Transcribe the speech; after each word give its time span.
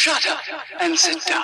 Shut 0.00 0.26
up 0.30 0.38
and 0.80 0.94
sit 0.96 1.18
down. 1.26 1.42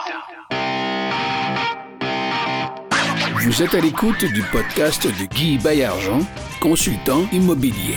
Vous 3.42 3.62
êtes 3.64 3.74
à 3.74 3.80
l'écoute 3.80 4.24
du 4.24 4.44
podcast 4.52 5.08
de 5.08 5.24
Guy 5.24 5.58
Bayargent, 5.58 6.20
consultant 6.60 7.26
immobilier. 7.32 7.96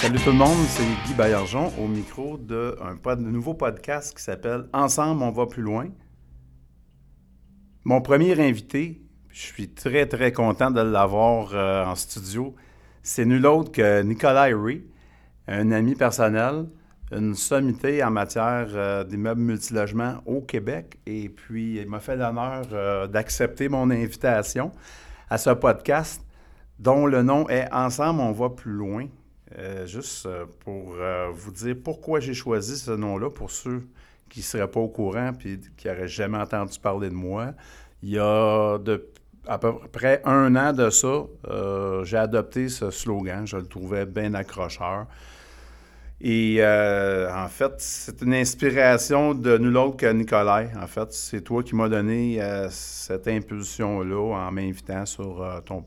Salut 0.00 0.18
tout 0.18 0.30
le 0.30 0.36
monde, 0.36 0.56
c'est 0.68 0.82
Guy 1.06 1.14
Bayargent 1.14 1.72
au 1.78 1.86
micro 1.86 2.38
de 2.38 2.76
un 2.82 2.96
pod- 2.96 3.20
nouveau 3.20 3.54
podcast 3.54 4.16
qui 4.16 4.22
s'appelle 4.22 4.66
Ensemble, 4.72 5.22
on 5.22 5.30
va 5.30 5.46
plus 5.46 5.62
loin. 5.62 5.88
Mon 7.84 8.00
premier 8.00 8.38
invité, 8.40 9.02
je 9.32 9.40
suis 9.40 9.68
très 9.68 10.06
très 10.06 10.32
content 10.32 10.70
de 10.70 10.80
l'avoir 10.80 11.54
euh, 11.54 11.84
en 11.84 11.94
studio, 11.94 12.54
c'est 13.02 13.24
nul 13.24 13.46
autre 13.46 13.70
que 13.70 14.02
Nicolas 14.02 14.48
Ray, 14.54 14.84
un 15.46 15.70
ami 15.70 15.94
personnel, 15.94 16.66
une 17.12 17.34
sommité 17.34 18.02
en 18.02 18.10
matière 18.10 18.68
euh, 18.70 19.04
d'immeubles 19.04 19.40
multilogements 19.40 20.16
au 20.26 20.40
Québec. 20.40 20.98
Et 21.06 21.28
puis, 21.28 21.80
il 21.80 21.88
m'a 21.88 22.00
fait 22.00 22.16
l'honneur 22.16 22.62
euh, 22.72 23.06
d'accepter 23.06 23.68
mon 23.68 23.90
invitation 23.90 24.72
à 25.28 25.38
ce 25.38 25.50
podcast 25.50 26.22
dont 26.78 27.06
le 27.06 27.22
nom 27.22 27.48
est 27.48 27.68
Ensemble, 27.72 28.20
on 28.20 28.32
va 28.32 28.50
plus 28.50 28.72
loin. 28.72 29.06
Juste 29.84 30.28
pour 30.60 30.94
vous 31.32 31.50
dire 31.50 31.74
pourquoi 31.82 32.20
j'ai 32.20 32.34
choisi 32.34 32.78
ce 32.78 32.92
nom-là, 32.92 33.30
pour 33.30 33.50
ceux 33.50 33.84
qui 34.28 34.38
ne 34.40 34.44
seraient 34.44 34.70
pas 34.70 34.78
au 34.78 34.88
courant 34.88 35.32
et 35.44 35.58
qui 35.76 35.88
n'auraient 35.88 36.08
jamais 36.08 36.38
entendu 36.38 36.78
parler 36.78 37.10
de 37.10 37.14
moi. 37.14 37.52
Il 38.02 38.10
y 38.10 38.18
a 38.18 38.78
de, 38.78 39.10
à 39.50 39.58
peu 39.58 39.72
près 39.90 40.22
un 40.24 40.54
an 40.54 40.72
de 40.72 40.90
ça, 40.90 41.24
euh, 41.50 42.04
j'ai 42.04 42.16
adopté 42.16 42.68
ce 42.68 42.90
slogan. 42.90 43.46
Je 43.46 43.56
le 43.56 43.66
trouvais 43.66 44.06
bien 44.06 44.32
accrocheur. 44.34 45.06
Et 46.20 46.58
euh, 46.60 47.28
en 47.34 47.48
fait, 47.48 47.72
c'est 47.78 48.22
une 48.22 48.34
inspiration 48.34 49.34
de 49.34 49.58
nul 49.58 49.76
autre 49.76 49.96
que 49.96 50.12
Nicolas. 50.12 50.66
En 50.80 50.86
fait, 50.86 51.12
c'est 51.12 51.40
toi 51.40 51.64
qui 51.64 51.74
m'as 51.74 51.88
donné 51.88 52.40
euh, 52.40 52.68
cette 52.70 53.26
impulsion-là 53.26 54.36
en 54.36 54.52
m'invitant 54.52 55.04
sur 55.04 55.42
euh, 55.42 55.60
ton, 55.62 55.84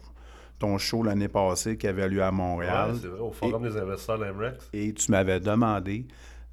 ton 0.60 0.78
show 0.78 1.02
l'année 1.02 1.30
passée 1.30 1.78
qui 1.78 1.88
avait 1.88 2.10
lieu 2.10 2.22
à 2.22 2.32
Montréal. 2.32 2.92
Ouais, 2.92 3.00
c'est 3.02 3.08
vrai, 3.08 3.20
au 3.22 3.32
Forum 3.32 3.64
des 3.64 3.78
investisseurs 3.78 4.20
de 4.20 4.26
l'Amrex. 4.26 4.70
et 4.74 4.92
tu 4.94 5.10
m'avais 5.10 5.40
demandé 5.40 6.06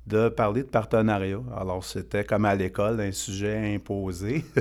de 0.07 0.29
parler 0.29 0.63
de 0.63 0.69
partenariat. 0.69 1.41
Alors, 1.59 1.85
c'était 1.85 2.25
comme 2.25 2.45
à 2.45 2.55
l'école, 2.55 3.01
un 3.01 3.13
sujet 3.13 3.75
imposé. 3.75 4.45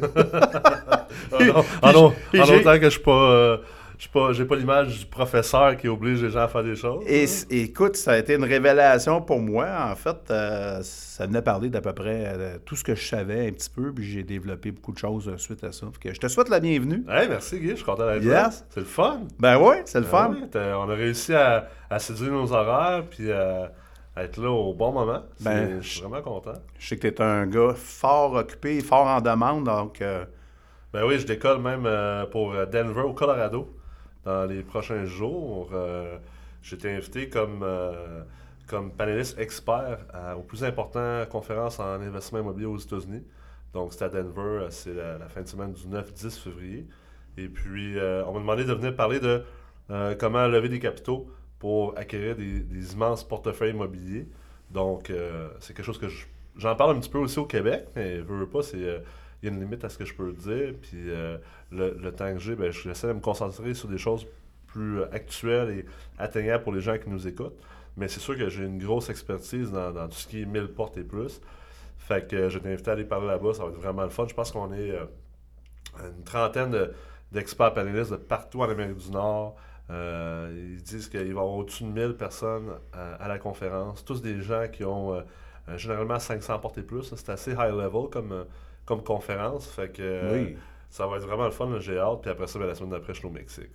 Ah 1.82 1.92
non, 1.94 2.14
ah 2.34 2.40
en 2.42 2.44
j'ai- 2.46 2.56
autant 2.58 2.78
que 2.78 2.86
je 2.86 2.90
suis 2.90 3.00
pas, 3.00 3.32
euh, 3.32 3.58
je 3.98 4.02
suis 4.04 4.10
pas, 4.12 4.32
j'ai 4.34 4.46
pas 4.46 4.56
l'image 4.56 5.00
du 5.00 5.06
professeur 5.06 5.76
qui 5.78 5.88
oblige 5.88 6.24
les 6.24 6.30
gens 6.30 6.42
à 6.42 6.48
faire 6.48 6.64
des 6.64 6.76
choses. 6.76 7.04
Et 7.08 7.26
écoute, 7.50 7.96
ça 7.98 8.12
a 8.14 8.18
été 8.18 8.36
une 8.36 8.44
révélation 8.44 9.22
pour 9.22 9.40
moi. 9.40 9.68
En 9.92 9.96
fait, 9.96 10.18
euh, 10.32 10.80
ça 10.84 11.26
venait 11.26 11.42
parler 11.42 11.70
d'à 11.70 11.82
peu 11.82 11.94
près 11.94 12.24
euh, 12.28 12.58
tout 12.66 12.76
ce 12.76 12.84
que 12.84 12.96
je 12.96 13.06
savais 13.06 13.48
un 13.48 13.52
petit 13.52 13.70
peu, 13.70 13.92
puis 13.94 14.04
j'ai 14.10 14.24
développé 14.24 14.72
beaucoup 14.72 14.92
de 14.94 14.98
choses 14.98 15.28
euh, 15.30 15.38
suite 15.38 15.64
à 15.64 15.72
ça. 15.72 15.88
Que 16.00 16.14
je 16.14 16.20
te 16.20 16.28
souhaite 16.28 16.50
la 16.50 16.60
bienvenue. 16.60 17.04
Hey, 17.10 17.28
merci 17.28 17.60
Guy, 17.60 17.70
je 17.72 17.76
suis 17.76 17.86
content 17.86 18.06
d'être 18.06 18.24
Yes. 18.24 18.32
là. 18.34 18.50
C'est 18.70 18.80
le 18.82 18.86
fun. 18.86 19.22
Ben 19.40 19.58
oui, 19.60 19.76
c'est 19.86 20.00
le 20.00 20.06
Ben 20.06 20.12
fun. 20.12 20.32
oui, 20.34 20.44
on 20.56 20.90
a 20.90 20.94
réussi 20.96 21.34
à, 21.34 21.68
à 21.90 22.00
séduire 22.00 22.32
nos 22.32 22.52
horaires 22.54 23.04
puis 23.10 23.32
à 23.32 23.72
être 24.18 24.38
là 24.38 24.50
au 24.52 24.74
bon 24.74 24.92
moment. 24.92 25.24
Ben, 25.42 25.82
je 25.82 25.88
suis 25.88 26.02
vraiment 26.02 26.22
content. 26.22 26.54
Je 26.78 26.88
sais 26.88 26.98
que 26.98 27.08
tu 27.08 27.14
es 27.14 27.22
un 27.22 27.48
gars 27.48 27.74
fort 27.76 28.34
occupé, 28.34 28.82
fort 28.82 29.08
en 29.08 29.22
demande, 29.22 29.64
donc 29.66 30.02
euh, 30.02 30.26
Ben 30.94 31.06
oui, 31.06 31.20
je 31.20 31.26
décolle 31.28 31.62
même 31.62 31.86
euh, 31.86 32.26
pour 32.26 32.54
Denver, 32.68 33.02
au 33.02 33.14
Colorado, 33.14 33.70
dans 34.26 34.46
les 34.46 34.64
prochains 34.64 35.06
jours. 35.06 35.70
Euh, 35.74 36.18
J'ai 36.62 36.76
été 36.76 36.92
invité 36.92 37.30
comme, 37.30 37.62
euh, 37.64 38.22
comme 38.68 38.92
panéliste 38.92 39.38
expert 39.40 40.00
à- 40.14 40.36
aux 40.36 40.42
plus 40.42 40.64
importantes 40.64 41.30
conférences 41.30 41.80
en 41.80 42.02
investissement 42.02 42.40
immobilier 42.40 42.66
aux 42.66 42.78
États-Unis. 42.78 43.24
Donc, 43.74 43.94
c'est 43.94 44.04
à 44.04 44.10
Denver, 44.10 44.66
c'est 44.72 44.94
la, 44.94 45.18
la 45.20 45.30
fin 45.30 45.42
de 45.42 45.48
semaine 45.48 45.72
du 45.74 45.88
9-10 45.88 46.38
février. 46.40 46.88
Et 47.38 47.48
puis, 47.48 47.96
on 48.26 48.34
m'a 48.34 48.40
demandé 48.40 48.66
de 48.66 48.74
venir 48.74 48.96
parler 48.96 49.20
de 49.20 49.44
comment 50.20 50.48
lever 50.48 50.68
des 50.70 50.80
capitaux 50.80 51.30
pour 51.60 51.98
acquérir 51.98 52.36
des, 52.36 52.94
immenses 52.94 53.24
portefeuilles 53.28 53.72
immobiliers. 53.72 54.28
Donc, 54.72 55.10
euh, 55.10 55.50
c'est 55.60 55.74
quelque 55.76 55.86
chose 55.86 55.98
que 56.00 56.08
je- 56.10 56.26
j'en 56.58 56.76
parle 56.76 56.96
un 56.98 57.00
petit 57.00 57.10
peu 57.10 57.18
aussi 57.20 57.40
au 57.40 57.46
Québec, 57.46 57.88
mais 57.96 58.20
veux, 58.20 58.40
veux 58.40 58.50
pas, 58.50 58.62
c'est. 58.64 58.78
euh, 58.84 59.00
il 59.42 59.48
y 59.50 59.52
a 59.52 59.56
une 59.56 59.62
limite 59.62 59.84
à 59.86 59.90
ce 59.90 59.98
que 59.98 60.04
je 60.06 60.14
peux 60.14 60.34
dire. 60.34 60.74
Puis 60.82 60.98
euh, 61.10 61.38
le, 61.72 62.12
temps 62.12 62.34
que 62.34 62.40
j'ai, 62.40 62.56
ben, 62.56 62.72
j'essaie 62.72 63.08
de 63.08 63.14
me 63.14 63.22
concentrer 63.22 63.74
sur 63.74 63.88
des 63.88 63.98
choses 63.98 64.28
plus 64.68 65.02
actuelles 65.14 65.70
et 65.80 65.86
atteignables 66.18 66.64
pour 66.64 66.74
les 66.74 66.82
gens 66.82 66.98
qui 66.98 67.10
nous 67.10 67.26
écoutent. 67.28 67.58
Mais 67.98 68.08
c'est 68.10 68.20
sûr 68.20 68.38
que 68.38 68.50
j'ai 68.50 68.66
une 68.66 68.80
grosse 68.80 69.10
expertise 69.10 69.72
dans, 69.72 69.94
tout 70.10 70.16
ce 70.18 70.28
qui 70.28 70.42
est 70.42 70.46
1000 70.46 70.68
portes 70.68 70.98
et 70.98 71.04
plus. 71.04 71.42
Fait 71.98 72.28
que 72.28 72.50
je 72.50 72.60
t'ai 72.60 72.70
invité 72.74 72.90
à 72.90 72.94
aller 72.94 73.06
parler 73.06 73.28
là-bas, 73.28 73.54
ça 73.54 73.64
va 73.64 73.70
être 73.70 73.78
vraiment 73.78 74.04
le 74.04 74.10
fun. 74.10 74.26
Je 74.28 74.34
pense 74.34 74.52
qu'on 74.52 74.74
est 74.74 74.94
une 76.00 76.24
trentaine 76.24 76.72
de- 76.72 76.94
d'experts 77.32 77.74
panélistes 77.74 78.12
de 78.12 78.18
partout 78.18 78.62
en 78.62 78.70
Amérique 78.70 78.98
du 78.98 79.12
Nord. 79.12 79.56
Euh, 79.90 80.52
ils 80.76 80.84
disent 80.84 81.10
qu'il 81.10 81.20
va 81.20 81.26
y 81.26 81.30
avoir 81.30 81.48
au-dessus 81.48 81.84
de 81.84 81.90
1000 81.90 82.16
personnes 82.16 82.70
à, 82.94 83.16
à 83.16 83.28
la 83.28 83.40
conférence. 83.40 84.06
Tous 84.06 84.22
des 84.22 84.42
gens 84.42 84.68
qui 84.72 84.84
ont 84.84 85.16
euh, 85.16 85.22
euh, 85.70 85.78
généralement 85.78 86.20
500 86.20 86.60
portes 86.60 86.78
et 86.78 86.84
plus. 86.84 87.14
C'est 87.16 87.30
assez 87.30 87.52
high 87.52 87.72
level 87.72 88.10
comme, 88.12 88.32
euh, 88.32 88.44
comme 88.86 89.04
conférence. 89.04 89.68
Fait 89.68 89.90
que 89.92 90.02
euh, 90.02 90.44
oui. 90.46 90.58
ça 90.90 91.08
va 91.08 91.18
être 91.18 91.26
vraiment 91.26 91.46
le 91.46 91.52
fun, 91.52 91.70
j'ai 91.80 91.98
hâte. 91.98 92.22
Puis 92.22 92.32
après 92.32 92.48
ça, 92.48 92.60
ben, 92.60 92.68
la 92.68 92.76
semaine 92.76 92.92
d'après, 92.92 93.14
je 93.14 93.20
suis 93.20 93.28
au 93.28 93.32
Mexique. 93.32 93.72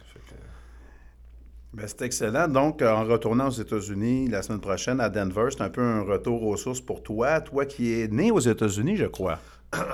Ben, 1.73 1.87
c'est 1.87 2.03
excellent. 2.03 2.49
Donc, 2.49 2.83
euh, 2.83 2.93
en 2.93 3.05
retournant 3.05 3.49
aux 3.49 3.53
États-Unis 3.53 4.29
la 4.29 4.43
semaine 4.43 4.61
prochaine 4.61 5.01
à 5.01 5.09
Denver, 5.09 5.47
c'est 5.51 5.63
un 5.63 5.71
peu 5.71 5.83
un 5.83 6.03
retour 6.03 6.43
aux 6.45 6.57
sources 6.57 6.81
pour 6.81 7.03
toi. 7.03 7.41
Toi 7.41 7.67
qui 7.67 8.01
es 8.01 8.09
né 8.09 8.31
aux 8.31 8.41
États-Unis, 8.41 8.97
je 8.97 9.07
crois. 9.07 9.39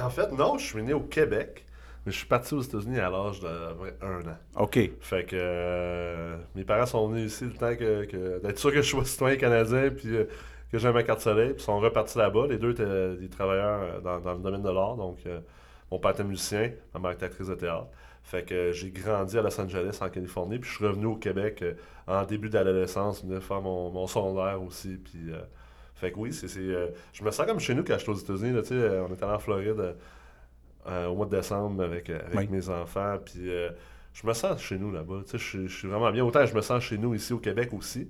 En 0.03 0.11
fait, 0.11 0.31
non, 0.33 0.59
je 0.59 0.67
suis 0.67 0.83
né 0.83 0.93
au 0.93 1.01
Québec, 1.01 1.65
mais 2.07 2.13
je 2.13 2.19
suis 2.19 2.27
parti 2.27 2.55
aux 2.55 2.61
États-Unis 2.63 2.99
à 2.99 3.11
l'âge 3.11 3.41
d'un 3.41 4.21
an. 4.31 4.37
OK. 4.63 4.79
Fait 5.01 5.25
que 5.25 5.37
euh, 5.39 6.37
mes 6.55 6.65
parents 6.65 6.87
sont 6.87 7.09
venus 7.09 7.33
ici 7.33 7.45
le 7.45 7.53
temps 7.53 7.75
que, 7.77 8.05
que- 8.05 8.41
d'être 8.43 8.59
sûr 8.59 8.71
que 8.73 8.83
je 8.83 8.89
sois 8.89 9.05
citoyen 9.05 9.37
canadien 9.37 9.91
puis 9.91 10.17
euh, 10.17 10.25
que 10.73 10.79
j'ai 10.79 10.93
ma 10.93 11.03
carte 11.03 11.21
soleil. 11.21 11.51
Puis 11.51 11.63
ils 11.63 11.65
sont 11.65 11.79
repartis 11.81 12.17
là-bas. 12.19 12.47
Les 12.49 12.59
deux 12.59 12.71
étaient 12.73 13.17
des 13.17 13.29
travailleurs 13.29 13.81
euh, 13.83 14.01
dans, 14.01 14.21
dans 14.21 14.33
le 14.35 14.41
domaine 14.41 14.63
de 14.63 14.71
l'art. 14.71 14.97
Donc, 14.97 15.19
euh, 15.27 15.41
mon 15.91 15.99
père 15.99 16.13
était 16.13 16.25
musicien, 16.25 16.71
ma 16.95 17.01
mère 17.01 17.11
était 17.13 17.27
actrice 17.27 17.49
de 17.49 17.55
théâtre. 17.55 17.89
Fait 18.23 18.45
que 18.45 18.71
j'ai 18.73 18.91
grandi 18.91 19.37
à 19.39 19.43
Los 19.43 19.61
Angeles, 19.61 19.99
en 20.01 20.09
Californie. 20.09 20.59
Puis 20.59 20.71
je 20.71 20.77
suis 20.77 20.87
revenu 20.87 21.07
au 21.07 21.17
Québec 21.17 21.65
en 22.07 22.25
début 22.25 22.49
d'adolescence, 22.49 23.25
venir 23.25 23.43
faire 23.43 23.61
mon, 23.61 23.91
mon 23.91 24.07
secondaire 24.07 24.63
aussi. 24.63 24.97
Puis, 24.99 25.33
euh, 25.33 25.39
fait 25.95 26.13
que 26.13 26.19
oui, 26.19 26.33
c'est, 26.33 26.47
je 26.49 27.25
me 27.25 27.31
sens 27.31 27.45
comme 27.47 27.61
chez 27.61 27.75
nous 27.75 27.83
quand 27.85 27.99
j'étais 27.99 28.11
aux 28.11 28.15
États-Unis. 28.15 28.57
on 28.57 28.63
était 29.13 29.25
allé 29.25 29.35
en 29.35 29.39
Floride 29.39 29.97
euh, 30.87 31.07
au 31.09 31.15
mois 31.17 31.27
de 31.27 31.37
décembre 31.37 31.83
avec, 31.85 32.11
euh, 32.11 32.19
avec 32.27 32.39
Oui. 32.39 32.49
mes 32.51 32.69
enfants. 32.69 33.19
Puis 33.25 33.51
euh, 33.51 33.71
je 34.13 34.27
me 34.27 34.33
sens 34.33 34.61
chez 34.63 34.79
nous 34.79 34.91
là-bas. 34.93 35.23
Tu 35.25 35.33
sais, 35.33 35.39
je, 35.39 35.45
suis- 35.45 35.69
je 35.69 35.77
suis 35.79 35.89
vraiment 35.89 36.11
bien. 36.11 36.25
Autant 36.25 36.45
je 36.47 36.55
me 36.55 36.61
sens 36.63 36.83
chez 36.83 36.99
nous 36.99 37.15
ici 37.15 37.33
au 37.33 37.39
Québec 37.39 37.71
aussi. 37.73 38.09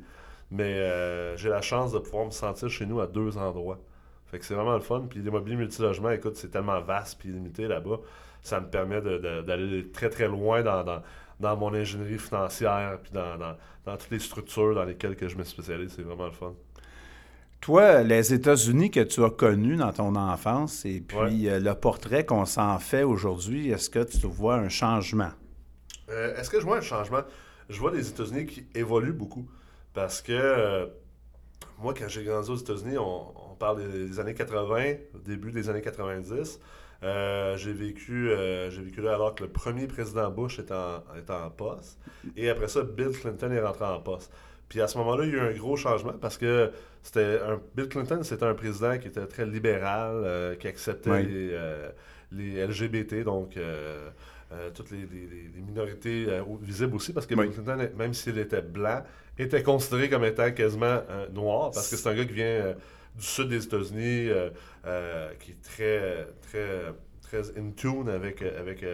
Mais 0.50 0.74
euh, 0.78 1.36
j'ai 1.36 1.48
la 1.48 1.62
chance 1.62 1.92
de 1.92 1.98
pouvoir 1.98 2.26
me 2.26 2.30
sentir 2.32 2.68
chez 2.68 2.86
nous 2.86 3.00
à 3.00 3.06
deux 3.06 3.38
endroits. 3.38 3.78
Fait 4.26 4.38
que 4.38 4.44
c'est 4.44 4.54
vraiment 4.54 4.74
le 4.74 4.80
fun. 4.80 5.06
Puis 5.08 5.20
l'immobilier 5.20 5.56
multilogement, 5.56 6.10
écoute, 6.10 6.36
c'est 6.36 6.48
tellement 6.50 6.80
vaste 6.80 7.18
puis 7.20 7.28
illimité 7.30 7.68
là-bas. 7.68 7.98
Ça 8.42 8.60
me 8.60 8.66
permet 8.68 9.00
d'aller 9.02 9.90
très 9.92 10.08
très 10.08 10.26
loin 10.28 10.62
dans, 10.62 10.82
dans, 10.84 11.02
dans 11.40 11.56
mon 11.56 11.74
ingénierie 11.74 12.18
financière 12.18 12.98
puis 13.02 13.12
dans, 13.12 13.36
dans, 13.36 13.56
dans 13.84 13.96
toutes 13.96 14.10
les 14.10 14.18
structures 14.18 14.74
dans 14.74 14.84
lesquelles 14.84 15.16
que 15.16 15.28
je 15.28 15.36
me 15.36 15.44
spécialise. 15.44 15.92
C'est 15.94 16.02
vraiment 16.02 16.26
le 16.26 16.32
fun. 16.32 16.54
Toi, 17.60 18.02
les 18.02 18.32
États-Unis 18.32 18.90
que 18.90 19.00
tu 19.00 19.22
as 19.22 19.30
connus 19.30 19.76
dans 19.76 19.92
ton 19.92 20.16
enfance 20.16 20.84
et 20.86 21.00
puis 21.00 21.48
euh, 21.48 21.60
le 21.60 21.74
portrait 21.74 22.24
qu'on 22.24 22.46
s'en 22.46 22.78
fait 22.78 23.02
aujourd'hui, 23.02 23.70
est-ce 23.70 23.90
que 23.90 24.02
tu 24.02 24.26
vois 24.26 24.54
un 24.56 24.70
changement? 24.70 25.30
Euh, 26.08 26.34
Est-ce 26.36 26.48
que 26.48 26.58
je 26.58 26.64
vois 26.64 26.78
un 26.78 26.82
changement? 26.82 27.20
Je 27.68 27.78
vois 27.78 27.92
les 27.92 28.08
États-Unis 28.08 28.46
qui 28.46 28.66
évoluent 28.74 29.12
beaucoup. 29.12 29.46
Parce 29.92 30.22
que 30.22 30.32
euh, 30.32 30.86
moi, 31.78 31.92
quand 31.94 32.08
j'ai 32.08 32.24
grandi 32.24 32.50
aux 32.50 32.56
États-Unis, 32.56 32.96
on, 32.98 33.52
on 33.52 33.54
parle 33.56 33.90
des, 33.90 34.18
années 34.20 34.34
80, 34.34 34.94
au 35.14 35.18
début 35.18 35.52
des 35.52 35.68
années 35.68 35.82
90. 35.82 36.60
Euh, 37.02 37.56
j'ai 37.56 37.72
vécu, 37.72 38.30
euh, 38.30 38.70
j'ai 38.70 38.82
vécu 38.82 39.00
là 39.00 39.14
alors 39.14 39.34
que 39.34 39.42
le 39.44 39.50
premier 39.50 39.86
président 39.86 40.30
Bush 40.30 40.58
était 40.58 40.74
en, 40.74 41.02
était 41.18 41.32
en 41.32 41.50
poste. 41.50 41.98
Et 42.36 42.50
après 42.50 42.68
ça, 42.68 42.82
Bill 42.82 43.10
Clinton 43.10 43.50
est 43.52 43.60
rentré 43.60 43.84
en 43.86 44.00
poste. 44.00 44.32
Puis 44.70 44.80
à 44.80 44.88
ce 44.88 44.96
moment-là, 44.98 45.24
il 45.24 45.30
y 45.30 45.34
a 45.34 45.36
eu 45.36 45.40
un 45.40 45.52
gros 45.52 45.76
changement 45.76 46.14
parce 46.14 46.38
que 46.38 46.70
c'était 47.02 47.40
un, 47.46 47.60
Bill 47.74 47.88
Clinton, 47.88 48.20
c'était 48.22 48.44
un 48.46 48.54
président 48.54 48.96
qui 48.98 49.08
était 49.08 49.26
très 49.26 49.44
libéral, 49.44 50.12
euh, 50.24 50.54
qui 50.54 50.68
acceptait 50.68 51.10
Oui. 51.10 51.26
les, 51.26 51.50
euh, 51.52 51.90
les 52.32 52.66
LGBT, 52.66 53.24
donc 53.24 53.56
euh, 53.56 54.08
toutes 54.74 54.90
les, 54.92 54.98
les- 54.98 55.26
les- 55.26 55.50
les 55.56 55.60
minorités 55.60 56.26
visibles 56.62 56.94
aussi, 56.96 57.12
parce 57.12 57.26
que 57.26 57.34
Oui. 57.34 57.46
Bill 57.48 57.54
Clinton, 57.56 57.88
même 57.98 58.14
s'il 58.14 58.38
était 58.38 58.62
blanc, 58.62 59.02
était 59.38 59.62
considéré 59.62 60.08
comme 60.08 60.24
étant 60.24 60.50
quasiment 60.52 61.02
noir, 61.34 61.72
parce 61.72 61.90
que 61.90 61.96
c'est 61.96 62.08
un 62.08 62.14
gars 62.14 62.24
qui 62.24 62.32
vient 62.34 62.74
du 63.16 63.24
sud 63.24 63.48
des 63.48 63.64
États-Unis, 63.64 64.28
qui 65.40 65.50
est 65.50 65.62
très, 65.62 66.26
très, 66.42 66.92
très 67.22 67.58
in 67.58 67.70
tune 67.76 68.08
avec, 68.08 68.42
avec 68.42 68.84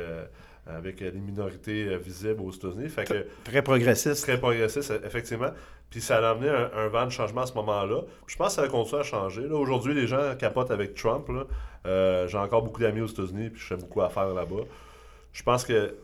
avec 0.66 1.00
euh, 1.02 1.10
les 1.14 1.20
minorités 1.20 1.86
euh, 1.88 1.96
visibles 1.98 2.40
aux 2.42 2.50
États-Unis. 2.50 2.88
Fait 2.88 3.04
que 3.04 3.26
Très 3.44 3.62
progressiste. 3.62 4.22
très 4.22 4.38
progressiste, 4.38 4.90
e- 4.90 5.00
effectivement. 5.06 5.50
Puis 5.90 6.00
ça 6.00 6.16
a 6.18 6.30
amené 6.30 6.48
un, 6.48 6.70
un 6.76 6.88
vent 6.88 7.04
de 7.06 7.10
changement 7.10 7.42
à 7.42 7.46
ce 7.46 7.54
moment-là. 7.54 8.00
Je 8.26 8.36
pense 8.36 8.48
que 8.48 8.52
ça 8.54 8.62
va 8.62 8.68
continuer 8.68 9.00
à 9.00 9.04
changer. 9.04 9.42
là. 9.42 9.54
Aujourd'hui, 9.54 9.94
les 9.94 10.06
gens 10.06 10.34
capotent 10.38 10.70
avec 10.72 10.94
Trump. 10.94 11.28
Euh, 11.86 12.26
J'ai 12.26 12.38
encore 12.38 12.62
beaucoup 12.62 12.80
d'amis 12.80 13.00
aux 13.02 13.06
États-Unis, 13.06 13.50
puis 13.50 13.60
je 13.60 13.66
fais 13.66 13.76
beaucoup 13.76 14.00
affaires 14.02 14.26
là-bas. 14.34 14.64
Je 15.32 15.42
pense 15.44 15.64
que 15.64 15.94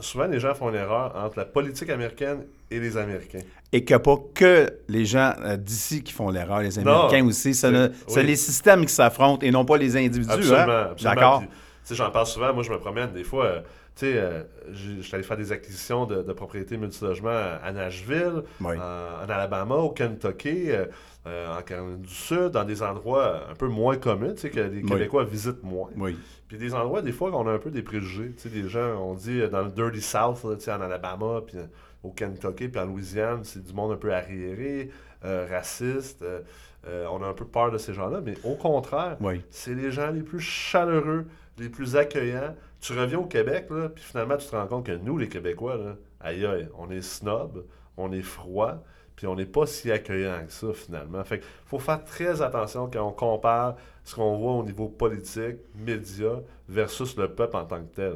souvent, 0.00 0.26
les 0.26 0.38
gens 0.40 0.54
font 0.54 0.68
une 0.68 0.74
erreur 0.76 1.12
entre 1.16 1.38
la 1.38 1.44
politique 1.46 1.88
américaine 1.88 2.44
et 2.70 2.78
les 2.78 2.96
Américains. 2.98 3.40
Et 3.72 3.84
qu'il 3.84 3.94
n'y 3.94 4.00
a 4.00 4.00
pas 4.00 4.16
que 4.34 4.68
les 4.88 5.06
gens 5.06 5.32
euh, 5.42 5.56
d'ici 5.56 6.02
qui 6.02 6.12
font 6.12 6.28
l'erreur, 6.30 6.60
les 6.60 6.76
Non, 6.82 7.04
Américains 7.04 7.26
aussi. 7.26 7.54
C'est 7.54 7.68
oui. 7.70 8.22
les 8.26 8.36
systèmes 8.36 8.84
qui 8.84 8.92
s'affrontent 8.92 9.44
et 9.46 9.50
non 9.50 9.64
pas 9.64 9.78
les 9.78 9.96
individus. 9.96 10.30
Absolument. 10.30 10.56
hein? 10.58 10.88
absolument. 10.90 11.14
D'accord. 11.14 11.42
Sais, 11.90 11.94
J'en 11.96 12.10
parle 12.10 12.26
souvent. 12.26 12.52
Moi, 12.54 12.62
je 12.62 12.70
me 12.70 12.78
promène 12.78 13.12
des 13.12 13.24
fois. 13.24 13.44
euh, 13.46 13.60
tu 13.96 14.06
sais, 14.06 14.12
euh, 14.16 14.42
je 14.72 15.00
suis 15.02 15.14
allé 15.14 15.24
faire 15.24 15.36
des 15.36 15.50
acquisitions 15.52 16.06
de, 16.06 16.22
de 16.22 16.32
propriétés 16.32 16.76
multilogements 16.76 17.30
à 17.62 17.72
Nashville, 17.72 18.42
Oui. 18.60 18.76
en, 18.76 19.24
en 19.24 19.28
Alabama, 19.28 19.74
au 19.76 19.90
Kentucky, 19.90 20.70
euh, 20.70 20.86
euh, 21.26 21.58
en 21.58 21.62
Caroline 21.62 22.00
du 22.00 22.08
Sud, 22.14 22.50
dans 22.52 22.64
des 22.64 22.82
endroits 22.82 23.50
un 23.50 23.54
peu 23.54 23.66
moins 23.66 23.96
communs, 23.96 24.32
tu 24.32 24.42
sais, 24.42 24.50
que 24.50 24.60
les 24.60 24.82
Oui. 24.82 24.88
Québécois 24.88 25.24
visitent 25.24 25.62
moins. 25.64 25.90
Oui. 25.96 26.16
Puis 26.48 26.56
des 26.58 26.74
endroits, 26.74 27.02
des 27.02 27.12
fois, 27.12 27.30
on 27.34 27.46
a 27.48 27.52
un 27.52 27.58
peu 27.58 27.70
des 27.70 27.82
préjugés. 27.82 28.32
Tu 28.36 28.42
sais, 28.42 28.48
des 28.48 28.68
gens, 28.68 28.96
on 29.02 29.14
dit 29.14 29.40
euh, 29.40 29.48
dans 29.48 29.62
le 29.62 29.70
Dirty 29.70 30.00
South, 30.00 30.38
tu 30.58 30.64
sais, 30.64 30.72
en 30.72 30.80
Alabama, 30.80 31.40
puis 31.46 31.58
euh, 31.58 31.66
au 32.02 32.10
Kentucky, 32.10 32.68
puis 32.68 32.80
en 32.80 32.86
Louisiane, 32.86 33.40
c'est 33.44 33.62
du 33.62 33.74
monde 33.74 33.92
un 33.92 33.96
peu 33.96 34.14
arriéré, 34.14 34.90
euh, 35.24 35.46
raciste. 35.50 36.22
euh, 36.22 36.40
euh, 36.86 37.04
on 37.12 37.22
a 37.22 37.26
un 37.26 37.34
peu 37.34 37.44
peur 37.44 37.70
de 37.70 37.76
ces 37.76 37.92
gens-là, 37.92 38.22
mais 38.24 38.34
au 38.44 38.54
contraire, 38.54 39.18
Oui. 39.20 39.42
c'est 39.50 39.74
les 39.74 39.90
gens 39.90 40.10
les 40.10 40.22
plus 40.22 40.40
chaleureux, 40.40 41.26
les 41.60 41.68
plus 41.68 41.96
accueillants. 41.96 42.54
Tu 42.80 42.98
reviens 42.98 43.18
au 43.18 43.26
Québec, 43.26 43.66
là, 43.70 43.90
puis 43.90 44.02
finalement, 44.02 44.36
tu 44.36 44.46
te 44.46 44.56
rends 44.56 44.66
compte 44.66 44.86
que 44.86 44.92
nous, 44.92 45.18
les 45.18 45.28
Québécois, 45.28 45.76
là, 45.76 45.96
aïe 46.20 46.44
aïe, 46.46 46.68
on 46.78 46.90
est 46.90 47.02
snob, 47.02 47.66
on 47.96 48.10
est 48.12 48.22
froid, 48.22 48.82
puis 49.14 49.26
on 49.26 49.36
n'est 49.36 49.46
pas 49.46 49.66
si 49.66 49.92
accueillant 49.92 50.46
que 50.46 50.52
ça, 50.52 50.72
finalement. 50.72 51.22
Fait 51.22 51.38
qu'il 51.38 51.48
faut 51.66 51.78
faire 51.78 52.02
très 52.02 52.40
attention 52.40 52.88
quand 52.90 53.06
on 53.06 53.12
compare 53.12 53.76
ce 54.04 54.14
qu'on 54.14 54.38
voit 54.38 54.52
au 54.52 54.64
niveau 54.64 54.88
politique, 54.88 55.56
médias, 55.74 56.40
versus 56.68 57.16
le 57.16 57.28
peuple 57.28 57.56
en 57.56 57.66
tant 57.66 57.82
que 57.82 57.94
tel. 57.94 58.14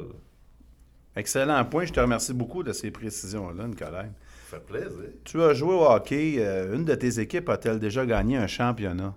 Excellent 1.15 1.63
point. 1.65 1.85
Je 1.85 1.93
te 1.93 1.99
remercie 1.99 2.33
beaucoup 2.33 2.63
de 2.63 2.73
ces 2.73 2.91
précisions-là, 2.91 3.67
Nicolas. 3.67 4.05
Ça 4.49 4.57
fait 4.57 4.65
plaisir. 4.65 5.11
Tu 5.23 5.41
as 5.41 5.53
joué 5.53 5.73
au 5.73 5.85
hockey. 5.85 6.35
euh, 6.39 6.75
une 6.75 6.85
de 6.85 6.95
tes 6.95 7.19
équipes 7.19 7.47
a-t-elle 7.49 7.79
déjà 7.79 8.05
gagné 8.05 8.37
un 8.37 8.47
championnat? 8.47 9.13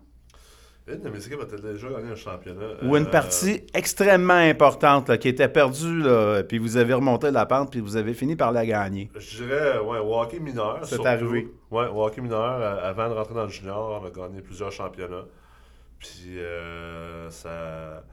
Une 0.91 1.01
de 1.01 1.09
mes 1.11 1.27
équipes 1.27 1.41
a 1.41 1.45
déjà 1.73 1.89
gagné 1.91 2.11
un 2.13 2.15
championnat. 2.17 2.67
Ou 2.83 2.97
une 2.97 3.07
Euh, 3.07 3.11
partie 3.11 3.63
extrêmement 3.75 4.33
importante 4.35 5.09
là, 5.09 5.19
qui 5.19 5.29
était 5.29 5.49
perdue, 5.49 6.03
là, 6.03 6.43
puis 6.43 6.59
vous 6.59 6.77
avez 6.77 6.95
remonté 6.95 7.31
la 7.31 7.45
pente, 7.47 7.71
puis 7.71 7.81
vous 7.81 7.97
avez 7.97 8.15
fini 8.15 8.37
par 8.37 8.53
la 8.53 8.65
gagner. 8.65 9.11
Je 9.19 9.43
dirais, 9.45 9.79
ouais, 9.79 9.99
au 9.99 10.19
hockey 10.21 10.41
mineur. 10.41 10.81
C'est 10.85 11.05
arrivé. 11.05 11.49
Ouais, 11.71 11.87
au 11.89 12.05
hockey 12.05 12.21
mineur, 12.23 12.41
euh, 12.61 12.89
avant 12.89 13.09
de 13.09 13.15
rentrer 13.15 13.35
dans 13.35 13.45
le 13.45 13.49
junior, 13.51 14.01
on 14.03 14.07
a 14.07 14.11
gagné 14.11 14.41
plusieurs 14.41 14.73
championnats. 14.73 15.27
Puis, 15.99 16.39
euh, 16.39 17.29
ça. 17.31 18.05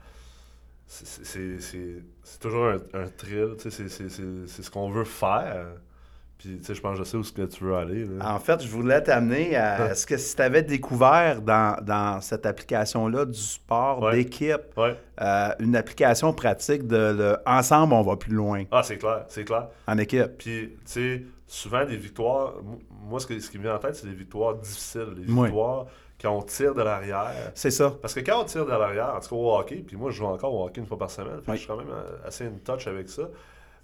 c'est- 0.87 2.39
toujours 2.39 2.65
un, 2.65 2.79
un 2.93 3.07
thrill, 3.07 3.55
c'est 3.57 3.69
ce 3.69 4.69
qu'on 4.71 4.89
veut 4.89 5.03
faire. 5.03 5.67
Puis, 6.45 6.57
tu 6.59 6.63
sais, 6.63 6.75
je 6.75 6.81
pense 6.81 6.97
que 6.97 7.03
je 7.03 7.09
sais 7.09 7.17
où 7.17 7.23
ce 7.23 7.31
que 7.31 7.41
tu 7.41 7.63
veux 7.63 7.75
aller. 7.75 8.05
là. 8.05 8.35
En 8.35 8.39
fait, 8.39 8.61
je 8.61 8.67
voulais 8.67 9.01
t'amener 9.01 9.55
à 9.55 9.95
ce 9.95 10.05
que 10.05 10.15
si 10.17 10.35
tu 10.35 10.41
avais 10.43 10.61
découvert 10.61 11.41
dans, 11.41 11.75
dans 11.83 12.21
cette 12.21 12.45
application-là 12.45 13.25
du 13.25 13.39
sport 13.39 14.01
Ouais. 14.03 14.11
d'équipe, 14.17 14.61
Ouais. 14.77 14.95
euh, 15.21 15.49
une 15.59 15.75
application 15.75 16.33
pratique 16.33 16.85
de 16.85 17.15
le 17.17 17.37
ensemble, 17.47 17.93
on 17.93 18.03
va 18.03 18.15
plus 18.15 18.33
loin 18.35 18.63
Ah, 18.71 18.83
c'est 18.83 18.97
clair, 18.97 19.25
c'est 19.27 19.43
clair. 19.43 19.69
en 19.87 19.97
équipe. 19.97 20.37
Puis, 20.37 20.69
tu 20.77 20.77
sais, 20.85 21.23
souvent 21.47 21.83
des 21.83 21.97
victoires, 21.97 22.53
moi, 23.07 23.19
ce, 23.19 23.25
que- 23.25 23.39
ce 23.39 23.49
qui 23.49 23.57
me 23.57 23.63
vient 23.63 23.75
en 23.75 23.79
tête, 23.79 23.95
c'est 23.95 24.07
des 24.07 24.13
victoires 24.13 24.53
difficiles, 24.55 25.13
des 25.15 25.31
Oui. 25.31 25.45
victoires 25.47 25.87
quand 26.21 26.31
on 26.31 26.41
tire 26.43 26.75
de 26.75 26.83
l'arrière. 26.83 27.31
C'est 27.55 27.71
ça. 27.71 27.91
Parce 28.01 28.13
que 28.13 28.19
quand 28.19 28.39
on 28.41 28.45
tire 28.45 28.65
de 28.65 28.71
l'arrière, 28.71 29.15
en 29.15 29.19
tout 29.19 29.29
cas 29.29 29.35
au 29.35 29.55
hockey, 29.57 29.83
puis 29.85 29.97
moi 29.97 30.11
je 30.11 30.17
joue 30.17 30.25
encore 30.27 30.53
au 30.53 30.65
hockey 30.65 30.79
une 30.79 30.87
fois 30.87 30.97
par 30.99 31.09
semaine, 31.09 31.39
Oui. 31.47 31.55
je 31.55 31.59
suis 31.61 31.67
quand 31.67 31.77
même 31.77 31.89
euh, 31.89 32.27
assez 32.27 32.45
in 32.45 32.51
touch 32.63 32.85
avec 32.87 33.09
ça. 33.09 33.23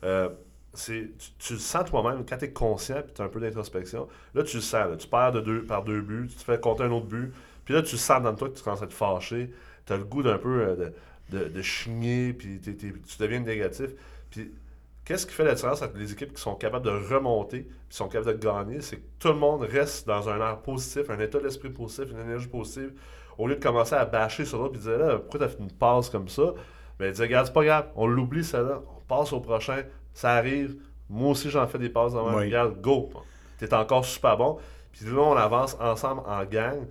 Euh, 0.03 0.29
c'est, 0.73 1.11
tu, 1.17 1.31
tu 1.39 1.53
le 1.53 1.59
sens 1.59 1.85
toi-même, 1.89 2.25
quand 2.25 2.37
tu 2.37 2.45
es 2.45 2.51
conscient 2.51 3.01
puis 3.03 3.13
tu 3.13 3.21
as 3.21 3.25
un 3.25 3.29
peu 3.29 3.39
d'introspection, 3.39 4.07
là 4.33 4.43
tu 4.43 4.57
le 4.57 4.61
sens, 4.61 4.89
là, 4.89 4.95
tu 4.97 5.07
perds 5.07 5.33
de 5.33 5.41
deux, 5.41 5.63
par 5.63 5.83
deux 5.83 6.01
buts, 6.01 6.27
tu 6.29 6.35
te 6.35 6.43
fais 6.43 6.59
compter 6.59 6.83
un 6.83 6.91
autre 6.91 7.07
but, 7.07 7.33
puis 7.65 7.73
là 7.73 7.81
tu 7.81 7.97
sens 7.97 8.21
dans 8.21 8.33
toi 8.35 8.49
que 8.49 8.55
tu 8.57 8.63
commences 8.63 8.81
à 8.83 8.87
te 8.87 8.93
fâcher, 8.93 9.51
tu 9.85 9.93
as 9.93 9.97
le 9.97 10.03
goût 10.05 10.23
d'un 10.23 10.37
peu 10.37 10.61
euh, 10.61 10.75
de, 11.31 11.37
de, 11.39 11.47
de 11.49 11.61
chigner, 11.61 12.33
puis 12.33 12.59
t'es- 12.59 12.75
tu 12.75 13.17
deviens 13.19 13.39
négatif. 13.41 13.91
Puis 14.29 14.51
qu'est-ce 15.05 15.25
qui 15.25 15.33
fait 15.33 15.43
la 15.43 15.55
différence 15.55 15.81
entre 15.81 15.97
les 15.97 16.11
équipes 16.11 16.33
qui 16.33 16.41
sont 16.41 16.55
capables 16.55 16.85
de 16.85 16.91
remonter, 17.13 17.63
qui 17.89 17.97
sont 17.97 18.07
capables 18.07 18.39
de 18.39 18.45
gagner, 18.45 18.81
c'est 18.81 18.97
que 18.97 19.05
tout 19.19 19.29
le 19.29 19.35
monde 19.35 19.61
reste 19.63 20.07
dans 20.07 20.29
un 20.29 20.37
air 20.39 20.57
positif, 20.61 21.09
un 21.09 21.19
état 21.19 21.39
d'esprit 21.39 21.69
positif, 21.69 22.05
une 22.11 22.19
énergie 22.19 22.47
positive, 22.47 22.93
au 23.37 23.47
lieu 23.47 23.55
de 23.55 23.63
commencer 23.63 23.95
à 23.95 24.05
bâcher 24.05 24.45
sur 24.45 24.59
l'autre 24.59 24.75
et 24.75 24.79
dire 24.79 24.97
là, 24.97 25.17
pourquoi 25.17 25.39
t'as 25.39 25.47
fait 25.49 25.59
une 25.59 25.71
passe 25.71 26.09
comme 26.09 26.27
ça? 26.29 26.53
Ben, 26.99 27.11
dire, 27.11 27.21
regarde, 27.23 27.47
c'est 27.47 27.53
pas 27.53 27.63
grave, 27.65 27.87
on 27.95 28.07
l'oublie 28.07 28.43
celle-là, 28.43 28.81
on 28.97 29.01
passe 29.07 29.33
au 29.33 29.39
prochain, 29.39 29.83
ça 30.13 30.31
arrive. 30.33 30.75
Moi 31.09 31.29
aussi, 31.31 31.49
j'en 31.49 31.67
fais 31.67 31.77
des 31.79 31.89
passes 31.89 32.13
dans 32.13 32.27
Oui. 32.35 32.45
Regarde, 32.45 32.79
go! 32.81 33.09
T'es 33.57 33.73
encore 33.73 34.05
super 34.05 34.37
bon. 34.37 34.57
Puis 34.91 35.05
là, 35.05 35.19
on 35.21 35.35
avance 35.35 35.75
ensemble 35.79 36.21
en 36.27 36.43
gang. 36.45 36.85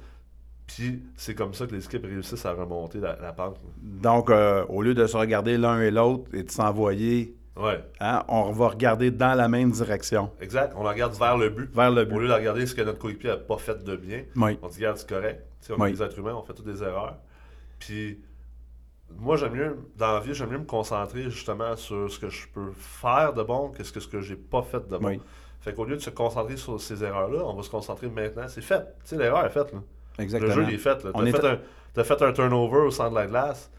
Puis 0.66 1.02
c'est 1.16 1.34
comme 1.34 1.52
ça 1.52 1.66
que 1.66 1.74
les 1.74 1.84
équipes 1.84 2.04
réussissent 2.06 2.46
à 2.46 2.52
remonter 2.52 2.98
la, 2.98 3.16
la 3.20 3.32
pente. 3.32 3.56
Donc, 3.82 4.30
euh, 4.30 4.64
au 4.68 4.82
lieu 4.82 4.94
de 4.94 5.06
se 5.06 5.16
regarder 5.16 5.58
l'un 5.58 5.80
et 5.80 5.90
l'autre 5.90 6.30
et 6.34 6.42
de 6.44 6.50
s'envoyer, 6.50 7.34
Ouais, 7.56 7.84
hein, 7.98 8.22
on 8.28 8.52
va 8.52 8.68
regarder 8.68 9.10
dans 9.10 9.34
la 9.34 9.48
même 9.48 9.70
direction, 9.72 10.30
exact. 10.40 10.72
On 10.76 10.82
regarde 10.84 11.12
vers 11.14 11.36
le 11.36 11.50
but. 11.50 11.68
vers 11.74 11.90
le 11.90 12.02
Au 12.02 12.06
but. 12.06 12.20
lieu 12.20 12.28
de 12.28 12.32
regarder 12.32 12.64
ce 12.64 12.74
que 12.74 12.80
notre 12.82 12.98
coéquipier 13.00 13.30
n'a 13.30 13.36
pas 13.36 13.58
fait 13.58 13.82
de 13.84 13.96
bien, 13.96 14.22
Oui. 14.36 14.56
on 14.62 14.68
dit, 14.68 14.76
regarde, 14.78 14.96
c'est 14.96 15.08
correct. 15.08 15.44
On 15.68 15.74
Oui. 15.82 15.90
est 15.90 15.92
des 15.94 16.02
êtres 16.02 16.18
humains, 16.18 16.34
on 16.36 16.42
fait 16.42 16.54
toutes 16.54 16.66
des 16.66 16.82
erreurs. 16.82 17.18
Puis, 17.80 18.20
moi, 19.18 19.36
j'aime 19.36 19.52
mieux, 19.54 19.78
dans 19.96 20.14
la 20.14 20.20
vie, 20.20 20.34
j'aime 20.34 20.50
mieux 20.50 20.58
me 20.58 20.64
concentrer 20.64 21.24
justement 21.24 21.76
sur 21.76 22.10
ce 22.10 22.18
que 22.18 22.28
je 22.28 22.46
peux 22.48 22.70
faire 22.72 23.32
de 23.32 23.42
bon 23.42 23.70
que 23.70 23.82
ce 23.84 23.92
que, 23.92 24.00
ce 24.00 24.08
que 24.08 24.20
j'ai 24.20 24.36
pas 24.36 24.62
fait 24.62 24.86
de 24.88 24.96
bon. 24.96 25.08
Oui. 25.08 25.20
Fait 25.60 25.74
qu'au 25.74 25.84
lieu 25.84 25.96
de 25.96 26.00
se 26.00 26.10
concentrer 26.10 26.56
sur 26.56 26.80
ces 26.80 27.04
erreurs-là, 27.04 27.42
on 27.44 27.54
va 27.54 27.62
se 27.62 27.70
concentrer 27.70 28.08
maintenant. 28.08 28.48
C'est 28.48 28.62
fait. 28.62 28.80
Tu 29.04 29.10
sais, 29.10 29.16
l'erreur 29.16 29.44
est 29.44 29.50
faite. 29.50 29.72
Là. 29.72 29.80
Exactement. 30.18 30.54
Le 30.54 30.62
jeu 30.62 30.68
il 30.68 30.74
est 30.74 30.78
fait. 30.78 31.04
là. 31.04 31.10
T'as 31.14 31.22
est 31.24 31.32
fait, 31.32 31.46
un, 31.46 31.58
t'as 31.92 32.04
fait 32.04 32.22
un 32.22 32.32
turnover 32.32 32.78
au 32.78 32.90
centre 32.90 33.10
de 33.10 33.16
la 33.16 33.26
glace. 33.26 33.70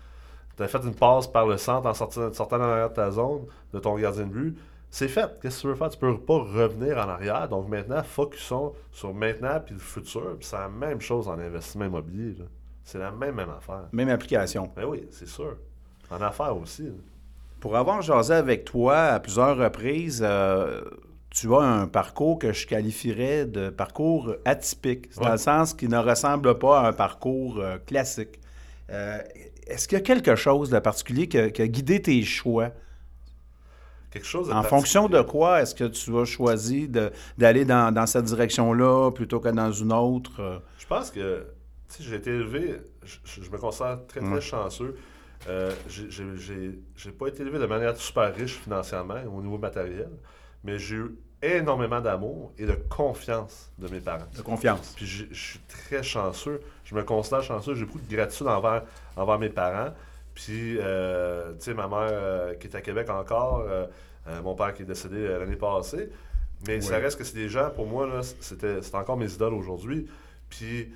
T'as 0.57 0.67
fait 0.67 0.83
une 0.83 0.93
passe 0.93 1.27
par 1.27 1.47
le 1.47 1.57
centre 1.57 1.87
en 1.87 1.93
sortant, 1.93 2.31
sortant 2.33 2.57
en 2.57 2.61
arrière 2.61 2.89
de 2.89 2.95
ta 2.95 3.09
zone, 3.09 3.45
de 3.73 3.79
ton 3.79 3.95
gardien 3.95 4.25
de 4.25 4.31
but. 4.31 4.57
C'est 4.91 5.07
fait. 5.07 5.39
Qu'est-ce 5.41 5.57
que 5.57 5.61
tu 5.61 5.67
veux 5.67 5.75
faire? 5.75 5.89
Tu 5.89 5.97
peux 5.97 6.19
pas 6.19 6.37
revenir 6.37 6.97
en 6.97 7.09
arrière. 7.09 7.47
Donc 7.49 7.67
maintenant, 7.67 8.03
focusons 8.03 8.73
sur 8.91 9.13
maintenant 9.13 9.59
puis 9.65 9.73
le 9.73 9.79
futur. 9.79 10.35
Puis 10.37 10.47
c'est 10.47 10.57
la 10.57 10.69
même 10.69 11.01
chose 11.01 11.27
en 11.27 11.39
investissement 11.39 11.85
immobilier. 11.85 12.35
là. 12.37 12.45
C'est 12.83 12.97
la 12.97 13.11
même, 13.11 13.35
même 13.35 13.49
affaire. 13.49 13.83
Même 13.91 14.09
application. 14.09 14.71
Ben 14.75 14.85
oui, 14.85 15.07
c'est 15.11 15.27
sûr. 15.27 15.57
En 16.09 16.21
affaires 16.21 16.57
aussi. 16.57 16.83
là. 16.83 16.91
Pour 17.59 17.77
avoir 17.77 18.01
jasé 18.01 18.33
avec 18.33 18.65
toi 18.65 18.97
à 18.97 19.19
plusieurs 19.19 19.55
reprises, 19.55 20.23
euh, 20.25 20.81
tu 21.29 21.53
as 21.53 21.59
un 21.61 21.87
parcours 21.87 22.39
que 22.39 22.51
je 22.53 22.65
qualifierais 22.67 23.45
de 23.45 23.69
parcours 23.69 24.35
atypique, 24.45 25.07
C'est 25.11 25.21
dans 25.21 25.31
le 25.31 25.37
sens 25.37 25.73
qui 25.73 25.87
ne 25.87 25.97
ressemble 25.97 26.57
pas 26.57 26.81
à 26.81 26.87
un 26.87 26.93
parcours 26.93 27.59
euh, 27.59 27.77
classique. 27.85 28.39
Euh, 28.89 29.19
Est-ce 29.67 29.87
qu'il 29.87 29.97
y 29.97 30.01
a 30.01 30.03
quelque 30.03 30.35
chose 30.35 30.69
de 30.69 30.79
particulier 30.79 31.27
qui 31.27 31.37
a, 31.37 31.49
qui 31.51 31.61
a 31.61 31.67
guidé 31.67 32.01
tes 32.01 32.21
choix? 32.23 32.71
Quelque 34.09 34.27
chose 34.27 34.49
de 34.49 34.53
En 34.53 34.63
fonction 34.63 35.07
de 35.07 35.21
quoi 35.21 35.61
est-ce 35.61 35.73
que 35.73 35.85
tu 35.85 36.17
as 36.17 36.25
choisi 36.25 36.89
d'aller 37.37 37.63
dans, 37.63 37.93
dans 37.93 38.05
cette 38.07 38.25
direction-là 38.25 39.11
plutôt 39.11 39.39
que 39.39 39.47
dans 39.49 39.71
une 39.71 39.93
autre? 39.93 40.61
Je 40.77 40.85
pense 40.87 41.11
que 41.11 41.45
j'ai 41.99 42.15
été 42.15 42.29
élevé, 42.31 42.81
je, 43.03 43.49
me 43.49 43.57
considère 43.57 43.99
très, 44.07 44.19
très 44.19 44.29
Ouais. 44.29 44.41
chanceux. 44.41 44.95
Euh, 45.49 45.71
j'ai- 45.87 47.11
pas 47.11 47.27
été 47.27 47.41
élevé 47.41 47.57
de 47.59 47.65
manière 47.65 47.97
super 47.97 48.33
riche 48.35 48.57
financièrement 48.57 49.21
au 49.35 49.41
niveau 49.41 49.57
matériel, 49.57 50.09
mais 50.63 50.77
j'ai 50.77 50.95
eu 50.97 51.15
énormément 51.41 51.99
d'amour 51.99 52.53
et 52.59 52.65
de 52.67 52.73
confiance 52.89 53.71
de 53.79 53.87
mes 53.87 53.99
parents. 53.99 54.27
de 54.37 54.41
confiance. 54.43 54.93
Puis 54.95 55.07
je 55.07 55.33
suis 55.33 55.59
très 55.67 56.03
chanceux. 56.03 56.61
Je 56.85 56.93
me 56.93 57.03
considère 57.03 57.41
chanceux. 57.41 57.73
J'ai 57.73 57.85
beaucoup 57.85 57.99
de 57.99 58.15
gratitude 58.15 58.45
envers, 58.47 58.83
envers 59.15 59.39
mes 59.39 59.49
parents. 59.49 59.91
Puis, 60.35 60.77
euh, 60.79 61.53
tu 61.53 61.61
sais, 61.65 61.73
ma 61.73 61.87
mère 61.87 62.09
euh, 62.11 62.53
qui 62.53 62.67
est 62.67 62.75
à 62.75 62.81
Québec 62.81 63.09
encore, 63.09 63.65
euh, 63.67 63.87
mon 64.43 64.53
père 64.55 64.73
qui 64.75 64.83
est 64.83 64.85
décédé 64.85 65.27
l'année 65.27 65.55
passée. 65.55 66.09
Mais 66.67 66.79
ça 66.79 66.97
Oui. 66.97 67.01
reste 67.01 67.17
que 67.17 67.23
c'est 67.23 67.35
des 67.35 67.49
gens, 67.49 67.71
pour 67.71 67.87
moi, 67.87 68.21
c'était 68.39 68.83
c'est 68.83 68.93
encore 68.95 69.17
mes 69.17 69.33
idoles 69.33 69.55
aujourd'hui. 69.55 70.05
Puis, 70.49 70.93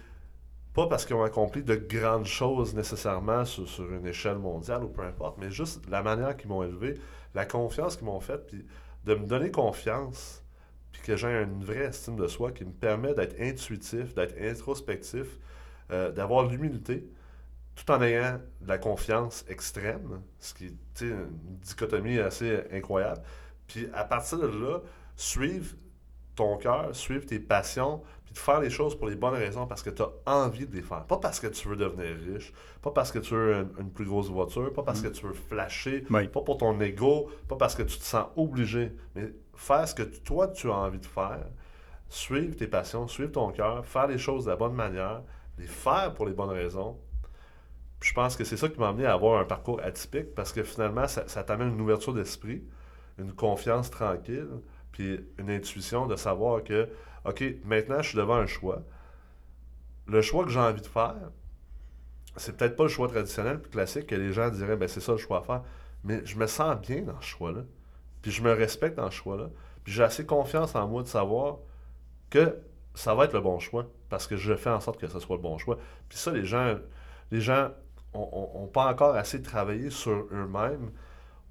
pas 0.76 0.88
parce 0.88 1.06
qu'ils 1.06 1.16
ont 1.16 1.24
accompli 1.24 1.64
de 1.64 1.76
grandes 1.76 2.26
choses 2.26 2.76
nécessairement 2.76 3.46
sur, 3.46 3.68
sur 3.68 3.92
une 3.92 4.06
échelle 4.06 4.38
mondiale 4.38 4.84
ou 4.84 4.90
peu 4.90 5.04
importe, 5.04 5.38
mais 5.38 5.50
juste 5.50 5.90
la 5.90 6.04
manière 6.04 6.36
qu'ils 6.36 6.50
m'ont 6.50 6.64
élevé, 6.64 7.00
la 7.34 7.46
confiance 7.46 7.96
qu'ils 7.96 8.06
m'ont 8.06 8.20
faite, 8.20 8.46
puis 8.48 8.66
de 9.06 9.16
me 9.16 9.26
donner 9.26 9.52
confiance, 9.52 10.44
puis 10.92 11.02
que 11.02 11.16
j'ai 11.16 11.30
une 11.30 11.64
vraie 11.64 11.86
estime 11.86 12.18
de 12.18 12.28
soi 12.28 12.52
qui 12.52 12.66
me 12.66 12.74
permet 12.74 13.14
d'être 13.14 13.40
intuitif, 13.40 14.14
d'être 14.14 14.36
introspectif, 14.38 15.40
euh, 15.92 16.12
d'avoir 16.12 16.46
l'humilité, 16.46 17.08
tout 17.76 17.90
en 17.90 18.02
ayant 18.02 18.40
de 18.62 18.68
la 18.68 18.78
confiance 18.78 19.46
extrême, 19.48 20.22
ce 20.40 20.54
qui 20.54 20.66
est 20.66 21.02
une 21.02 21.30
dichotomie 21.62 22.20
assez 22.20 22.64
incroyable. 22.74 23.22
Puis 23.68 23.88
à 23.94 24.04
partir 24.04 24.40
de 24.40 24.48
là, 24.48 24.80
suivre 25.16 25.74
ton 26.36 26.58
cœur, 26.58 26.94
suivre 26.94 27.26
tes 27.26 27.40
passions, 27.40 28.04
faire 28.40 28.60
les 28.60 28.70
choses 28.70 28.98
pour 28.98 29.08
les 29.08 29.16
bonnes 29.16 29.34
raisons 29.34 29.66
parce 29.66 29.82
que 29.82 29.90
tu 29.90 30.02
as 30.02 30.10
envie 30.26 30.66
de 30.68 30.76
les 30.76 30.82
faire. 30.82 31.04
Pas 31.06 31.18
parce 31.18 31.40
que 31.40 31.48
tu 31.48 31.68
veux 31.68 31.76
devenir 31.76 32.16
riche, 32.34 32.54
pas 32.82 32.92
parce 32.92 33.12
que 33.12 33.20
tu 33.20 33.34
veux 33.34 33.68
une, 33.80 33.92
plus 33.92 34.06
grosse 34.06 34.30
voiture, 34.30 34.72
pas 34.74 34.84
parce 34.84 35.02
que 35.02 35.08
tu 35.08 35.26
veux 35.26 35.34
flasher, 35.34 36.06
Oui. 36.10 36.28
pas 36.28 36.42
pour 36.42 36.58
ton 36.58 36.80
ego, 36.82 37.30
pas 37.48 37.56
parce 37.56 37.76
que 37.76 37.84
tu 37.84 37.98
te 37.98 38.04
sens 38.04 38.26
obligé, 38.36 38.92
mais 39.16 39.34
faire 39.56 39.88
ce 39.88 39.96
que 39.96 40.04
toi 40.04 40.48
tu 40.50 40.70
as 40.70 40.76
envie 40.76 41.00
de 41.00 41.06
faire, 41.06 41.46
suivre 42.10 42.56
tes 42.56 42.68
passions, 42.68 43.08
suivre 43.08 43.32
ton 43.32 43.52
cœur, 43.52 43.86
faire 43.86 44.08
les 44.08 44.18
choses 44.18 44.46
de 44.46 44.50
la 44.50 44.56
bonne 44.56 44.74
manière, 44.76 45.24
les 45.58 45.68
faire 45.68 46.14
pour 46.14 46.26
les 46.26 46.34
bonnes 46.34 46.50
raisons. 46.50 46.98
Puis 48.00 48.10
je 48.10 48.14
pense 48.14 48.36
que 48.36 48.44
c'est 48.44 48.58
ça 48.58 48.68
qui 48.68 48.80
m'a 48.80 48.90
amené 48.90 49.06
à 49.06 49.14
avoir 49.14 49.40
un 49.40 49.46
parcours 49.46 49.80
atypique 49.82 50.36
parce 50.36 50.52
que 50.52 50.64
finalement, 50.64 51.08
ça, 51.08 51.28
ça 51.28 51.44
t'amène 51.44 51.70
une 51.70 51.82
ouverture 51.82 52.14
d'esprit, 52.14 52.64
une 53.18 53.32
confiance 53.34 53.90
tranquille, 53.90 54.50
puis 54.92 55.20
une 55.40 55.50
intuition 55.50 56.06
de 56.06 56.16
savoir 56.16 56.64
que, 56.64 56.90
OK, 57.26 57.44
maintenant 57.64 58.02
je 58.02 58.10
suis 58.10 58.18
devant 58.18 58.36
un 58.36 58.46
choix. 58.46 58.82
Le 60.08 60.22
choix 60.22 60.46
que 60.46 60.52
j'ai 60.52 60.60
envie 60.60 60.82
de 60.82 60.88
faire, 60.88 61.16
c'est 62.38 62.56
peut-être 62.56 62.76
pas 62.76 62.84
le 62.84 62.90
choix 62.90 63.08
traditionnel 63.08 63.60
puis 63.60 63.72
classique 63.72 64.08
que 64.08 64.16
les 64.16 64.34
gens 64.34 64.50
diraient, 64.50 64.76
ben 64.76 64.88
c'est 64.88 65.00
ça 65.00 65.14
le 65.14 65.18
choix 65.18 65.40
à 65.40 65.42
faire. 65.42 65.62
Mais 66.04 66.24
je 66.26 66.38
me 66.38 66.46
sens 66.46 66.80
bien 66.80 67.02
dans 67.02 67.20
ce 67.20 67.26
choix-là. 67.26 67.62
Puis 68.22 68.32
je 68.32 68.44
me 68.44 68.52
respecte 68.52 68.98
dans 68.98 69.10
ce 69.10 69.16
choix-là. 69.16 69.50
Puis 69.84 69.94
j'ai 69.94 70.04
assez 70.04 70.26
confiance 70.26 70.76
en 70.76 70.88
moi 70.88 71.02
de 71.02 71.08
savoir 71.08 71.58
que 72.30 72.58
ça 72.94 73.16
va 73.16 73.26
être 73.26 73.34
le 73.34 73.42
bon 73.42 73.60
choix 73.60 73.88
parce 74.10 74.28
que 74.28 74.38
je 74.38 74.56
fais 74.56 74.70
en 74.70 74.80
sorte 74.80 75.00
que 75.00 75.08
ce 75.08 75.20
soit 75.20 75.36
le 75.36 75.42
bon 75.42 75.58
choix. 75.58 75.78
Puis 76.10 76.18
ça, 76.18 76.32
les 76.32 76.46
gens, 76.46 76.76
les 77.32 77.42
gens 77.42 77.72
ont 78.14 78.70
pas 78.72 78.90
encore 78.90 79.16
assez 79.16 79.42
travaillé 79.42 79.90
sur 79.90 80.28
eux-mêmes 80.32 80.92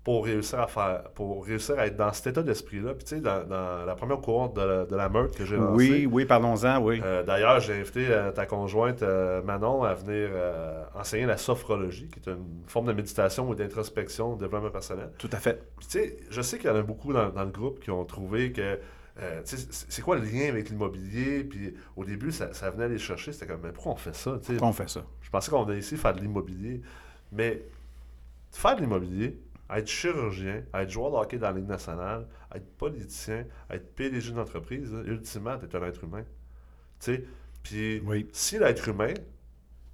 pour 0.04 0.26
réussir 0.26 0.61
à 0.61 0.66
faire, 0.66 1.04
pour 1.14 1.46
réussir 1.46 1.78
à 1.78 1.87
être 1.87 1.96
dans 1.96 2.12
cet 2.12 2.26
état 2.26 2.42
d'esprit-là. 2.42 2.92
Puis 2.94 3.04
tu 3.04 3.14
sais, 3.16 3.20
dans, 3.23 3.42
dans 3.49 3.87
la 3.87 3.94
première 3.94 4.20
cohorte 4.20 4.54
de 4.54 4.61
la, 4.61 4.84
de 4.84 4.94
la 4.94 5.08
meute 5.08 5.34
que 5.34 5.46
j'ai 5.46 5.56
lancée, 5.56 5.75
Oui, 5.75 6.06
oui, 6.12 6.25
parlons-en, 6.26 6.78
oui. 6.82 7.00
euh, 7.02 7.23
D'ailleurs, 7.23 7.58
j'ai 7.61 7.73
invité 7.80 8.06
euh, 8.11 8.30
ta 8.30 8.44
conjointe 8.44 9.02
euh, 9.02 9.40
Manon 9.42 9.82
à 9.82 9.94
venir 9.94 10.28
enseigner 10.94 11.25
la 11.25 11.38
sophrologie, 11.38 12.08
qui 12.08 12.20
est 12.20 12.30
une 12.32 12.62
forme 12.66 12.87
de 12.87 12.92
méditation 12.92 13.49
ou 13.49 13.54
d'introspection, 13.54 14.37
de 14.37 14.44
développement 14.44 14.70
personnel. 14.70 15.11
Tout 15.16 15.30
à 15.32 15.38
fait. 15.38 15.62
Puis, 15.78 15.87
tu 15.88 15.99
sais, 15.99 16.16
je 16.30 16.42
sais 16.42 16.58
qu'il 16.58 16.68
y 16.68 16.73
en 16.73 16.76
a 16.76 16.82
beaucoup 16.82 17.12
dans, 17.14 17.30
dans 17.30 17.44
le 17.44 17.50
groupe 17.50 17.80
qui 17.80 17.90
ont 17.90 18.04
trouvé 18.04 18.52
que. 18.52 18.78
euh, 19.23 19.42
tu 19.46 19.56
sais, 19.56 19.66
c'est 19.88 20.02
quoi 20.02 20.16
le 20.18 20.25
lien 20.26 20.49
avec 20.50 20.68
l'immobilier? 20.68 21.44
Puis 21.44 21.75
au 21.96 22.04
début, 22.04 22.30
ça, 22.30 22.52
ça 22.52 22.70
venait 22.70 22.88
les 22.90 22.99
chercher. 22.99 23.32
C'était 23.32 23.46
comme, 23.46 23.61
mais 23.62 23.73
pourquoi 23.73 23.92
on 23.92 23.96
fait 23.96 24.14
ça? 24.14 24.32
Tu 24.40 24.49
sais, 24.49 24.52
Pourquoi 24.52 24.68
on 24.68 24.73
fait 24.73 24.88
ça? 24.90 25.02
je 25.23 25.30
pensais 25.30 25.50
qu'on 25.50 25.64
venait 25.64 25.78
ici 25.78 25.96
faire 25.96 26.12
de 26.14 26.20
l'immobilier. 26.20 26.82
Mais 27.32 27.62
faire 28.52 28.76
de 28.76 28.82
l'immobilier, 28.82 29.38
être 29.71 29.88
chirurgien, 29.88 30.62
être 30.75 30.90
joueur 30.90 31.11
de 31.11 31.16
hockey 31.16 31.38
dans 31.38 31.49
la 31.49 31.52
Ligue 31.59 31.68
nationale, 31.68 32.26
être 32.54 32.76
politicien, 32.76 33.47
être 33.71 33.94
PDG 33.94 34.30
d'une 34.30 34.40
entreprise, 34.40 34.92
là, 34.92 35.02
ultimement, 35.04 35.59
tu 35.59 35.66
es 35.66 35.76
un 35.76 35.83
être 35.85 36.04
humain. 36.04 36.25
Tu 37.00 37.14
sais, 37.14 37.25
puis 37.62 38.00
Oui. 38.04 38.28
si 38.33 38.59
l'être 38.59 38.88
humain, 38.88 39.14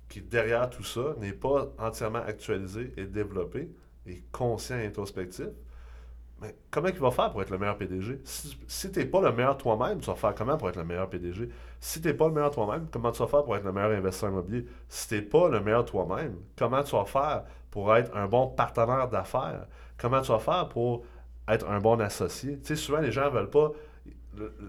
qui 0.09 0.19
est 0.19 0.23
derrière 0.23 0.69
tout 0.71 0.83
ça, 0.83 1.15
n'est 1.19 1.33
pas 1.33 1.73
entièrement 1.79 2.23
actualisé 2.23 2.93
et 2.97 3.05
développé, 3.07 3.71
et 4.07 4.25
conscient 4.33 4.77
et 4.77 4.87
introspectif, 4.87 5.47
mais 6.41 6.57
comment 6.71 6.89
il 6.89 6.99
va 6.99 7.11
faire 7.11 7.31
pour 7.31 7.43
être 7.43 7.51
le 7.51 7.59
meilleur 7.59 7.77
PDG? 7.77 8.19
Si, 8.25 8.59
si 8.67 8.91
tu 8.91 8.99
n'es 8.99 9.05
pas 9.05 9.21
le 9.21 9.31
meilleur 9.31 9.59
toi-même, 9.59 10.01
tu 10.01 10.07
vas 10.07 10.15
faire 10.15 10.35
comment 10.35 10.57
pour 10.57 10.71
être 10.71 10.77
le 10.77 10.85
meilleur 10.85 11.09
PDG? 11.11 11.51
Si 11.81 12.01
tu 12.01 12.09
n'es 12.09 12.15
pas 12.15 12.29
le 12.29 12.33
meilleur 12.33 12.51
toi-même, 12.51 12.89
comment 12.91 13.13
tu 13.13 13.19
vas 13.19 13.27
faire 13.29 13.45
pour 13.45 13.57
être 13.57 13.65
le 13.65 13.73
meilleur 13.73 13.91
investisseur 13.91 14.31
immobilier? 14.31 14.65
Si 14.89 15.09
tu 15.09 15.17
n'es 15.17 15.23
pas 15.23 15.51
le 15.51 15.61
meilleur 15.61 15.85
toi-même, 15.85 16.37
comment 16.57 16.83
tu 16.83 16.93
vas 16.97 17.05
faire 17.05 17.45
pour 17.71 17.95
être 17.97 18.15
un 18.17 18.27
bon 18.27 18.49
partenaire 18.49 19.09
d'affaires? 19.09 19.67
Comment 19.99 20.21
tu 20.21 20.33
vas 20.33 20.39
faire 20.39 20.69
pour 20.69 21.05
être 21.49 21.69
un 21.69 21.79
bon 21.81 22.01
associé? 22.01 22.59
Tu 22.59 22.67
sais, 22.69 22.77
souvent, 22.77 22.99
les 23.01 23.13
gens 23.13 23.27
ne 23.27 23.31
veulent 23.31 23.51
pas... 23.51 23.71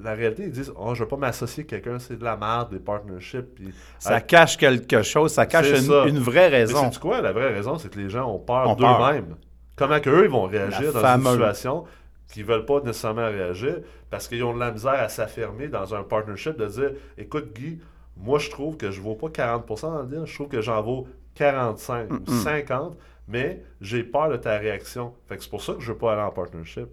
La 0.03 0.13
réalité, 0.15 0.43
ils 0.45 0.51
disent 0.51 0.73
Oh, 0.75 0.87
je 0.95 0.99
ne 0.99 1.05
veux 1.05 1.07
pas 1.07 1.17
m'associer 1.17 1.61
avec 1.61 1.69
quelqu'un, 1.69 1.99
c'est 1.99 2.17
de 2.17 2.23
la 2.23 2.35
merde, 2.35 2.71
des 2.71 2.79
partnerships. 2.79 3.53
Puis, 3.55 3.73
Ça 3.99 4.19
cache 4.19 4.57
quelque 4.57 5.03
chose, 5.03 5.31
ça 5.31 5.45
cache 5.45 5.69
une, 5.69 5.75
ça. 5.77 6.05
une 6.07 6.17
vraie 6.17 6.49
mais 6.49 6.57
raison. 6.57 6.91
c'est 6.91 6.99
quoi? 6.99 7.21
La 7.21 7.31
vraie 7.31 7.53
raison, 7.53 7.77
c'est 7.77 7.89
que 7.93 7.99
les 7.99 8.09
gens 8.09 8.27
ont 8.27 8.39
peur 8.39 8.75
d'eux-mêmes. 8.75 9.35
Comment 9.75 9.99
qu'eux, 9.99 10.23
ils 10.25 10.31
vont 10.31 10.45
réagir 10.47 10.87
La 10.87 10.91
dans 10.91 10.99
fameuse- 10.99 11.25
une 11.27 11.31
situation 11.33 11.83
qu'ils 12.33 12.45
veulent 12.45 12.65
pas 12.65 12.79
nécessairement 12.81 13.27
réagir 13.27 13.77
parce 14.09 14.27
qu'ils 14.27 14.43
ont 14.43 14.53
de 14.53 14.59
la 14.59 14.71
misère 14.71 14.93
à 14.93 15.09
s'affirmer 15.09 15.67
dans 15.67 15.93
un 15.93 16.03
partnership 16.03 16.57
de 16.57 16.65
dire 16.65 16.91
Écoute, 17.17 17.53
Guy, 17.53 17.79
moi, 18.17 18.39
je 18.39 18.49
trouve 18.49 18.77
que 18.77 18.89
je 18.89 18.99
ne 18.99 19.05
vaux 19.05 19.15
pas 19.15 19.29
40 19.29 19.81
dans 19.83 19.99
le 20.01 20.07
deal, 20.07 20.21
je 20.25 20.33
trouve 20.33 20.47
que 20.47 20.61
j'en 20.61 20.81
vaux 20.81 21.07
45 21.35 22.11
ou 22.11 22.31
50, 22.31 22.97
mais 23.27 23.63
j'ai 23.79 24.03
peur 24.03 24.29
de 24.29 24.37
ta 24.37 24.57
réaction. 24.57 25.13
Fait 25.27 25.37
que 25.37 25.43
c'est 25.43 25.49
pour 25.49 25.63
ça 25.63 25.73
que 25.73 25.81
je 25.81 25.87
ne 25.87 25.93
veux 25.93 25.97
pas 25.97 26.13
aller 26.13 26.21
en 26.21 26.31
partnership. 26.31 26.87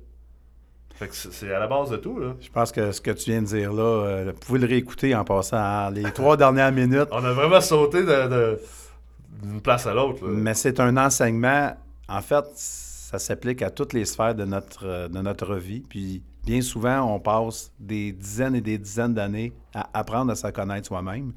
Fait 0.94 1.06
que 1.06 1.14
c'est 1.14 1.54
à 1.54 1.60
la 1.60 1.68
base 1.68 1.90
de 1.90 1.96
tout, 1.96 2.18
là. 2.18 2.34
Je 2.40 2.50
pense 2.50 2.72
que 2.72 2.90
ce 2.90 3.00
que 3.00 3.12
tu 3.12 3.30
viens 3.30 3.40
de 3.40 3.46
dire 3.46 3.72
là, 3.72 3.82
euh, 3.82 4.32
vous 4.34 4.40
pouvez 4.40 4.58
le 4.58 4.66
réécouter 4.66 5.14
en 5.14 5.24
passant 5.24 5.56
à 5.56 5.90
les 5.92 6.02
trois 6.14 6.36
dernières 6.36 6.72
minutes. 6.72 7.08
On 7.12 7.24
a 7.24 7.32
vraiment 7.32 7.60
sauté 7.60 8.02
d'une 8.02 9.60
place 9.60 9.86
à 9.86 9.94
l'autre. 9.94 10.24
Mais 10.26 10.54
c'est 10.54 10.80
un 10.80 10.96
enseignement, 10.96 11.76
en 12.08 12.20
fait, 12.20 12.44
ça 12.54 13.20
s'applique 13.20 13.62
à 13.62 13.70
toutes 13.70 13.92
les 13.92 14.04
sphères 14.04 14.34
de 14.34 14.44
notre, 14.44 14.86
euh, 14.86 15.08
de 15.08 15.20
notre 15.20 15.54
vie. 15.54 15.84
Puis 15.88 16.20
bien 16.44 16.62
souvent, 16.62 17.02
on 17.02 17.20
passe 17.20 17.72
des 17.78 18.10
dizaines 18.10 18.56
et 18.56 18.60
des 18.60 18.78
dizaines 18.78 19.14
d'années 19.14 19.52
à 19.74 19.88
apprendre 19.94 20.32
à 20.32 20.34
se 20.34 20.48
connaître 20.48 20.88
soi-même. 20.88 21.32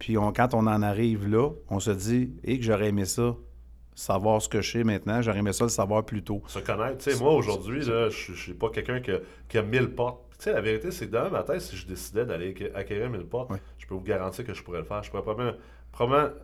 Puis 0.00 0.18
on- 0.18 0.32
quand 0.32 0.54
on 0.54 0.66
en 0.66 0.82
arrive 0.82 1.28
là, 1.28 1.50
on 1.68 1.78
se 1.78 1.90
dit, 1.92 2.32
et 2.42 2.58
que 2.58 2.64
j'aurais 2.64 2.88
aimé 2.88 3.04
ça, 3.04 3.36
savoir 3.94 4.40
ce 4.40 4.48
que 4.48 4.62
je 4.62 4.72
sais 4.72 4.82
maintenant, 4.84 5.20
j'aurais 5.20 5.38
aimé 5.40 5.52
ça 5.52 5.64
le 5.64 5.70
savoir 5.70 6.04
plus 6.04 6.24
tôt. 6.24 6.42
se 6.48 6.58
connaître. 6.58 6.98
Tu 7.04 7.12
sais, 7.12 7.22
moi, 7.22 7.32
aujourd'hui, 7.34 7.82
je 7.82 8.06
ne 8.06 8.10
suis 8.36 8.54
pas 8.54 8.70
quelqu'un 8.70 9.00
qui, 9.00 9.10
a- 9.12 9.20
qui 9.48 9.58
a 9.58 9.62
1000 9.62 9.90
portes. 9.94 10.22
Tu 10.38 10.44
sais, 10.44 10.52
la 10.54 10.62
vérité, 10.62 10.90
c'est 10.90 11.06
que 11.06 11.12
demain 11.12 11.28
matin, 11.28 11.58
si 11.58 11.76
je 11.76 11.86
décidais 11.86 12.24
d'aller 12.24 12.54
acqu- 12.54 12.74
acquérir 12.74 13.10
1000 13.10 13.26
portes, 13.26 13.50
Oui. 13.50 13.58
je 13.76 13.86
peux 13.86 13.94
vous 13.94 14.00
garantir 14.00 14.44
que 14.46 14.54
je 14.54 14.62
pourrais 14.64 14.78
le 14.78 14.84
faire. 14.84 15.02
Je 15.02 15.10
pourrais 15.10 15.22
probablement, 15.22 15.56
probablement 15.92 16.34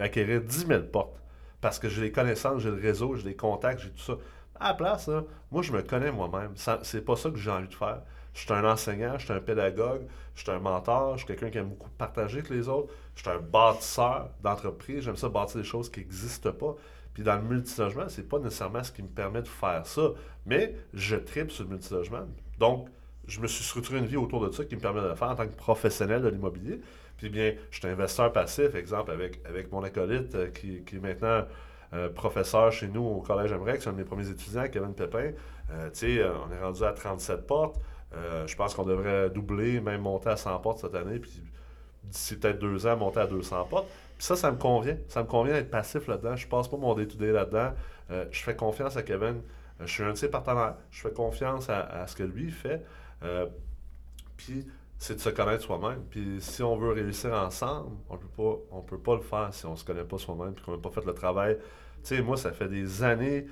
acquérir 0.00 0.40
10 0.40 0.66
000 0.66 0.82
portes. 0.92 1.16
Parce 1.60 1.78
que 1.78 1.88
j'ai 1.88 2.02
les 2.02 2.10
connaissances, 2.12 2.62
j'ai 2.62 2.70
le 2.70 2.80
réseau, 2.80 3.14
j'ai 3.14 3.28
les 3.28 3.36
contacts, 3.36 3.80
j'ai 3.82 3.90
tout 3.90 4.00
ça. 4.02 4.14
À 4.58 4.68
la 4.68 4.74
place, 4.74 5.06
là, 5.06 5.22
moi, 5.52 5.62
je 5.62 5.70
me 5.72 5.82
connais 5.82 6.10
moi-même. 6.10 6.52
C'est 6.82 7.04
pas 7.04 7.14
ça 7.16 7.30
que 7.30 7.36
j'ai 7.36 7.50
envie 7.52 7.68
de 7.68 7.74
faire. 7.74 8.02
Je 8.34 8.40
suis 8.40 8.52
un 8.52 8.64
enseignant, 8.64 9.18
je 9.18 9.24
suis 9.24 9.32
un 9.32 9.40
pédagogue, 9.40 10.02
je 10.34 10.42
suis 10.42 10.50
un 10.50 10.58
mentor, 10.58 11.16
je 11.16 11.24
suis 11.24 11.26
quelqu'un 11.26 11.50
qui 11.50 11.58
aime 11.58 11.68
beaucoup 11.68 11.90
partager 11.98 12.38
avec 12.38 12.50
les 12.50 12.68
autres. 12.68 12.92
Je 13.16 13.22
suis 13.22 13.30
un 13.30 13.38
bâtisseur 13.38 14.30
d'entreprise. 14.42 15.04
J'aime 15.04 15.16
ça 15.16 15.28
bâtir 15.28 15.60
des 15.60 15.66
choses 15.66 15.90
qui 15.90 16.00
n'existent 16.00 16.52
pas. 16.52 16.76
Puis 17.12 17.22
dans 17.22 17.36
le 17.36 17.42
multilogement, 17.42 18.08
c'est 18.08 18.28
pas 18.28 18.38
nécessairement 18.38 18.84
ce 18.84 18.92
qui 18.92 19.02
me 19.02 19.08
permet 19.08 19.42
de 19.42 19.48
faire 19.48 19.84
ça. 19.84 20.10
Mais 20.46 20.74
je 20.94 21.16
tripe 21.16 21.50
sur 21.50 21.64
le 21.64 21.70
multilogement. 21.70 22.26
Donc, 22.58 22.88
je 23.26 23.40
me 23.40 23.46
suis 23.46 23.64
structuré 23.64 23.98
une 23.98 24.06
vie 24.06 24.16
autour 24.16 24.46
de 24.46 24.52
ça 24.52 24.64
qui 24.64 24.76
me 24.76 24.80
permet 24.80 25.00
de 25.00 25.08
le 25.08 25.14
faire 25.14 25.28
en 25.28 25.34
tant 25.34 25.46
que 25.46 25.54
professionnel 25.54 26.22
de 26.22 26.28
l'immobilier. 26.28 26.80
Puis 27.16 27.28
bien, 27.28 27.54
je 27.70 27.78
suis 27.78 27.88
investisseur 27.88 28.32
passif, 28.32 28.74
exemple, 28.74 29.10
avec, 29.10 29.40
avec 29.44 29.70
mon 29.70 29.82
acolyte 29.82 30.34
euh, 30.34 30.48
qui, 30.48 30.82
qui 30.84 30.96
est 30.96 31.00
maintenant 31.00 31.44
euh, 31.92 32.08
professeur 32.08 32.72
chez 32.72 32.88
nous 32.88 33.04
au 33.04 33.20
Collège 33.20 33.52
Amrec, 33.52 33.82
c'est 33.82 33.88
un 33.88 33.92
de 33.92 33.98
mes 33.98 34.04
premiers 34.04 34.30
étudiants, 34.30 34.66
Kevin 34.72 34.94
Pépin. 34.94 35.32
Euh, 35.70 35.90
tu 35.90 36.18
sais, 36.18 36.24
on 36.24 36.52
est 36.52 36.60
rendu 36.60 36.82
à 36.82 36.92
37 36.92 37.46
portes. 37.46 37.76
Euh, 38.14 38.46
je 38.46 38.56
pense 38.56 38.74
qu'on 38.74 38.84
devrait 38.84 39.30
doubler, 39.30 39.80
même 39.80 40.02
monter 40.02 40.30
à 40.30 40.36
100 40.36 40.58
portes 40.58 40.78
cette 40.80 40.94
année. 40.94 41.18
Puis 41.18 41.42
d'ici 42.04 42.36
peut-être 42.36 42.58
deux 42.58 42.86
ans, 42.86 42.96
monter 42.96 43.20
à 43.20 43.26
200 43.26 43.64
portes. 43.64 43.88
Puis 44.16 44.26
ça, 44.26 44.36
ça 44.36 44.50
me 44.50 44.56
convient. 44.56 44.96
Ça 45.08 45.22
me 45.22 45.28
convient 45.28 45.54
d'être 45.54 45.70
passif 45.70 46.06
là-dedans. 46.06 46.36
Je 46.36 46.46
passe 46.46 46.68
pas 46.68 46.76
mon 46.76 46.94
day-to-day 46.94 47.32
là-dedans. 47.32 47.72
Euh, 48.10 48.24
je 48.30 48.42
fais 48.42 48.56
confiance 48.56 48.96
à 48.96 49.02
Kevin. 49.02 49.42
Euh, 49.80 49.86
je 49.86 49.92
suis 49.92 50.02
un 50.02 50.12
de 50.12 50.16
ses 50.16 50.28
partenaires. 50.28 50.76
Je 50.90 51.00
fais 51.00 51.12
confiance 51.12 51.68
à, 51.68 52.06
ce 52.06 52.16
que 52.16 52.22
lui 52.22 52.50
fait. 52.50 52.84
Puis 54.36 54.66
c'est 55.00 55.14
de 55.14 55.20
se 55.20 55.30
connaître 55.30 55.64
soi-même. 55.64 56.02
Puis 56.10 56.36
si 56.40 56.62
on 56.62 56.76
veut 56.76 56.92
réussir 56.92 57.32
ensemble, 57.32 57.96
on 58.10 58.18
peut 58.18 58.28
pas, 58.36 58.56
on 58.70 58.82
peut 58.82 58.98
pas 58.98 59.14
le 59.14 59.22
faire 59.22 59.48
si 59.52 59.64
on 59.64 59.74
se 59.74 59.84
connaît 59.84 60.04
pas 60.04 60.18
soi-même 60.18 60.52
puis 60.52 60.62
qu'on 60.62 60.72
n'a 60.72 60.78
pas 60.78 60.90
fait 60.90 61.04
le 61.04 61.14
travail. 61.14 61.56
Tu 62.02 62.16
sais, 62.16 62.22
moi, 62.22 62.36
ça 62.36 62.52
fait 62.52 62.68
des 62.68 63.02
années. 63.02 63.46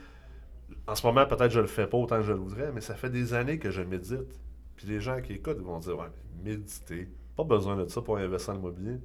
En 0.87 0.95
ce 0.95 1.07
moment, 1.07 1.25
peut-être 1.27 1.51
je 1.51 1.61
le 1.61 1.67
fais 1.67 1.87
pas 1.87 1.97
autant 1.97 2.17
que 2.17 2.25
je 2.25 2.33
le 2.33 2.39
voudrais, 2.39 2.71
mais 2.73 2.83
ça 2.83 2.95
fait 2.95 3.09
des 3.09 3.33
années 3.33 3.59
que 3.59 3.71
je 3.71 3.81
médite. 3.81 4.29
Puis 4.79 4.87
les 4.89 5.01
gens 5.01 5.21
qui 5.21 5.35
écoutent 5.35 5.59
vont 5.61 5.79
dire 5.81 5.99
Ouais, 5.99 6.07
mais 6.45 6.53
méditer, 6.53 7.09
pas 7.37 7.45
besoin 7.45 7.77
de 7.77 7.87
ça 7.89 8.01
pour 8.01 8.17
investir 8.17 8.55
en 8.55 8.59
immobilier. 8.59 8.97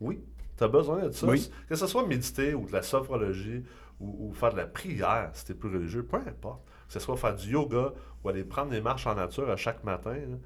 Oui, 0.00 0.20
tu 0.56 0.64
as 0.64 0.68
besoin 0.68 1.04
de 1.06 1.10
ça. 1.12 1.26
Oui. 1.26 1.48
Que 1.68 1.76
ce 1.76 1.86
soit 1.86 2.04
méditer 2.06 2.54
ou 2.54 2.66
de 2.66 2.72
la 2.72 2.82
sophrologie 2.82 3.62
ou, 4.00 4.28
ou 4.28 4.32
faire 4.32 4.50
de 4.52 4.56
la 4.56 4.66
prière, 4.66 5.30
si 5.34 5.44
tu 5.44 5.52
es 5.52 5.54
plus 5.54 5.68
religieux, 5.72 6.02
peu 6.04 6.16
importe. 6.16 6.62
Que 6.88 6.92
ce 6.94 7.00
soit 7.00 7.16
faire 7.16 7.34
du 7.36 7.50
yoga 7.50 7.92
ou 8.24 8.28
aller 8.28 8.44
prendre 8.44 8.70
des 8.70 8.80
marches 8.80 9.06
en 9.06 9.14
nature 9.14 9.48
à 9.50 9.56
chaque 9.56 9.84
matin. 9.84 10.14
là. 10.14 10.36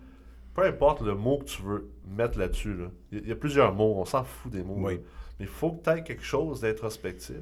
Peu 0.55 0.65
importe 0.67 1.03
le 1.03 1.15
mot 1.15 1.39
que 1.39 1.45
tu 1.45 1.63
veux 1.63 1.89
mettre 2.05 2.37
là-dessus. 2.39 2.75
là. 2.75 2.87
Il 3.13 3.19
y, 3.19 3.21
a- 3.21 3.25
il 3.25 3.29
y 3.29 3.33
a 3.33 3.37
plusieurs 3.37 3.73
mots, 3.73 3.95
on 3.97 4.05
s'en 4.05 4.25
fout 4.25 4.51
des 4.51 4.63
mots. 4.65 4.75
Oui. 4.79 5.01
Mais 5.39 5.45
il 5.45 5.47
faut 5.47 5.71
que 5.71 5.85
tu 5.85 5.91
aies 5.91 6.03
quelque 6.03 6.25
chose 6.25 6.61
d'introspectif 6.63 7.37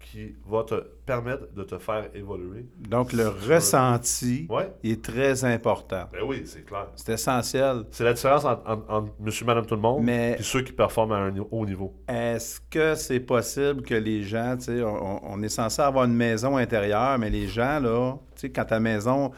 qui 0.00 0.36
va 0.48 0.62
te 0.62 0.74
permettre 1.04 1.52
de 1.52 1.62
te 1.64 1.78
faire 1.78 2.08
évoluer. 2.14 2.66
Donc, 2.88 3.12
le 3.12 3.28
ressenti 3.28 4.46
Ouais, 4.48 4.72
est 4.84 5.02
très 5.02 5.44
important. 5.44 6.04
ben 6.12 6.20
oui, 6.24 6.42
c'est 6.44 6.64
clair. 6.64 6.86
C'est 6.94 7.12
essentiel. 7.14 7.84
C'est 7.90 8.04
la 8.04 8.12
différence 8.12 8.44
entre, 8.44 8.62
entre- 8.70 8.90
entre 8.90 9.12
monsieur, 9.20 9.44
madame, 9.46 9.66
tout 9.66 9.74
le 9.74 9.80
monde 9.80 10.08
et 10.08 10.36
ceux 10.40 10.62
qui 10.62 10.72
performent 10.72 11.12
à 11.12 11.16
un 11.16 11.34
haut 11.50 11.66
niveau. 11.66 11.94
Est-ce 12.08 12.60
que 12.70 12.94
c'est 12.94 13.20
possible 13.20 13.82
que 13.82 13.94
les 13.94 14.22
gens, 14.22 14.56
tu 14.56 14.64
sais, 14.66 14.82
on, 14.82 15.32
on 15.32 15.42
est 15.42 15.48
censé 15.48 15.82
avoir 15.82 16.04
une 16.04 16.14
maison 16.14 16.56
intérieure, 16.56 17.18
mais 17.18 17.30
les 17.30 17.48
gens, 17.48 17.80
là, 17.80 18.14
tu 18.36 18.42
sais, 18.42 18.50
quand 18.50 18.64
ta 18.66 18.78
maison, 18.80 19.32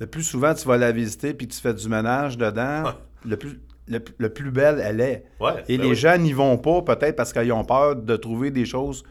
le 0.00 0.06
plus 0.06 0.22
souvent, 0.22 0.54
tu 0.54 0.66
vas 0.66 0.78
la 0.78 0.90
visiter 0.92 1.34
puis 1.34 1.46
tu 1.48 1.60
fais 1.60 1.74
du 1.74 1.88
ménage 1.88 2.38
dedans, 2.38 2.84
le, 3.26 3.36
plus, 3.36 3.60
le, 3.88 4.00
le 4.18 4.28
plus 4.32 4.50
belle 4.50 4.80
elle 4.82 5.00
est. 5.00 5.24
Ouais, 5.40 5.62
Et 5.68 5.76
ben 5.76 5.84
les 5.84 5.90
oui. 5.90 5.94
gens 5.96 6.16
n'y 6.18 6.32
vont 6.32 6.56
pas, 6.56 6.82
peut-être 6.82 7.16
parce 7.16 7.32
qu'ils 7.32 7.52
ont 7.52 7.64
peur 7.64 7.94
de 7.96 8.16
trouver 8.16 8.50
des 8.50 8.64
choses 8.64 9.04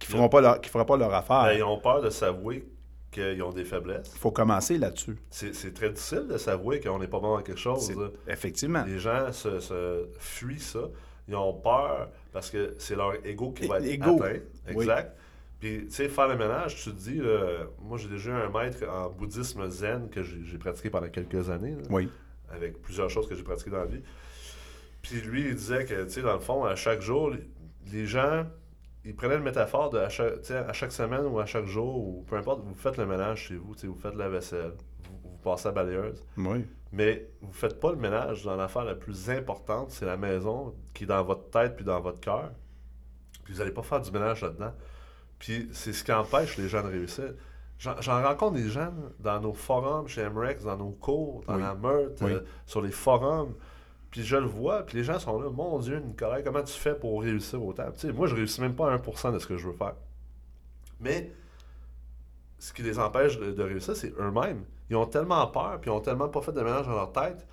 qui 0.00 0.08
ne 0.08 0.16
feront, 0.16 0.28
pas 0.28 0.40
leur- 0.40 0.60
qui 0.60 0.68
feront 0.68 0.84
pas 0.84 0.96
leur 0.96 1.14
affaire. 1.14 1.44
Ben, 1.44 1.52
Il 1.52 1.58
ils 1.58 1.62
ont 1.62 1.78
peur 1.78 2.00
de 2.02 2.10
s'avouer 2.10 2.66
qu'ils 3.12 3.42
ont 3.42 3.52
des 3.52 3.64
faiblesses. 3.64 4.12
faut 4.16 4.30
commencer 4.32 4.78
là-dessus. 4.78 5.16
C'est 5.30 5.72
très 5.74 5.90
difficile 5.90 6.26
de 6.28 6.36
s'avouer 6.38 6.80
qu'on 6.80 6.98
n'est 6.98 7.06
pas 7.08 7.20
bon 7.20 7.36
dans 7.36 7.42
quelque 7.42 7.58
chose. 7.60 7.92
Effectivement. 8.26 8.82
Les 8.84 8.98
gens 8.98 9.30
se, 9.32 9.60
se 9.60 10.08
fuient 10.18 10.58
ça. 10.60 10.80
Ils 11.28 11.36
ont 11.36 11.52
peur 11.54 12.08
parce 12.32 12.50
que 12.50 12.74
c'est 12.78 12.96
leur 12.96 13.14
ego 13.24 13.52
qui 13.52 13.66
va 13.68 13.78
être 13.80 14.02
atteint. 14.02 14.40
Oui. 14.74 14.82
Exact. 14.82 15.16
Puis, 15.60 15.84
tu 15.86 15.90
sais, 15.92 16.08
faire 16.08 16.26
le 16.28 16.36
ménage, 16.36 16.76
tu 16.76 16.90
te 16.90 16.96
dis, 16.96 17.16
là, 17.16 17.66
moi 17.82 17.98
j'ai 17.98 18.08
déjà 18.08 18.30
eu 18.30 18.34
un 18.34 18.48
maître 18.48 18.82
en 18.88 19.10
bouddhisme 19.10 19.68
zen 19.68 20.08
que 20.08 20.22
j'ai 20.22 20.56
pratiqué 20.58 20.88
pendant 20.88 21.08
quelques 21.10 21.50
années, 21.50 21.72
là, 21.72 21.82
Oui. 21.90 22.08
avec 22.50 22.80
plusieurs 22.80 23.10
choses 23.10 23.28
que 23.28 23.34
j'ai 23.34 23.42
pratiquées 23.42 23.70
dans 23.70 23.80
la 23.80 23.84
vie. 23.84 24.00
Puis 25.02 25.20
lui, 25.20 25.48
il 25.48 25.54
disait 25.54 25.84
que, 25.84 26.04
tu 26.04 26.10
sais, 26.10 26.22
dans 26.22 26.32
le 26.34 26.40
fond, 26.40 26.64
à 26.64 26.76
chaque 26.76 27.02
jour, 27.02 27.32
les 27.92 28.06
gens, 28.06 28.46
ils 29.04 29.14
prenaient 29.16 29.36
une 29.36 29.42
métaphore 29.42 29.90
de 29.90 29.98
à 29.98 30.08
chaque, 30.08 30.50
à 30.50 30.90
semaine 30.90 31.24
ou 31.26 31.38
à 31.40 31.46
chaque 31.46 31.66
jour, 31.66 31.96
ou 31.96 32.24
peu 32.26 32.36
importe, 32.36 32.60
vous 32.64 32.74
faites 32.74 32.96
le 32.96 33.06
ménage 33.06 33.46
chez 33.48 33.56
vous, 33.56 33.74
vous 33.82 33.94
faites 33.98 34.14
la 34.14 34.28
vaisselle, 34.28 34.72
vous, 35.04 35.30
vous 35.30 35.38
passez 35.38 35.66
à 35.68 35.70
la 35.70 35.74
balayeuse. 35.82 36.22
Oui. 36.36 36.66
Mais 36.92 37.28
vous 37.40 37.48
ne 37.48 37.54
faites 37.54 37.78
pas 37.80 37.90
le 37.92 37.96
ménage 37.96 38.44
dans 38.44 38.56
l'affaire 38.56 38.84
la 38.84 38.94
plus 38.96 39.30
importante, 39.30 39.90
c'est 39.90 40.04
la 40.06 40.16
maison 40.16 40.74
qui 40.92 41.04
est 41.04 41.06
dans 41.06 41.22
votre 41.24 41.48
tête 41.50 41.76
puis 41.76 41.84
dans 41.84 42.00
votre 42.00 42.20
cœur. 42.20 42.50
Puis 43.44 43.54
vous 43.54 43.60
n'allez 43.60 43.70
pas 43.72 43.82
faire 43.82 44.00
du 44.00 44.10
ménage 44.10 44.42
là-dedans. 44.42 44.72
Puis 45.38 45.68
c'est 45.72 45.92
ce 45.92 46.04
qui 46.04 46.12
empêche 46.12 46.58
les 46.58 46.68
gens 46.68 46.82
de 46.82 46.88
réussir. 46.88 47.32
J'en 47.78 48.22
rencontre 48.22 48.56
des 48.56 48.68
gens 48.68 48.80
là, 48.92 49.08
dans 49.20 49.40
nos 49.40 49.54
forums 49.54 50.06
chez 50.06 50.28
MREX, 50.28 50.64
dans 50.64 50.76
nos 50.76 50.90
cours, 50.90 51.42
dans 51.46 51.54
Oui. 51.54 51.62
la 51.62 51.74
meute, 51.74 52.18
Oui. 52.20 52.32
euh, 52.32 52.40
sur 52.66 52.82
les 52.82 52.90
forums. 52.90 53.54
Puis 54.10 54.24
je 54.24 54.36
le 54.36 54.46
vois, 54.46 54.84
puis 54.84 54.98
les 54.98 55.04
gens 55.04 55.18
sont 55.18 55.40
là, 55.40 55.50
mon 55.50 55.78
Dieu, 55.78 55.98
Nicolas, 56.00 56.42
comment 56.42 56.62
tu 56.62 56.72
fais 56.72 56.94
pour 56.94 57.22
réussir 57.22 57.62
autant? 57.64 57.90
Tu 57.92 58.00
sais, 58.00 58.12
moi, 58.12 58.26
je 58.26 58.34
réussis 58.34 58.60
même 58.60 58.74
pas 58.74 58.92
à 58.92 58.96
1% 58.96 59.32
de 59.32 59.38
ce 59.38 59.46
que 59.46 59.56
je 59.56 59.68
veux 59.68 59.72
faire. 59.76 59.94
Mais 60.98 61.32
ce 62.58 62.72
qui 62.72 62.82
les 62.82 62.98
empêche 62.98 63.38
de, 63.38 63.52
de 63.52 63.62
réussir, 63.62 63.96
c'est 63.96 64.12
eux-mêmes. 64.18 64.64
Ils 64.90 64.96
ont 64.96 65.06
tellement 65.06 65.46
peur, 65.46 65.80
puis 65.80 65.90
ils 65.90 65.94
ont 65.94 66.00
tellement 66.00 66.28
pas 66.28 66.42
fait 66.42 66.52
de 66.52 66.60
ménage 66.60 66.86
dans 66.86 66.94
leur 66.94 67.12
tête, 67.12 67.46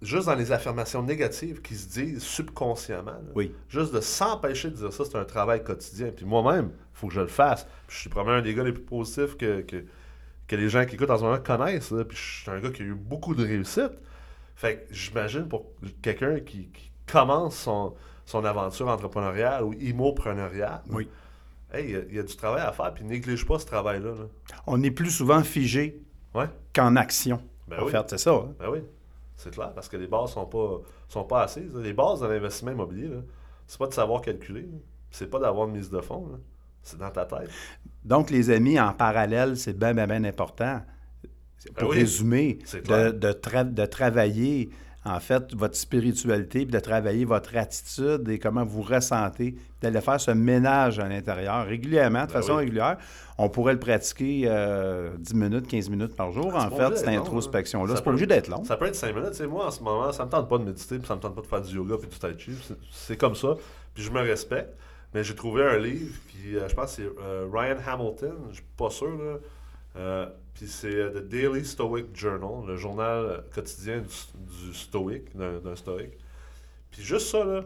juste 0.00 0.26
dans 0.26 0.34
les 0.34 0.50
affirmations 0.52 1.02
négatives 1.02 1.60
qu'ils 1.60 1.76
se 1.76 1.88
disent 1.88 2.22
subconsciemment. 2.22 3.12
là. 3.12 3.32
Oui. 3.34 3.54
Juste 3.68 3.92
de 3.94 4.00
s'empêcher 4.00 4.70
de 4.70 4.76
dire 4.76 4.92
ça, 4.92 5.04
c'est 5.04 5.16
un 5.16 5.24
travail 5.24 5.62
quotidien. 5.62 6.10
Puis 6.14 6.24
moi-même, 6.24 6.70
il 6.74 6.98
faut 6.98 7.08
que 7.08 7.14
je 7.14 7.20
le 7.20 7.26
fasse. 7.26 7.64
Puis 7.86 7.96
je 7.96 8.00
suis 8.00 8.10
probablement 8.10 8.38
un 8.38 8.42
des 8.42 8.54
gars 8.54 8.64
les 8.64 8.72
plus 8.72 8.82
positifs 8.82 9.36
que, 9.36 9.60
que, 9.60 9.84
que 10.48 10.56
les 10.56 10.70
gens 10.70 10.86
qui 10.86 10.94
écoutent 10.94 11.10
en 11.10 11.18
ce 11.18 11.24
moment 11.24 11.38
connaissent. 11.38 11.90
là. 11.90 12.04
Puis 12.04 12.16
je 12.16 12.42
suis 12.42 12.50
un 12.50 12.58
gars 12.60 12.70
qui 12.70 12.82
a 12.82 12.86
eu 12.86 12.94
beaucoup 12.94 13.34
de 13.34 13.44
réussite. 13.44 13.92
Fait 14.60 14.76
que 14.86 14.94
j'imagine 14.94 15.48
pour 15.48 15.64
quelqu'un 16.02 16.38
qui, 16.40 16.66
qui 16.68 16.90
commence 17.10 17.56
son, 17.56 17.94
son 18.26 18.44
aventure 18.44 18.88
entrepreneuriale 18.88 19.64
ou 19.64 19.72
immopreneuriale, 19.72 20.82
Oui. 20.90 21.08
hey, 21.72 21.84
il 21.86 21.90
y 21.92 21.96
a- 21.96 22.00
il 22.10 22.14
y, 22.16 22.18
a 22.18 22.22
du 22.22 22.36
travail 22.36 22.60
à 22.60 22.70
faire, 22.70 22.92
puis 22.92 23.02
néglige 23.04 23.46
pas 23.46 23.58
ce 23.58 23.64
travail-là. 23.64 24.10
là. 24.10 24.24
On 24.66 24.82
est 24.82 24.90
plus 24.90 25.10
souvent 25.10 25.42
figé 25.42 26.02
Ouais, 26.34 26.44
qu'en 26.74 26.94
action. 26.96 27.40
Ben 27.68 27.80
en 27.80 27.84
oui. 27.86 27.90
fait, 27.90 28.04
c'est 28.10 28.18
ça. 28.18 28.32
hein? 28.34 28.52
ben 28.58 28.68
oui, 28.70 28.80
c'est 29.34 29.50
clair, 29.50 29.72
parce 29.74 29.88
que 29.88 29.96
les 29.96 30.06
bases 30.06 30.32
sont 30.32 30.44
pas, 30.44 30.82
sont 31.08 31.24
pas 31.24 31.44
assises. 31.44 31.72
là. 31.74 31.80
Les 31.80 31.94
bases 31.94 32.20
de 32.20 32.26
l'investissement 32.26 32.72
immobilier, 32.72 33.08
c'est 33.66 33.78
pas 33.78 33.86
de 33.86 33.94
savoir 33.94 34.20
calculer, 34.20 34.68
c'est 35.10 35.30
pas 35.30 35.38
d'avoir 35.38 35.68
une 35.68 35.72
mise 35.76 35.88
de 35.88 36.02
fonds, 36.02 36.38
c'est 36.82 36.98
dans 36.98 37.10
ta 37.10 37.24
tête. 37.24 37.48
Donc, 38.04 38.28
les 38.28 38.50
amis, 38.50 38.78
en 38.78 38.92
parallèle, 38.92 39.56
c'est 39.56 39.72
bien, 39.78 39.94
bien, 39.94 40.06
bien 40.06 40.22
important. 40.24 40.82
Pour 41.76 41.90
oui, 41.90 41.98
résumer, 41.98 42.58
de, 42.72 43.10
de, 43.10 43.32
tra- 43.32 43.70
de 43.72 43.84
travailler, 43.86 44.70
en 45.04 45.20
fait, 45.20 45.54
votre 45.54 45.76
spiritualité, 45.76 46.60
puis 46.64 46.72
de 46.72 46.80
travailler 46.80 47.24
votre 47.24 47.56
attitude 47.56 48.28
et 48.28 48.38
comment 48.38 48.64
vous 48.64 48.82
ressentez, 48.82 49.54
d'aller 49.82 50.00
faire 50.00 50.20
ce 50.20 50.30
ménage 50.30 50.98
à 50.98 51.08
l'intérieur 51.08 51.66
régulièrement, 51.66 52.22
de 52.22 52.26
Ben 52.26 52.32
façon 52.32 52.52
oui. 52.54 52.58
régulière. 52.60 52.96
On 53.38 53.48
pourrait 53.48 53.72
le 53.74 53.78
pratiquer 53.78 54.42
euh, 54.46 55.10
10 55.18 55.34
minutes, 55.34 55.66
15 55.66 55.88
minutes 55.90 56.14
par 56.16 56.32
jour, 56.32 56.52
Ah, 56.54 56.66
en 56.66 56.70
fait, 56.70 56.96
cette 56.98 57.06
long, 57.06 57.20
introspection-là. 57.20 57.90
là. 57.92 57.96
C'est 57.96 58.04
pas 58.04 58.10
obligé 58.10 58.26
d'être 58.26 58.48
long. 58.48 58.62
Ça 58.64 58.76
peut 58.76 58.86
être 58.86 58.94
5 58.94 59.14
minutes. 59.14 59.40
Moi, 59.48 59.66
en 59.66 59.70
ce 59.70 59.82
moment, 59.82 60.12
ça 60.12 60.24
me 60.26 60.30
tente 60.30 60.48
pas 60.48 60.58
de 60.58 60.64
méditer, 60.64 60.98
puis 60.98 61.06
ça 61.06 61.14
me 61.16 61.20
tente 61.20 61.34
pas 61.34 61.40
de 61.42 61.46
faire 61.46 61.60
du 61.62 61.74
yoga 61.76 61.96
puis 61.98 62.08
du 62.08 62.18
tai 62.18 62.34
chi. 62.38 62.52
C'est- 62.90 63.16
comme 63.16 63.34
ça. 63.34 63.54
Puis 63.94 64.02
je 64.04 64.10
me 64.10 64.20
respecte. 64.20 64.74
Mais 65.14 65.24
j'ai 65.24 65.34
trouvé 65.34 65.64
un 65.64 65.78
livre 65.78 66.14
qui, 66.28 66.56
euh, 66.56 66.68
je 66.68 66.74
pense, 66.74 66.96
que 66.96 67.02
c'est 67.02 67.22
euh, 67.24 67.46
Ryan 67.52 67.76
Hamilton. 67.86 68.32
Je 68.50 68.54
suis 68.56 68.64
pas 68.76 68.90
sûr, 68.90 69.08
là. 69.10 69.38
Euh, 69.96 70.28
puis 70.54 70.68
c'est 70.68 70.94
euh, 70.94 71.10
The 71.10 71.28
Daily 71.28 71.64
Stoic 71.64 72.14
Journal, 72.14 72.66
le 72.66 72.76
journal 72.76 73.24
euh, 73.24 73.40
quotidien 73.52 74.00
du, 74.00 74.74
stoïque, 74.74 75.36
d'un 75.36 75.76
stoïque. 75.76 76.18
Puis 76.90 77.02
juste 77.02 77.28
ça, 77.28 77.44
là, 77.44 77.64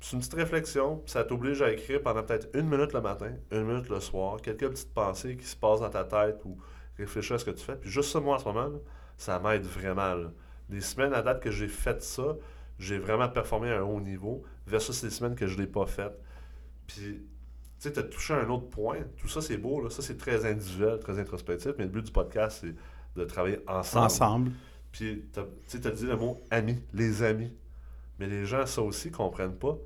c'est 0.00 0.14
une 0.14 0.20
petite 0.20 0.34
réflexion. 0.34 1.02
Ça 1.06 1.24
t'oblige 1.24 1.62
à 1.62 1.72
écrire 1.72 2.02
pendant 2.02 2.22
peut-être 2.22 2.48
une 2.54 2.68
minute 2.68 2.92
le 2.92 3.00
matin, 3.00 3.32
une 3.50 3.64
minute 3.64 3.88
le 3.88 4.00
soir, 4.00 4.40
quelques 4.40 4.68
petites 4.68 4.94
pensées 4.94 5.36
qui 5.36 5.46
se 5.46 5.56
passent 5.56 5.80
dans 5.80 5.90
ta 5.90 6.04
tête 6.04 6.44
ou 6.44 6.56
réfléchir 6.98 7.36
à 7.36 7.38
ce 7.38 7.44
que 7.44 7.50
tu 7.50 7.64
fais. 7.64 7.76
Puis 7.76 7.90
juste 7.90 8.10
ça, 8.10 8.20
moi, 8.20 8.36
en 8.36 8.38
ce 8.38 8.44
moment, 8.44 8.68
là, 8.68 8.78
ça 9.16 9.38
m'aide 9.38 9.64
vraiment. 9.64 10.14
là. 10.14 10.30
Les 10.70 10.80
semaines 10.80 11.12
à 11.14 11.22
date 11.22 11.42
que 11.42 11.50
j'ai 11.50 11.68
fait 11.68 12.02
ça, 12.02 12.36
j'ai 12.78 12.98
vraiment 12.98 13.28
performé 13.28 13.70
à 13.70 13.78
un 13.78 13.82
haut 13.82 14.00
niveau, 14.00 14.42
versus 14.66 15.02
les 15.02 15.10
semaines 15.10 15.34
que 15.34 15.46
je 15.46 15.56
ne 15.56 15.62
l'ai 15.62 15.66
pas 15.66 15.86
fait. 15.86 16.12
Puis, 16.86 17.22
tu 17.78 17.88
sais, 17.88 17.92
tu 17.92 18.00
as 18.00 18.04
touché 18.04 18.34
un 18.34 18.48
autre 18.48 18.68
point. 18.68 18.98
Tout 19.18 19.28
ça, 19.28 19.40
c'est 19.40 19.56
beau. 19.56 19.82
Là. 19.82 19.90
Ça, 19.90 20.02
c'est 20.02 20.16
très 20.16 20.46
individuel, 20.46 20.98
très 20.98 21.18
introspectif. 21.18 21.72
Mais 21.78 21.84
le 21.84 21.90
but 21.90 22.02
du 22.04 22.12
podcast, 22.12 22.58
c'est 22.62 22.74
de 23.18 23.24
travailler 23.24 23.58
ensemble. 23.66 24.06
Ensemble. 24.06 24.52
Puis, 24.92 25.24
tu 25.32 25.40
sais, 25.66 25.80
tu 25.80 25.88
as 25.88 25.90
dit 25.90 26.06
le 26.06 26.16
mot 26.16 26.40
amis, 26.50 26.82
les 26.94 27.22
amis. 27.22 27.52
Mais 28.18 28.26
les 28.26 28.46
gens, 28.46 28.64
ça 28.64 28.80
aussi, 28.80 29.10
comprennent 29.10 29.56
pas 29.56 29.76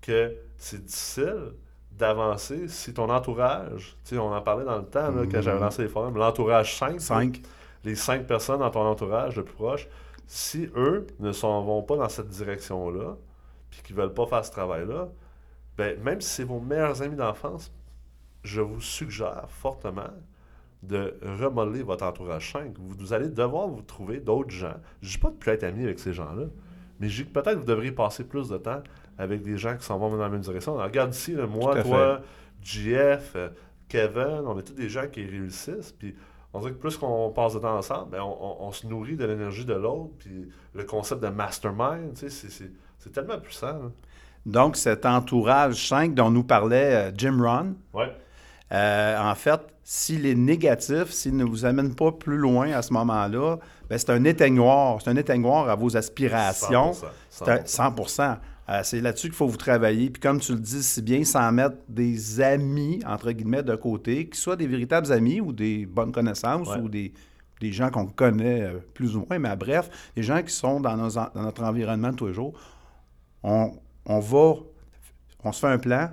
que 0.00 0.36
c'est 0.56 0.84
difficile 0.84 1.52
d'avancer 1.92 2.68
si 2.68 2.92
ton 2.92 3.08
entourage, 3.08 3.96
tu 4.04 4.14
sais, 4.14 4.18
on 4.18 4.32
en 4.32 4.42
parlait 4.42 4.64
dans 4.64 4.78
le 4.78 4.84
temps, 4.84 5.10
là, 5.10 5.24
quand 5.30 5.40
j'avais 5.40 5.60
lancé 5.60 5.82
les 5.82 5.88
forums, 5.88 6.16
l'entourage 6.16 6.76
5, 6.76 7.00
5. 7.00 7.42
les 7.84 7.94
cinq 7.94 8.26
personnes 8.26 8.58
dans 8.58 8.70
ton 8.70 8.86
entourage 8.86 9.36
le 9.36 9.44
plus 9.44 9.54
proche, 9.54 9.88
si 10.26 10.68
eux 10.76 11.06
ne 11.20 11.32
s'en 11.32 11.62
vont 11.62 11.82
pas 11.82 11.96
dans 11.96 12.08
cette 12.08 12.28
direction-là, 12.28 13.16
puis 13.70 13.80
qu'ils 13.82 13.96
veulent 13.96 14.12
pas 14.12 14.26
faire 14.26 14.44
ce 14.44 14.50
travail-là, 14.50 15.08
ben, 15.76 16.00
même 16.02 16.20
si 16.20 16.28
c'est 16.30 16.44
vos 16.44 16.60
meilleurs 16.60 17.02
amis 17.02 17.16
d'enfance, 17.16 17.72
je 18.42 18.60
vous 18.60 18.80
suggère 18.80 19.44
fortement 19.48 20.10
de 20.82 21.18
remodeler 21.40 21.82
votre 21.82 22.04
entourage 22.04 22.52
5. 22.52 22.76
Vous, 22.78 22.94
vous 22.98 23.12
allez 23.12 23.28
devoir 23.28 23.66
vous 23.68 23.82
trouver 23.82 24.20
d'autres 24.20 24.50
gens. 24.50 24.76
Je 25.02 25.10
dis 25.12 25.18
pas 25.18 25.30
de 25.30 25.34
plus 25.36 25.50
être 25.50 25.64
ami 25.64 25.84
avec 25.84 25.98
ces 25.98 26.12
gens-là, 26.12 26.44
mais 27.00 27.08
je 27.08 27.22
dis 27.24 27.28
que 27.30 27.40
peut-être 27.40 27.58
vous 27.58 27.64
devriez 27.64 27.92
passer 27.92 28.24
plus 28.24 28.48
de 28.48 28.56
temps 28.58 28.82
avec 29.18 29.42
des 29.42 29.56
gens 29.58 29.76
qui 29.76 29.84
s'en 29.84 29.98
vont 29.98 30.10
dans 30.10 30.16
la 30.16 30.28
même 30.28 30.40
direction. 30.40 30.74
Alors, 30.74 30.84
regarde 30.86 31.12
ici, 31.14 31.32
là, 31.32 31.46
moi, 31.46 31.74
toi, 31.82 32.20
JF, 32.62 33.32
euh, 33.36 33.48
Kevin, 33.88 34.42
on 34.46 34.58
est 34.58 34.62
tous 34.62 34.74
des 34.74 34.88
gens 34.88 35.06
qui 35.08 35.24
réussissent, 35.24 35.92
puis 35.92 36.14
on 36.52 36.60
dirait 36.60 36.72
que 36.72 36.78
plus 36.78 36.96
qu'on 36.96 37.30
passe 37.30 37.54
de 37.54 37.58
temps 37.58 37.76
ensemble, 37.76 38.10
ben, 38.12 38.20
on, 38.22 38.36
on- 38.40 38.66
on 38.68 38.72
se 38.72 38.86
nourrit 38.86 39.16
de 39.16 39.24
l'énergie 39.24 39.64
de 39.64 39.74
l'autre, 39.74 40.12
puis 40.18 40.48
le 40.74 40.84
concept 40.84 41.22
de 41.22 41.28
mastermind, 41.28 42.14
tu 42.14 42.28
sais, 42.30 42.48
c'est- 42.48 42.70
tellement 43.12 43.38
puissant. 43.38 43.92
Donc, 44.46 44.76
cet 44.76 45.04
entourage 45.04 45.88
5 45.88 46.14
dont 46.14 46.30
nous 46.30 46.44
parlait 46.44 47.10
euh, 47.10 47.12
Jim 47.16 47.36
Ron, 47.42 47.74
Ouais. 47.92 48.10
Euh, 48.72 49.18
en 49.20 49.34
fait, 49.36 49.60
s'il 49.84 50.26
est 50.26 50.34
négatif, 50.34 51.10
s'il 51.10 51.36
ne 51.36 51.44
vous 51.44 51.64
amène 51.64 51.94
pas 51.94 52.10
plus 52.10 52.36
loin 52.36 52.72
à 52.72 52.82
ce 52.82 52.92
moment-là, 52.94 53.58
ben, 53.88 53.96
c'est 53.98 54.10
un 54.10 54.24
éteignoir. 54.24 54.98
C'est 55.00 55.10
un 55.10 55.14
éteignoir 55.16 55.68
à 55.68 55.76
vos 55.76 55.96
aspirations. 55.96 56.92
100%, 56.92 57.06
C'est 57.30 57.48
un- 57.48 57.64
100 57.64 58.38
Euh, 58.68 58.80
c'est 58.82 59.00
là-dessus 59.00 59.28
qu'il 59.28 59.36
faut 59.36 59.46
vous 59.46 59.56
travailler. 59.56 60.10
Puis 60.10 60.20
comme 60.20 60.40
tu 60.40 60.50
le 60.52 60.58
dis 60.58 60.82
si 60.82 61.00
bien, 61.00 61.22
sans 61.24 61.52
mettre 61.52 61.76
des 61.88 62.40
amis, 62.40 63.00
entre 63.06 63.30
guillemets, 63.30 63.62
de 63.62 63.76
côté, 63.76 64.28
qui 64.28 64.40
soient 64.40 64.56
des 64.56 64.66
véritables 64.66 65.12
amis 65.12 65.40
ou 65.40 65.52
des 65.52 65.86
bonnes 65.86 66.10
connaissances 66.10 66.68
Ouais. 66.70 66.80
ou 66.80 66.88
des, 66.88 67.12
des 67.60 67.70
gens 67.70 67.90
qu'on 67.90 68.06
connaît 68.06 68.62
euh, 68.62 68.78
plus 68.94 69.14
ou 69.16 69.24
moins. 69.28 69.38
Mais 69.38 69.54
bref, 69.54 69.88
des 70.16 70.24
gens 70.24 70.42
qui 70.42 70.52
sont 70.52 70.80
dans, 70.80 70.96
nos 70.96 71.16
en- 71.16 71.28
dans 71.32 71.42
notre 71.42 71.62
environnement 71.62 72.12
tous 72.12 72.26
les 72.26 72.34
jours. 72.34 72.54
On, 73.44 73.70
on 74.06 74.20
va, 74.20 74.54
on 75.44 75.52
se 75.52 75.60
fait 75.60 75.66
un 75.66 75.78
plan, 75.78 76.10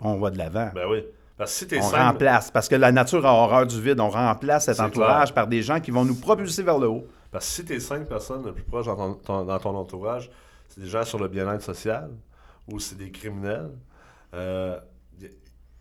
on 0.00 0.16
va 0.16 0.30
de 0.30 0.38
l'avant. 0.38 0.70
Ben 0.74 0.86
oui. 0.88 1.04
Parce 1.36 1.52
que 1.52 1.58
si 1.58 1.66
t'es 1.66 1.78
On 1.78 1.82
simple, 1.82 1.96
remplace, 2.02 2.50
parce 2.50 2.68
que 2.68 2.76
la 2.76 2.92
nature 2.92 3.26
a 3.26 3.32
horreur 3.32 3.66
du 3.66 3.80
vide. 3.80 4.00
On 4.00 4.08
remplace 4.08 4.66
cet 4.66 4.76
C'est 4.76 4.82
entourage 4.82 5.28
clair. 5.28 5.34
par 5.34 5.46
des 5.48 5.62
gens 5.62 5.80
qui 5.80 5.90
vont 5.90 6.04
nous 6.04 6.14
propulser 6.14 6.62
vers 6.62 6.78
le 6.78 6.88
haut. 6.88 7.06
Parce 7.30 7.44
que 7.46 7.52
si 7.52 7.64
tes 7.64 7.78
cinq 7.80 8.08
personnes 8.08 8.44
les 8.46 8.52
plus 8.52 8.62
proches 8.62 8.86
dans 8.86 8.96
ton, 8.96 9.14
ton- 9.14 9.44
dans 9.44 9.58
ton 9.58 9.76
entourage, 9.76 10.30
c'est 10.68 10.80
des 10.80 10.86
gens 10.88 11.04
sur 11.04 11.18
le 11.18 11.28
bien-être 11.28 11.62
social 11.62 12.10
ou 12.72 12.78
c'est 12.80 12.96
des 12.96 13.10
criminels, 13.10 13.70
euh, 14.32 14.78
y- 15.20 15.26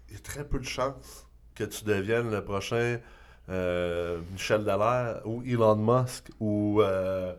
il 0.10 0.14
y 0.16 0.18
a 0.18 0.22
très 0.22 0.44
peu 0.44 0.60
de 0.60 0.66
chances 0.66 1.26
que 1.54 1.64
tu 1.64 1.86
deviennes 1.86 2.32
le 2.32 2.44
prochain 2.44 2.98
euh, 3.50 4.20
Michel 4.34 4.64
Dallaire 4.66 5.22
ou 5.24 5.42
Elon 5.46 5.76
Musk 5.78 6.32
ou, 6.42 6.82
euh, 6.82 7.34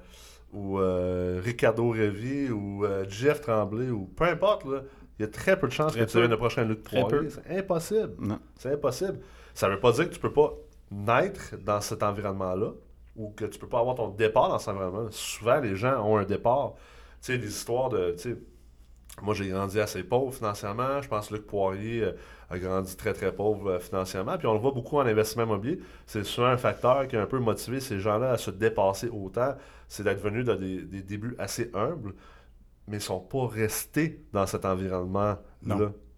ou 0.56 0.80
euh, 0.80 1.40
Ricardo 1.44 1.90
Revi 1.90 2.50
ou 2.50 2.84
euh, 2.84 3.04
Jeff 3.08 3.42
Tremblay 3.42 3.90
ou 3.90 4.06
peu 4.06 4.24
importe. 4.24 4.64
Là, 4.64 4.82
il 5.18 5.22
y 5.22 5.24
a 5.24 5.28
très 5.28 5.58
peu 5.58 5.66
de 5.68 5.72
chances 5.72 5.92
Très 5.92 6.04
que 6.04 6.10
tu 6.10 6.16
deviennes 6.16 6.30
le 6.30 6.36
prochain 6.38 6.64
Luc 6.64 6.82
Poirier. 6.82 7.06
peu. 7.08 7.28
C'est 7.28 7.58
impossible. 7.58 8.14
Non. 8.18 8.38
C'est 8.56 8.72
impossible. 8.72 9.18
Ça 9.54 9.68
veut 9.68 9.80
pas 9.80 9.92
dire 9.92 10.08
que 10.08 10.14
tu 10.14 10.20
peux 10.20 10.32
pas 10.32 10.54
naître 10.90 11.56
dans 11.62 11.80
cet 11.80 12.02
environnement-là 12.02 12.72
ou 13.16 13.30
que 13.30 13.44
tu 13.44 13.58
peux 13.58 13.68
pas 13.68 13.80
avoir 13.80 13.96
ton 13.96 14.08
départ 14.08 14.48
dans 14.48 14.58
cet 14.58 14.70
environnement. 14.70 15.08
Souvent, 15.10 15.60
les 15.60 15.76
gens 15.76 16.02
ont 16.04 16.16
un 16.16 16.24
départ. 16.24 16.74
Tu 17.20 17.32
sais, 17.32 17.38
des 17.38 17.48
histoires 17.48 17.90
de. 17.90 18.14
Moi, 19.22 19.34
j'ai 19.34 19.48
grandi 19.48 19.80
assez 19.80 20.02
pauvre 20.04 20.32
financièrement. 20.34 21.00
Je 21.00 21.08
pense 21.08 21.28
que 21.28 21.34
Luc 21.34 21.46
Poirier 21.46 22.02
euh, 22.02 22.12
a 22.50 22.58
grandi 22.58 22.96
très, 22.96 23.12
très 23.14 23.32
pauvre 23.34 23.70
euh, 23.70 23.78
financièrement. 23.78 24.36
Puis 24.36 24.46
on 24.46 24.52
le 24.52 24.60
voit 24.60 24.72
beaucoup 24.72 24.98
en 24.98 25.06
investissement 25.06 25.44
immobilier. 25.44 25.80
C'est 26.06 26.22
souvent 26.24 26.48
un 26.48 26.56
facteur 26.58 27.08
qui 27.08 27.16
a 27.16 27.22
un 27.22 27.26
peu 27.26 27.38
motivé 27.38 27.80
ces 27.80 27.98
gens-là 27.98 28.32
à 28.32 28.38
se 28.38 28.50
dépasser 28.50 29.08
autant. 29.08 29.54
C'est 29.88 30.02
d'être 30.02 30.20
venus 30.20 30.44
dans 30.44 30.56
des, 30.56 30.82
des 30.82 31.02
débuts 31.02 31.34
assez 31.38 31.70
humbles, 31.74 32.14
mais 32.88 32.98
ils 32.98 33.02
sont 33.02 33.20
pas 33.20 33.46
restés 33.46 34.22
dans 34.32 34.46
cet 34.46 34.64
environnement-là. 34.66 35.38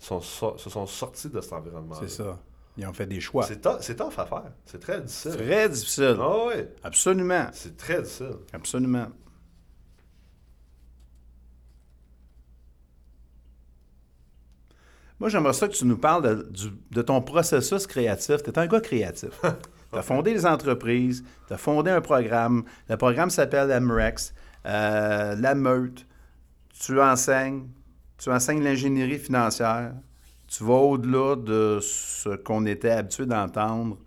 Ils 0.01 0.05
sont 0.05 0.21
so- 0.21 0.57
se 0.59 0.69
sont 0.71 0.87
sortis 0.87 1.29
de 1.29 1.41
cet 1.41 1.53
environnement 1.53 1.95
C'est 2.01 2.09
ça. 2.09 2.39
Ils 2.77 2.87
ont 2.87 2.93
fait 2.93 3.07
des 3.07 3.21
choix. 3.21 3.43
C'est 3.45 3.61
tough, 3.61 3.79
c'est 3.81 3.97
tough 3.97 4.17
à 4.19 4.27
faire. 4.27 4.53
C'est 4.65 4.79
très 4.81 5.01
difficile. 5.01 5.33
Très 5.37 5.69
difficile. 5.69 6.17
Ah 6.21 6.37
oui, 6.47 6.63
Absolument. 6.85 7.47
c'est 7.53 7.77
très 7.77 8.03
difficile. 8.03 8.37
Absolument. 8.53 9.09
Moi, 15.21 15.29
j'aimerais 15.29 15.53
ça 15.53 15.67
que 15.69 15.73
tu 15.73 15.85
nous 15.85 15.99
parles 15.99 16.23
de, 16.23 16.49
du- 16.51 16.73
de 16.93 17.03
ton 17.03 17.21
processus 17.21 17.87
créatif. 17.87 18.43
Tu 18.43 18.51
es 18.51 18.59
un 18.59 18.67
gars 18.67 18.81
créatif. 18.81 19.31
tu 19.93 19.99
as 19.99 20.03
fondé 20.03 20.33
des 20.33 20.47
entreprises, 20.47 21.25
tu 21.49 21.55
as 21.55 21.59
fondé 21.59 21.91
un 21.91 22.01
programme. 22.01 22.65
Le 22.89 22.97
programme 22.97 23.31
s'appelle 23.31 23.69
MREX, 23.81 24.33
euh, 24.67 25.35
La 25.37 25.55
Meute. 25.55 26.07
Tu 26.81 27.01
enseignes, 27.01 27.67
tu 28.17 28.31
enseignes 28.31 28.63
l'ingénierie 28.63 29.19
financière. 29.19 29.93
Tu 30.47 30.63
vas 30.65 30.75
au-delà 30.75 31.35
de 31.37 31.79
ce 31.83 32.37
qu'on 32.37 32.65
était 32.67 32.91
habitué 32.91 33.27
d'entendre 33.27 33.99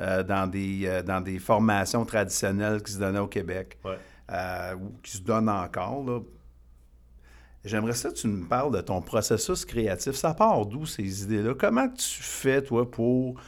euh, 0.00 0.22
dans, 0.22 0.46
des, 0.50 0.82
euh, 0.86 1.02
dans 1.02 1.20
des 1.20 1.38
formations 1.38 2.04
traditionnelles 2.04 2.82
qui 2.82 2.92
se 2.92 2.98
donnaient 2.98 3.18
au 3.20 3.28
Québec 3.28 3.78
Ouais. 3.84 3.98
euh, 4.32 4.74
ou 4.76 4.94
qui 5.02 5.18
se 5.18 5.22
donnent 5.22 5.48
encore. 5.50 6.02
là. 6.04 6.20
J'aimerais 7.64 7.94
ça 7.94 8.10
que 8.10 8.14
tu 8.14 8.26
me 8.28 8.46
parles 8.46 8.72
de 8.76 8.80
ton 8.82 9.00
processus 9.00 9.64
créatif. 9.64 10.12
Ça 10.12 10.34
part 10.34 10.66
d'où 10.66 10.84
ces 10.84 11.22
idées-là? 11.24 11.54
Comment 11.58 11.88
tu 11.88 12.22
fais, 12.22 12.60
toi, 12.62 12.90
pour 12.90 13.40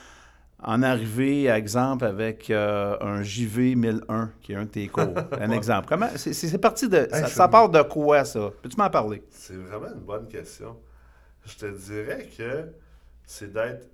en 0.63 0.83
arriver, 0.83 1.49
exemple, 1.49 2.05
avec 2.07 2.49
euh, 2.51 2.97
un 3.03 3.23
JV 3.23 3.75
1001, 3.75 4.33
qui 4.41 4.53
est 4.53 4.57
un 4.57 4.65
de 4.65 4.69
tes 4.71 4.89
cours? 4.89 5.13
Un 5.39 5.51
exemple. 5.51 5.87
Comment, 5.89 6.09
c'est, 6.17 6.59
parti 6.59 6.89
de... 6.89 7.07
ça, 7.27 7.47
part 7.49 7.69
de 7.69 7.83
quoi, 7.83 8.25
ça? 8.25 8.51
Peux-tu 8.63 8.77
m'en 8.79 8.89
parler? 8.89 9.23
C'est 9.31 9.55
vraiment 9.57 9.89
une 9.95 10.01
bonne 10.01 10.29
question. 10.29 10.77
Je 11.45 11.55
te 11.57 11.67
dirais 11.67 12.27
que 12.37 12.73
c'est 13.27 13.53
d'être. 13.53 13.87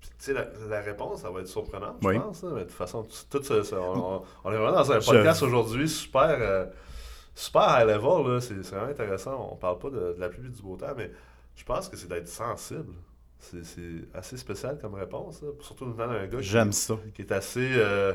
Tu 0.00 0.08
sais, 0.18 0.32
la, 0.32 0.46
la 0.68 0.80
réponse, 0.80 1.20
ça 1.20 1.30
va 1.30 1.40
être 1.40 1.46
surprenante, 1.48 1.96
Oui. 2.02 2.14
je 2.14 2.20
pense. 2.20 2.42
hein, 2.44 2.50
mais 2.54 2.60
de 2.60 2.64
toute 2.64 2.72
façon, 2.72 3.06
tout 3.30 3.38
on, 3.38 4.50
est 4.50 4.56
vraiment 4.56 4.72
dans 4.72 4.90
un 4.90 5.00
Je- 5.00 5.06
podcast 5.06 5.42
aujourd'hui 5.42 5.88
super, 5.88 6.36
euh, 6.40 6.66
super 7.38 7.62
high 7.80 7.86
level. 7.86 8.32
là. 8.34 8.40
C'est 8.40 8.54
vraiment 8.54 8.90
intéressant. 8.90 9.50
On 9.52 9.56
parle 9.56 9.78
pas 9.78 9.90
de, 9.90 10.14
de 10.14 10.16
la 10.18 10.28
pluie 10.28 10.48
du 10.50 10.62
beau 10.62 10.76
temps, 10.76 10.94
mais 10.96 11.10
je 11.56 11.64
pense 11.64 11.88
que 11.88 11.96
c'est 11.96 12.08
d'être 12.08 12.28
sensible. 12.28 12.92
C'est 13.38 14.08
assez 14.14 14.36
spécial 14.36 14.78
comme 14.80 14.94
réponse. 14.94 15.42
là. 15.42 15.48
Surtout 15.60 15.86
venant 15.92 16.08
d'un 16.12 16.26
gars 16.26 16.38
qui- 16.40 16.72
ça. 16.72 16.94
qui 17.14 17.22
est 17.22 17.32
assez 17.32 17.70
euh, 17.76 18.14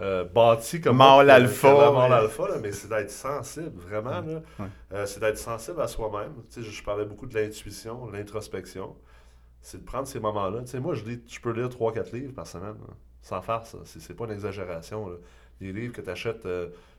euh, 0.00 0.24
bâti 0.24 0.80
comme 0.80 0.96
Mâle 0.96 1.26
moi, 1.26 1.34
alpha, 1.34 1.90
mâle 1.92 2.12
alpha, 2.12 2.48
là, 2.48 2.54
mais 2.60 2.72
c'est 2.72 2.88
d'être 2.88 3.10
sensible, 3.10 3.80
vraiment. 3.80 4.20
là. 4.20 4.42
Ouais. 4.58 4.66
Euh, 4.92 5.06
c'est 5.06 5.20
d'être 5.20 5.38
sensible 5.38 5.80
à 5.80 5.86
soi-même. 5.88 6.32
Je, 6.56 6.62
je 6.62 6.82
parlais 6.82 7.04
beaucoup 7.04 7.26
de 7.26 7.34
l'intuition, 7.38 8.06
de 8.06 8.12
l'introspection. 8.16 8.96
C'est 9.60 9.78
de 9.78 9.84
prendre 9.84 10.06
ces 10.08 10.20
moments-là. 10.20 10.62
Moi, 10.80 10.94
je, 10.94 11.04
lis, 11.04 11.20
je 11.28 11.40
peux 11.40 11.50
lire 11.52 11.68
3-4 11.68 12.12
livres 12.12 12.32
par 12.34 12.46
semaine, 12.46 12.76
là, 12.80 12.94
sans 13.22 13.42
faire 13.42 13.64
ça. 13.66 13.78
C'est, 13.84 14.00
c'est 14.00 14.14
pas 14.14 14.24
une 14.24 14.30
exagération. 14.32 15.08
là. 15.08 15.16
Des 15.60 15.72
livres 15.72 15.92
que 15.92 16.00
tu 16.00 16.10
achètes 16.10 16.46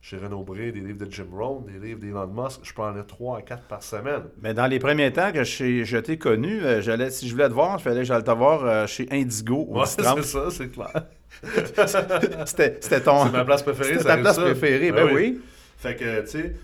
chez 0.02 0.18
Renaud 0.18 0.44
Bré, 0.44 0.72
des 0.72 0.80
livres 0.80 1.06
de 1.06 1.12
Jim 1.12 1.28
Rohn, 1.32 1.66
des 1.66 1.80
livres 1.80 2.00
d'Elon 2.00 2.28
Musk, 2.28 2.62
je 2.64 2.74
lire 2.74 3.06
3 3.06 3.38
à 3.38 3.42
4 3.42 3.64
par 3.64 3.84
semaine. 3.84 4.24
Mais 4.42 4.54
dans 4.54 4.68
les 4.68 4.80
premiers 4.80 5.12
temps 5.12 5.32
que 5.32 5.44
je, 5.44 5.84
je 5.84 5.98
t'ai 5.98 6.18
connu, 6.18 6.62
euh, 6.64 6.82
j'allais, 6.82 7.10
si 7.12 7.28
je 7.28 7.34
voulais 7.34 7.50
te 7.50 7.54
voir, 7.54 7.78
il 7.80 7.82
fallait 7.82 8.02
que 8.02 8.06
j'aille 8.06 8.24
te 8.24 8.32
voir 8.32 8.66
euh, 8.66 8.88
chez 8.88 9.08
Indigo 9.12 9.66
Ouais, 9.70 9.84
10-30. 9.84 9.88
c'est 10.16 10.24
ça, 10.24 10.52
c'est 10.52 10.70
clair. 10.70 11.06
C'était, 12.46 12.78
c'était 12.82 13.02
ton... 13.02 13.26
C'est 13.26 13.32
ma 13.32 13.46
place 13.46 13.64
préférée. 13.64 13.94
C'était 13.94 14.04
ta 14.04 14.18
place 14.18 14.36
ça. 14.36 14.42
préférée, 14.42 14.92
ben 14.92 15.10
oui. 15.14 15.40
Fait 15.78 15.96
que, 15.96 16.22
tu 16.22 16.28
sais, 16.28 16.56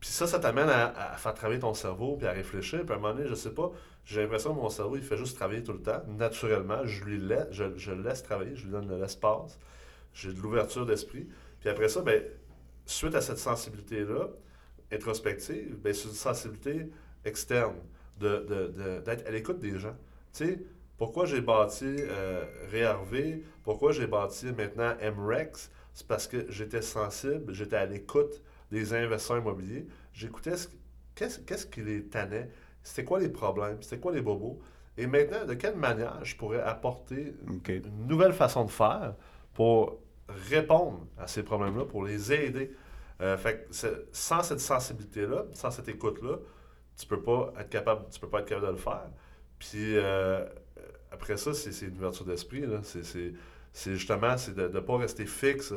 puis 0.00 0.08
ça, 0.08 0.26
ça 0.26 0.38
t'amène 0.38 0.68
à, 0.68 1.12
à 1.12 1.16
faire 1.16 1.34
travailler 1.34 1.60
ton 1.60 1.74
cerveau, 1.74 2.16
puis 2.16 2.26
à 2.26 2.32
réfléchir. 2.32 2.80
Puis 2.84 2.92
à 2.92 2.96
un 2.96 3.00
moment 3.00 3.14
donné, 3.14 3.28
je 3.28 3.34
sais 3.34 3.50
pas, 3.50 3.70
j'ai 4.04 4.22
l'impression 4.22 4.54
que 4.54 4.60
mon 4.60 4.70
cerveau, 4.70 4.96
il 4.96 5.02
fait 5.02 5.16
juste 5.16 5.36
travailler 5.36 5.62
tout 5.62 5.72
le 5.72 5.82
temps, 5.82 6.02
naturellement. 6.18 6.84
Je 6.84 7.04
lui 7.04 7.18
laisse, 7.18 7.46
je, 7.52 7.64
je 7.76 7.92
le 7.92 8.02
laisse 8.02 8.22
travailler, 8.22 8.56
je 8.56 8.64
lui 8.64 8.72
donne 8.72 8.86
de 8.86 8.96
l'espace. 8.96 9.58
J'ai 10.14 10.32
de 10.32 10.40
l'ouverture 10.40 10.86
d'esprit. 10.86 11.26
Puis 11.64 11.70
après 11.70 11.88
ça, 11.88 12.02
ben, 12.02 12.22
suite 12.84 13.14
à 13.14 13.22
cette 13.22 13.38
sensibilité-là, 13.38 14.28
introspective, 14.92 15.78
ben, 15.82 15.94
c'est 15.94 16.08
une 16.08 16.14
sensibilité 16.14 16.90
externe, 17.24 17.76
de, 18.20 18.40
de- 18.40 18.66
de- 18.68 19.00
d'être 19.00 19.26
à 19.26 19.30
l'écoute 19.30 19.60
des 19.60 19.78
gens. 19.78 19.96
Tu 20.34 20.44
sais, 20.44 20.60
pourquoi 20.98 21.24
j'ai 21.24 21.40
bâti 21.40 21.86
euh, 21.86 22.44
pourquoi 23.62 23.92
j'ai 23.92 24.06
bâti 24.06 24.52
maintenant 24.52 24.94
MREX, 25.00 25.70
c'est 25.94 26.06
parce 26.06 26.26
que 26.28 26.44
j'étais 26.50 26.82
sensible, 26.82 27.54
j'étais 27.54 27.76
à 27.76 27.86
l'écoute 27.86 28.42
des 28.70 28.92
investisseurs 28.92 29.38
immobiliers. 29.38 29.86
J'écoutais 30.12 30.56
ce- 30.58 30.68
qu'est-ce, 31.14 31.40
qu'est-ce 31.40 31.66
qui 31.66 31.80
les 31.80 32.04
tannait, 32.04 32.50
c'était 32.82 33.04
quoi 33.04 33.20
les 33.20 33.30
problèmes, 33.30 33.80
c'était 33.80 33.98
quoi 33.98 34.12
les 34.12 34.20
bobos? 34.20 34.60
Et 34.98 35.06
maintenant, 35.06 35.46
de 35.46 35.54
quelle 35.54 35.76
manière 35.76 36.22
je 36.24 36.36
pourrais 36.36 36.60
apporter 36.60 37.34
une 37.48 38.06
nouvelle 38.06 38.34
façon 38.34 38.64
de 38.66 38.70
faire 38.70 39.14
pour 39.54 39.98
répondre 40.28 41.06
à 41.18 41.26
ces 41.26 41.42
problèmes-là, 41.42 41.84
pour 41.84 42.04
les 42.04 42.32
aider. 42.32 42.72
Euh, 43.20 43.36
fait 43.36 43.68
que 43.68 43.74
sans 44.12 44.42
cette 44.42 44.60
sensibilité-là, 44.60 45.44
sans 45.52 45.70
cette 45.70 45.88
écoute-là, 45.88 46.38
tu 46.96 47.06
peux 47.06 47.20
pas 47.22 47.52
être 47.58 47.70
capable, 47.70 48.06
tu 48.10 48.18
peux 48.20 48.28
pas 48.28 48.40
être 48.40 48.48
capable 48.48 48.66
de 48.68 48.72
le 48.72 48.78
faire. 48.78 49.08
Puis 49.58 49.96
euh, 49.96 50.44
après 51.10 51.36
ça, 51.36 51.54
c'est 51.54 51.86
une 51.86 51.96
ouverture 51.96 52.24
d'esprit. 52.24 52.64
C'est- 52.82 53.96
justement 53.96 54.36
c'est 54.36 54.54
de 54.54 54.68
ne 54.68 54.80
pas 54.80 54.96
rester 54.98 55.26
fixe. 55.26 55.74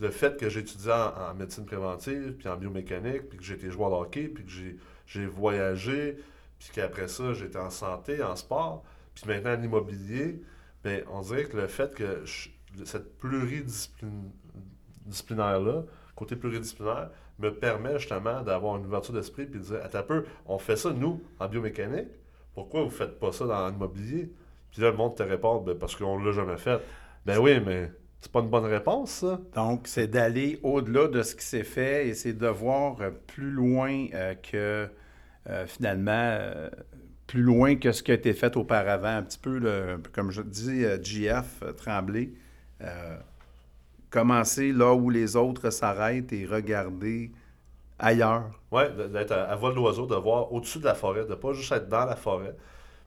Le 0.00 0.10
fait 0.10 0.38
que 0.38 0.48
j'ai 0.48 0.60
étudié 0.60 0.92
en, 0.92 1.34
médecine 1.34 1.66
préventive, 1.66 2.34
puis 2.38 2.48
en 2.48 2.56
biomécanique, 2.56 3.28
puis 3.28 3.38
que 3.38 3.44
j'ai 3.44 3.54
été 3.54 3.70
joueur 3.70 3.90
de 3.90 3.96
hockey, 3.96 4.28
puis 4.28 4.44
que 4.44 4.50
j'ai- 4.50 4.76
j'ai 5.06 5.26
voyagé, 5.26 6.16
puis 6.58 6.70
qu'après 6.72 7.08
ça, 7.08 7.34
j'étais 7.34 7.58
en 7.58 7.70
santé, 7.70 8.22
en 8.22 8.34
sport, 8.36 8.84
puis 9.14 9.24
maintenant 9.26 9.54
en 9.54 9.62
immobilier, 9.62 10.40
ben, 10.82 11.04
on 11.10 11.20
dirait 11.20 11.44
que 11.44 11.56
le 11.56 11.66
fait 11.66 11.94
que 11.94 12.24
je- 12.24 12.48
cette 12.84 13.18
pluridisciplinaire-là, 13.18 15.82
côté 16.14 16.36
pluridisciplinaire, 16.36 17.10
me 17.38 17.50
permet 17.50 17.98
justement 17.98 18.42
d'avoir 18.42 18.76
une 18.76 18.84
ouverture 18.86 19.14
d'esprit 19.14 19.46
puis 19.46 19.60
de 19.60 19.64
dire 19.64 19.80
Attends 19.82 19.98
un 19.98 20.02
peu, 20.02 20.24
on 20.46 20.58
fait 20.58 20.76
ça 20.76 20.92
nous 20.92 21.22
en 21.38 21.48
biomécanique, 21.48 22.08
pourquoi 22.54 22.84
vous 22.84 22.90
faites 22.90 23.18
pas 23.18 23.32
ça 23.32 23.46
dans 23.46 23.68
l'immobilier? 23.68 24.30
Puis 24.70 24.82
là, 24.82 24.90
le 24.90 24.96
monde 24.96 25.16
te 25.16 25.22
répond 25.22 25.60
ben, 25.60 25.78
Parce 25.78 25.96
qu'on 25.96 26.22
l'a 26.22 26.32
jamais 26.32 26.56
fait. 26.56 26.80
Ben 27.26 27.38
oui, 27.38 27.60
mais 27.64 27.90
c'est 28.20 28.30
pas 28.30 28.40
une 28.40 28.48
bonne 28.48 28.66
réponse, 28.66 29.10
ça. 29.10 29.40
Donc, 29.54 29.86
c'est 29.86 30.06
d'aller 30.06 30.60
au-delà 30.62 31.08
de 31.08 31.22
ce 31.22 31.34
qui 31.34 31.44
s'est 31.44 31.64
fait 31.64 32.08
et 32.08 32.14
c'est 32.14 32.32
de 32.32 32.46
voir 32.46 33.00
euh, 33.00 33.10
plus 33.10 33.50
loin 33.50 34.06
euh, 34.14 34.34
que, 34.34 34.88
euh, 35.48 35.66
finalement, 35.66 36.38
plus 37.32 37.42
loin 37.42 37.76
que 37.76 37.92
ce 37.92 38.02
qui 38.02 38.10
a 38.10 38.14
été 38.14 38.34
fait 38.34 38.58
auparavant. 38.58 39.16
Un 39.16 39.22
petit 39.22 39.38
peu, 39.38 39.58
comme 40.12 40.30
je 40.30 40.42
dis, 40.42 40.84
euh, 40.84 40.98
Tremblay, 41.76 42.34
euh, 42.82 43.16
commencer 44.10 44.72
là 44.72 44.92
où 44.94 45.10
les 45.10 45.36
autres 45.36 45.70
s'arrêtent 45.70 46.32
et 46.32 46.46
regarder 46.46 47.32
ailleurs. 47.98 48.50
De- 48.72 49.08
d'être 49.08 49.32
à, 49.32 49.44
à 49.44 49.56
vol 49.56 49.74
d'oiseau, 49.74 50.06
de 50.06 50.14
voir 50.16 50.52
au-dessus 50.52 50.78
de 50.80 50.84
la 50.84 50.94
forêt, 50.94 51.24
de 51.24 51.34
pas 51.34 51.52
juste 51.52 51.72
être 51.72 51.88
dans 51.88 52.04
la 52.04 52.16
forêt. 52.16 52.54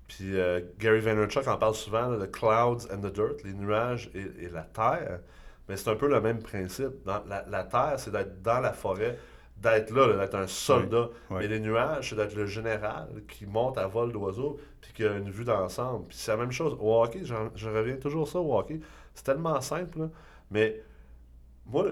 Puis 0.08 0.38
euh, 0.40 0.62
Gary 0.80 1.00
Vaynerchuk 1.00 1.48
en 1.48 1.58
parle 1.58 1.74
souvent, 1.76 2.08
là, 2.08 2.26
the 2.26 2.32
clouds 2.32 2.88
and 2.94 3.00
the 3.02 3.12
dirt, 3.12 3.44
les 3.44 3.54
nuages 3.54 4.10
et, 4.14 4.46
et 4.46 4.50
la 4.50 4.62
terre. 4.62 5.20
Mais 5.68 5.78
c'est 5.78 5.90
un 5.90 5.96
peu 5.96 6.08
le 6.08 6.22
même 6.22 6.40
principe. 6.40 7.04
Dans 7.06 7.24
la, 7.28 7.44
la 7.50 7.64
terre, 7.64 7.96
c'est 7.98 8.12
d'être 8.12 8.42
dans 8.44 8.60
la 8.60 8.72
forêt, 8.72 9.18
d'être 9.58 9.90
là, 9.92 10.08
là, 10.08 10.18
d'être 10.18 10.36
un 10.36 10.46
soldat. 10.46 11.10
Oui, 11.10 11.16
oui. 11.32 11.38
Mais 11.40 11.48
les 11.48 11.60
nuages, 11.60 12.10
c'est 12.10 12.16
d'être 12.16 12.36
le 12.36 12.46
général 12.46 13.08
qui 13.28 13.48
monte 13.48 13.80
à 13.80 13.88
vol 13.88 14.12
d'oiseau 14.12 14.60
puis 14.80 14.94
qui 14.94 15.04
a 15.06 15.14
une 15.18 15.32
vue 15.32 15.44
d'ensemble. 15.44 16.06
Puis 16.08 16.18
c'est 16.18 16.32
la 16.32 16.38
même 16.38 16.52
chose. 16.52 16.78
Au 16.80 17.02
hockey, 17.02 17.22
je 17.24 17.68
reviens 17.70 17.96
toujours 17.98 18.28
ça 18.28 18.40
au 18.40 18.56
hockey. 18.56 18.80
C'est 19.16 19.24
tellement 19.24 19.60
simple, 19.62 20.00
là. 20.00 20.10
mais 20.52 20.84
moi, 21.66 21.86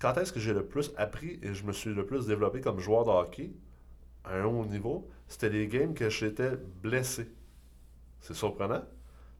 quand 0.00 0.14
est-ce 0.18 0.32
que 0.32 0.40
j'ai 0.40 0.52
le 0.52 0.66
plus 0.66 0.92
appris 0.96 1.38
et 1.42 1.54
je 1.54 1.64
me 1.64 1.72
suis 1.72 1.94
le 1.94 2.04
plus 2.04 2.26
développé 2.26 2.60
comme 2.60 2.80
joueur 2.80 3.04
de 3.04 3.10
hockey 3.10 3.52
à 4.24 4.34
un 4.38 4.44
haut 4.44 4.64
niveau, 4.64 5.08
c'était 5.28 5.48
les 5.50 5.68
games 5.68 5.94
que 5.94 6.08
j'étais 6.10 6.50
blessé. 6.82 7.30
C'est 8.20 8.34
surprenant. 8.34 8.82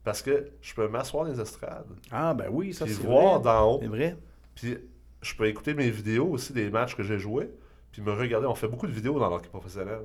Parce 0.03 0.21
que 0.21 0.51
je 0.61 0.73
peux 0.73 0.87
m'asseoir 0.87 1.25
dans 1.25 1.31
les 1.31 1.39
estrades, 1.39 1.87
Ah, 2.11 2.33
ben 2.33 2.47
oui, 2.51 2.73
ça 2.73 2.85
puis 2.85 2.93
c'est 2.93 3.03
voir 3.03 3.39
vrai. 3.39 3.43
d'en 3.43 3.73
haut, 3.75 3.79
C'est 3.81 3.87
vrai. 3.87 4.17
puis 4.55 4.77
je 5.21 5.35
peux 5.35 5.47
écouter 5.47 5.73
mes 5.73 5.89
vidéos 5.89 6.27
aussi 6.27 6.51
des 6.53 6.69
matchs 6.69 6.95
que 6.95 7.03
j'ai 7.03 7.17
joués, 7.19 7.49
puis 7.91 8.01
me 8.01 8.11
regarder. 8.11 8.45
On 8.47 8.55
fait 8.55 8.67
beaucoup 8.67 8.87
de 8.87 8.91
vidéos 8.91 9.17
dans 9.19 9.29
l'hockey 9.29 9.47
professionnel. 9.49 10.01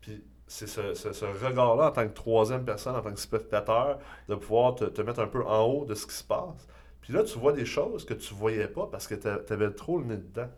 Puis 0.00 0.24
c'est 0.46 0.66
ce, 0.66 0.94
ce- 0.94 1.12
ce 1.12 1.24
regard-là 1.24 1.88
en 1.88 1.92
tant 1.92 2.06
que 2.08 2.12
troisième 2.14 2.64
personne, 2.64 2.94
en 2.96 3.02
tant 3.02 3.12
que 3.12 3.20
spectateur, 3.20 3.98
de 4.28 4.34
pouvoir 4.34 4.74
te, 4.74 4.84
te 4.84 5.02
mettre 5.02 5.20
un 5.20 5.26
peu 5.26 5.44
en 5.46 5.64
haut 5.66 5.84
de 5.84 5.94
ce 5.94 6.06
qui 6.06 6.14
se 6.14 6.24
passe. 6.24 6.68
Puis 7.00 7.12
là, 7.12 7.24
tu 7.24 7.38
vois 7.38 7.52
des 7.52 7.64
choses 7.66 8.04
que 8.04 8.14
tu 8.14 8.34
voyais 8.34 8.68
pas 8.68 8.86
parce 8.86 9.06
que 9.08 9.14
tu 9.14 9.52
avais 9.52 9.70
trop 9.72 9.98
le 9.98 10.04
nez 10.06 10.16
dedans. 10.18 10.48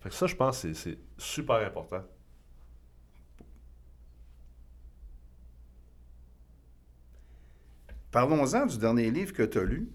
Fait 0.00 0.08
que 0.10 0.14
ça, 0.14 0.26
je 0.26 0.34
pense 0.36 0.62
que 0.62 0.72
c'est 0.74 0.98
super 1.18 1.56
important. 1.56 2.02
Parlons-en 8.10 8.66
du 8.66 8.76
dernier 8.76 9.10
livre 9.10 9.32
que 9.32 9.42
tu 9.42 9.58
as 9.58 9.64
lu. 9.64 9.88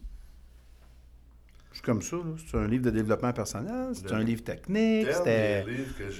Comme 1.84 2.02
ça. 2.02 2.15
C'est 2.50 2.56
un 2.58 2.65
livre 2.67 2.86
de 2.86 2.89
développement 2.91 3.34
personnel, 3.34 3.89
c'est 3.93 4.10
un 4.13 4.24
livre 4.24 4.41
technique, 4.41 5.12
c'était... 5.12 5.65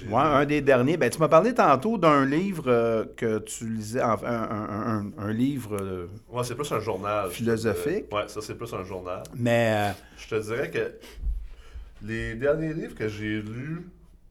Ouais, 0.08 0.14
un 0.20 0.44
des 0.44 0.60
derniers. 0.60 0.98
Ben, 0.98 1.08
tu 1.08 1.18
m'as 1.18 1.28
parlé 1.28 1.54
tantôt 1.54 1.96
d'un 1.96 2.26
livre 2.26 2.64
euh, 2.66 3.06
que 3.16 3.38
tu 3.38 3.66
lisais, 3.70 4.02
enfin, 4.02 4.26
un, 4.28 4.42
un- 4.42 4.98
un- 4.98 5.12
un 5.16 5.32
livre, 5.32 5.76
euh, 5.80 6.06
Ouais, 6.28 6.44
c'est 6.44 6.54
plus 6.54 6.70
un 6.70 6.80
journal. 6.80 7.28
te 7.30 7.34
Philosophique. 7.34 8.12
Ouais, 8.12 8.28
ça, 8.28 8.42
c'est 8.42 8.56
plus 8.56 8.72
un 8.74 8.84
journal. 8.84 9.22
mais 9.36 9.90
euh, 9.90 9.92
Je 10.18 10.28
te 10.28 10.42
dirais 10.42 10.70
que 10.70 10.92
les 12.02 12.34
derniers 12.34 12.74
livres 12.74 12.94
que 12.94 13.08
j'ai 13.08 13.40
lus, 13.40 13.86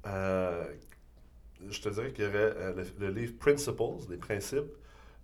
je 0.05 1.81
te 1.81 1.89
dirais 1.89 2.11
qu'il 2.11 2.25
y 2.25 2.27
aurait 2.27 2.53
le, 2.75 3.07
le 3.07 3.11
livre 3.11 3.33
Principles, 3.39 4.05
les 4.09 4.17
principes, 4.17 4.71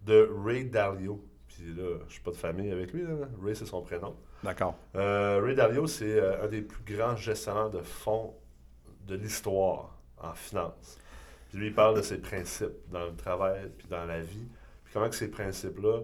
de 0.05 0.27
Ray 0.43 0.65
Dalio. 0.65 1.23
Puis 1.47 1.65
là, 1.77 1.97
je 2.07 2.13
suis 2.13 2.21
pas 2.21 2.31
de 2.31 2.35
famille 2.37 2.71
avec 2.71 2.93
lui, 2.93 3.03
là. 3.03 3.09
Ray, 3.43 3.55
c'est 3.55 3.65
son 3.67 3.81
prénom. 3.81 4.15
D'accord. 4.43 4.75
Euh, 4.95 5.41
Ray 5.43 5.55
Dalio, 5.55 5.87
c'est 5.87 6.19
euh, 6.19 6.43
un 6.43 6.47
des 6.47 6.61
plus 6.61 6.95
grands 6.95 7.15
gestionnaires 7.15 7.69
de 7.69 7.81
fonds 7.81 8.33
de 9.07 9.15
l'histoire 9.15 9.97
en 10.17 10.33
finance. 10.33 10.97
Puis 11.49 11.57
lui, 11.57 11.67
il 11.67 11.73
parle 11.73 11.97
de 11.97 12.01
ses 12.01 12.17
principes 12.19 12.89
dans 12.91 13.05
le 13.05 13.15
travail 13.15 13.71
puis 13.77 13.87
dans 13.87 14.05
la 14.05 14.21
vie. 14.21 14.47
Puis 14.83 14.93
comment 14.93 15.09
que 15.09 15.15
ces 15.15 15.29
principes-là 15.29 16.01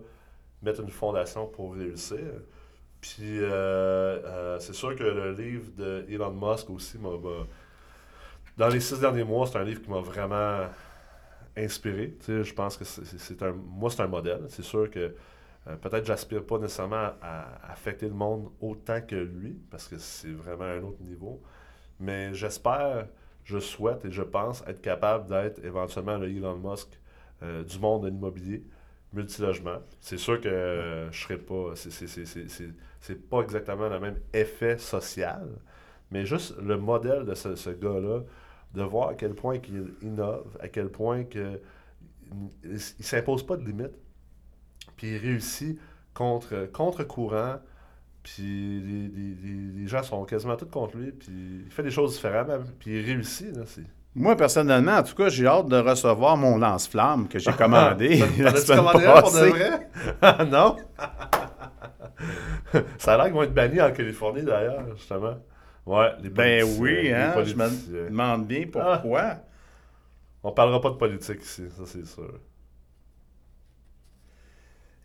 mettent 0.61 0.79
une 0.79 0.89
fondation 0.89 1.47
pour 1.47 1.75
réussir. 1.75 2.19
Puis 3.01 3.39
euh, 3.41 4.59
c'est 4.59 4.73
sûr 4.73 4.95
que 4.95 5.03
le 5.03 5.33
livre 5.33 5.71
de 5.77 6.05
Elon 6.09 6.31
Musk 6.31 6.69
aussi 6.69 6.97
m'a. 6.97 7.09
Dans 8.57 8.69
les 8.69 8.79
six 8.79 8.99
derniers 8.99 9.23
mois, 9.23 9.45
c'est 9.45 9.57
un 9.57 9.63
livre 9.63 9.81
qui 9.81 9.89
m'a 9.89 9.99
vraiment 9.99 10.67
inspiré. 11.57 12.15
Tu 12.19 12.25
sais, 12.25 12.43
je 12.43 12.53
pense 12.53 12.77
que 12.77 12.85
c'est 12.85 13.41
un. 13.43 13.51
Moi, 13.51 13.89
c'est 13.89 14.01
un 14.01 14.07
modèle. 14.07 14.45
C'est 14.49 14.63
sûr 14.63 14.89
que 14.89 15.13
euh, 15.67 15.75
peut-être 15.77 16.05
j'aspire 16.05 16.45
pas 16.45 16.59
nécessairement 16.59 17.11
à 17.21 17.71
affecter 17.71 18.07
le 18.07 18.13
monde 18.13 18.49
autant 18.61 19.01
que 19.01 19.15
lui, 19.15 19.59
parce 19.71 19.87
que 19.87 19.97
c'est 19.97 20.31
vraiment 20.31 20.65
un 20.65 20.83
autre 20.83 21.01
niveau. 21.03 21.41
Mais 21.99 22.33
j'espère, 22.33 23.07
je 23.43 23.59
souhaite 23.59 24.05
et 24.05 24.11
je 24.11 24.21
pense 24.23 24.63
être 24.67 24.81
capable 24.81 25.29
d'être 25.29 25.63
éventuellement 25.63 26.17
le 26.17 26.29
Elon 26.29 26.57
Musk 26.57 26.89
euh, 27.43 27.63
du 27.63 27.79
monde 27.79 28.03
de 28.03 28.09
l'immobilier, 28.09 28.63
multilogement. 29.13 29.79
C'est 30.01 30.17
sûr 30.17 30.41
que 30.41 30.47
euh, 30.49 31.11
je 31.11 31.21
serai 31.23 31.37
pas. 31.37 31.75
c'est- 31.75 33.29
pas 33.29 33.41
exactement 33.41 33.87
le 33.89 33.99
même 33.99 34.19
effet 34.33 34.77
social, 34.77 35.47
mais 36.11 36.25
juste 36.25 36.57
le 36.61 36.77
modèle 36.77 37.25
de 37.25 37.33
ce, 37.35 37.55
ce 37.55 37.69
gars-là, 37.71 38.21
de 38.73 38.83
voir 38.83 39.09
à 39.09 39.13
quel 39.15 39.33
point 39.35 39.57
il 39.69 39.93
innove, 40.01 40.57
à 40.59 40.67
quel 40.67 40.89
point 40.89 41.23
que 41.23 41.59
il, 42.63 42.73
il 42.99 43.05
s'impose 43.05 43.45
pas 43.45 43.57
de 43.57 43.65
limites, 43.65 43.93
puis 44.95 45.15
il 45.15 45.17
réussit 45.17 45.79
contre, 46.13 46.69
contre-courant, 46.71 47.55
puis 48.23 48.81
les, 48.81 49.07
les- 49.07 49.71
les- 49.81 49.87
gens 49.87 50.03
sont 50.03 50.23
quasiment 50.25 50.55
tous 50.55 50.65
contre 50.65 50.97
lui, 50.97 51.11
puis 51.11 51.63
il 51.65 51.71
fait 51.71 51.83
des 51.83 51.91
choses 51.91 52.13
différemment, 52.13 52.57
puis 52.79 52.99
il 52.99 53.05
réussit. 53.05 53.55
Là, 53.55 53.63
c'est... 53.65 53.83
Moi, 54.15 54.35
personnellement, 54.35 54.93
en 54.97 55.03
tout 55.03 55.13
cas, 55.13 55.29
j'ai 55.29 55.45
hâte 55.45 55.67
de 55.67 55.77
recevoir 55.77 56.37
mon 56.37 56.57
lance-flamme 56.57 57.27
que 57.27 57.37
j'ai 57.37 57.51
commandé 57.53 58.17
la 58.39 58.53
commandé 58.53 59.05
pour 59.21 59.31
de 59.31 59.49
vrai? 59.49 59.89
Ah, 60.21 60.45
non? 60.49 60.77
Ça 62.97 63.13
a 63.13 63.17
l'air 63.17 63.25
qu'ils 63.25 63.35
vont 63.35 63.43
être 63.43 63.53
bannis 63.53 63.81
en 63.81 63.91
Californie, 63.91 64.43
d'ailleurs, 64.43 64.83
justement. 64.95 65.35
Ouais, 65.85 66.11
les 66.21 66.29
Ben 66.29 66.63
oui, 66.79 67.03
les 67.03 67.13
hein, 67.13 67.33
je 67.43 67.55
me 67.55 68.09
demande 68.09 68.47
bien 68.47 68.65
pourquoi. 68.71 69.35
On 70.43 70.51
parlera 70.51 70.81
pas 70.81 70.89
de 70.89 70.95
politique 70.95 71.41
ici, 71.41 71.63
ça 71.77 71.83
c'est 71.85 72.05
sûr. 72.05 72.39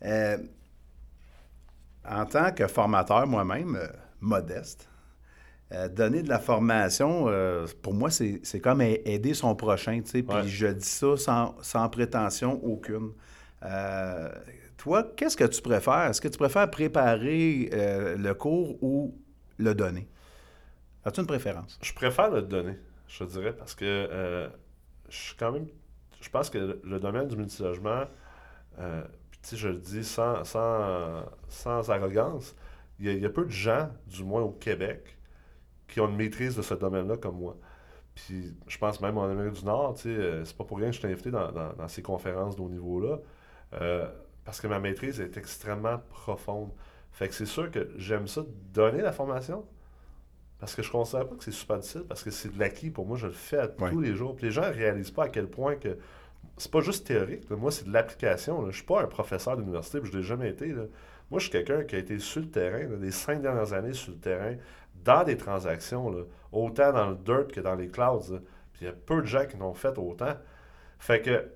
Euh, 0.05 0.39
en 2.09 2.25
tant 2.27 2.53
que 2.53 2.67
formateur 2.67 3.27
moi-même, 3.27 3.77
euh, 3.77 3.87
modeste, 4.21 4.89
euh, 5.73 5.89
donner 5.89 6.23
de 6.23 6.29
la 6.29 6.39
formation, 6.39 7.27
pour 7.83 7.95
moi, 7.95 8.11
c'est 8.11 8.61
comme 8.61 8.81
aider 8.81 9.35
son 9.35 9.55
prochain, 9.55 10.01
tu 10.01 10.11
sais, 10.11 10.23
puis 10.23 10.37
Ouais. 10.37 10.49
je 10.49 10.67
dis 10.69 10.85
ça 10.87 11.17
sans, 11.17 11.55
sans 11.63 11.89
prétention 11.89 12.61
aucune. 12.65 13.13
Toi, 14.77 15.13
qu'est-ce 15.17 15.37
que 15.37 15.45
tu 15.45 15.61
préfères? 15.61 16.07
Est-ce 16.07 16.21
que 16.21 16.29
tu 16.29 16.39
préfères 16.39 16.69
préparer 16.71 17.71
le 17.73 18.33
cours 18.33 18.83
ou 18.83 19.15
le 19.59 19.75
donner? 19.75 20.09
As-tu 21.05 21.21
une 21.21 21.27
préférence? 21.27 21.79
Je 21.83 21.93
préfère 21.93 22.31
le 22.31 22.43
donner, 22.43 22.79
je 23.07 23.25
te 23.25 23.31
dirais, 23.31 23.53
parce 23.53 23.75
que 23.75 24.51
je 25.11 25.17
suis 25.17 25.37
quand 25.37 25.53
même. 25.53 25.67
Je 26.21 26.29
pense 26.29 26.51
que 26.51 26.81
le, 26.83 27.01
domaine 27.01 27.29
du 27.29 27.37
multilogement, 27.37 28.05
euh, 28.79 29.03
tu 29.43 29.51
sais, 29.51 29.57
je 29.57 29.69
le 29.69 29.77
dis 29.79 30.05
sans, 30.05 30.45
sans, 30.45 31.25
sans 31.49 31.91
arrogance, 31.91 32.55
il 32.99 33.07
y, 33.07 33.09
a, 33.09 33.13
il 33.13 33.21
y 33.21 33.27
a 33.27 33.31
peu 33.31 33.45
de 33.45 33.51
gens, 33.51 33.89
du 34.07 34.25
moins 34.25 34.43
au 34.43 34.51
Québec, 34.51 35.17
qui 35.89 36.01
ont 36.01 36.09
une 36.09 36.17
maîtrise 36.17 36.57
de 36.57 36.63
ce 36.63 36.75
domaine-là 36.75 37.17
comme 37.17 37.39
moi. 37.39 37.57
Puis 38.15 38.55
je 38.67 38.79
pense 38.79 39.01
même 39.01 39.17
en 39.19 39.25
Amérique 39.25 39.55
du 39.55 39.65
Nord, 39.65 39.95
tu 39.95 40.03
sais, 40.03 40.09
euh, 40.11 40.45
c'est 40.45 40.57
pas 40.57 40.65
pour 40.65 40.77
rien 40.79 40.89
que 40.89 40.95
je 40.95 40.99
suis 40.99 41.09
invité 41.09 41.31
dans, 41.31 41.51
dans- 41.53 41.73
dans 41.73 41.89
ces 41.89 42.03
conférences 42.03 42.57
de 42.57 42.61
haut 42.63 42.69
niveau-là, 42.69 43.19
euh, 43.81 44.09
parce 44.45 44.61
que 44.61 44.67
ma 44.67 44.79
maîtrise 44.79 45.21
est 45.21 45.37
extrêmement 45.37 45.99
profonde. 46.11 46.71
Fait 47.13 47.29
que 47.29 47.35
c'est 47.35 47.47
sûr 47.47 47.71
que 47.71 47.91
j'aime 47.97 48.27
ça 48.29 48.43
donner 48.75 49.01
la 49.01 49.13
formation, 49.13 49.65
parce 50.59 50.75
que 50.75 50.83
je 50.83 50.91
considère 50.91 51.27
pas 51.27 51.37
que 51.37 51.45
c'est 51.45 51.51
super 51.53 51.79
difficile, 51.79 52.05
parce 52.07 52.23
que 52.23 52.31
c'est 52.31 52.53
de 52.53 52.59
l'acquis. 52.59 52.91
Pour 52.91 53.07
moi, 53.07 53.17
je 53.17 53.27
le 53.29 53.33
fais 53.33 53.59
à 53.59 53.67
Ouais. 53.81 53.91
tous 53.91 54.01
les 54.01 54.15
jours. 54.15 54.37
Puis 54.37 54.47
les 54.47 54.53
gens 54.53 54.63
ne 54.69 54.73
réalisent 54.75 55.11
pas 55.11 55.25
à 55.25 55.29
quel 55.31 55.49
point 55.49 55.77
que 55.77 55.97
c'est 56.61 56.71
pas 56.71 56.81
juste 56.81 57.07
théorique. 57.07 57.49
Moi, 57.51 57.71
c'est 57.71 57.87
de 57.87 57.93
l'application. 57.93 58.67
Je 58.71 58.77
suis 58.77 58.85
pas 58.85 59.03
un 59.03 59.07
professeur 59.07 59.57
d'université, 59.57 59.99
je 60.03 60.17
l'ai 60.17 60.23
jamais 60.23 60.51
été. 60.51 60.75
Moi, 61.31 61.39
je 61.39 61.41
suis 61.41 61.51
quelqu'un 61.51 61.85
qui 61.85 61.97
a 61.97 61.99
été 61.99 62.19
sur 62.19 62.43
le 62.43 62.49
terrain, 62.49 62.81
là, 62.81 62.97
les 63.01 63.11
cinq 63.11 63.41
dernières 63.41 63.73
années 63.73 63.95
sur 63.95 64.13
le 64.13 64.19
terrain, 64.19 64.55
dans 65.03 65.25
des 65.25 65.37
transactions, 65.37 66.27
autant 66.53 66.93
dans 66.93 67.11
le 67.11 67.17
dirt 67.17 67.49
que 67.49 67.61
dans 67.61 67.75
les 67.75 67.89
clouds. 67.89 68.41
Puis 68.73 68.83
il 68.83 68.85
y 68.85 68.89
a 68.89 68.93
peu 68.93 69.23
de 69.23 69.27
gens 69.27 69.47
qui 69.47 69.57
l'ont 69.57 69.75
fait 69.75 69.97
autant. 69.97 70.35
Fait 70.99 71.23
que 71.23 71.51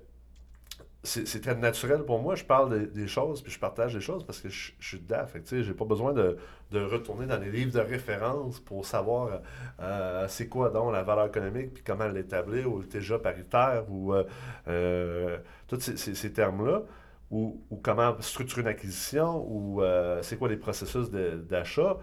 c'est 1.05 1.41
très 1.41 1.55
naturel 1.55 2.03
pour 2.03 2.19
moi. 2.21 2.35
Je 2.35 2.43
parle 2.43 2.91
des, 2.91 3.07
choses, 3.07 3.41
puis 3.41 3.51
je 3.51 3.59
partage 3.59 3.93
des 3.93 4.01
choses 4.01 4.25
parce 4.25 4.41
que 4.41 4.49
je, 4.49 4.71
suis 4.79 4.99
dedans. 4.99 5.25
Fait 5.27 5.39
que, 5.39 5.61
j'ai 5.63 5.73
pas 5.73 5.85
besoin 5.85 6.13
de, 6.13 6.37
de 6.71 6.81
retourner 6.81 7.25
dans 7.27 7.37
les 7.39 7.51
livres 7.51 7.71
de 7.71 7.79
référence 7.79 8.59
pour 8.59 8.85
savoir 8.85 9.41
euh, 9.79 10.25
c'est 10.27 10.47
quoi 10.47 10.69
donc 10.69 10.91
la 10.91 11.03
valeur 11.03 11.27
économique, 11.27 11.73
puis 11.73 11.83
comment 11.83 12.07
l'établir, 12.07 12.71
ou 12.71 12.79
le 12.79 12.87
TGA 12.87 13.19
paritaire, 13.19 13.85
ou 13.89 14.13
euh, 14.13 14.23
euh, 14.67 15.37
tous 15.67 15.79
ces, 15.79 15.95
ces- 15.97 16.33
termes-là, 16.33 16.83
ou, 17.31 17.61
ou 17.69 17.77
comment 17.77 18.15
structurer 18.19 18.61
une 18.61 18.67
acquisition, 18.67 19.45
ou 19.49 19.81
c'est 20.21 20.37
quoi 20.37 20.49
les 20.49 20.57
processus 20.57 21.09
d'achat, 21.11 21.97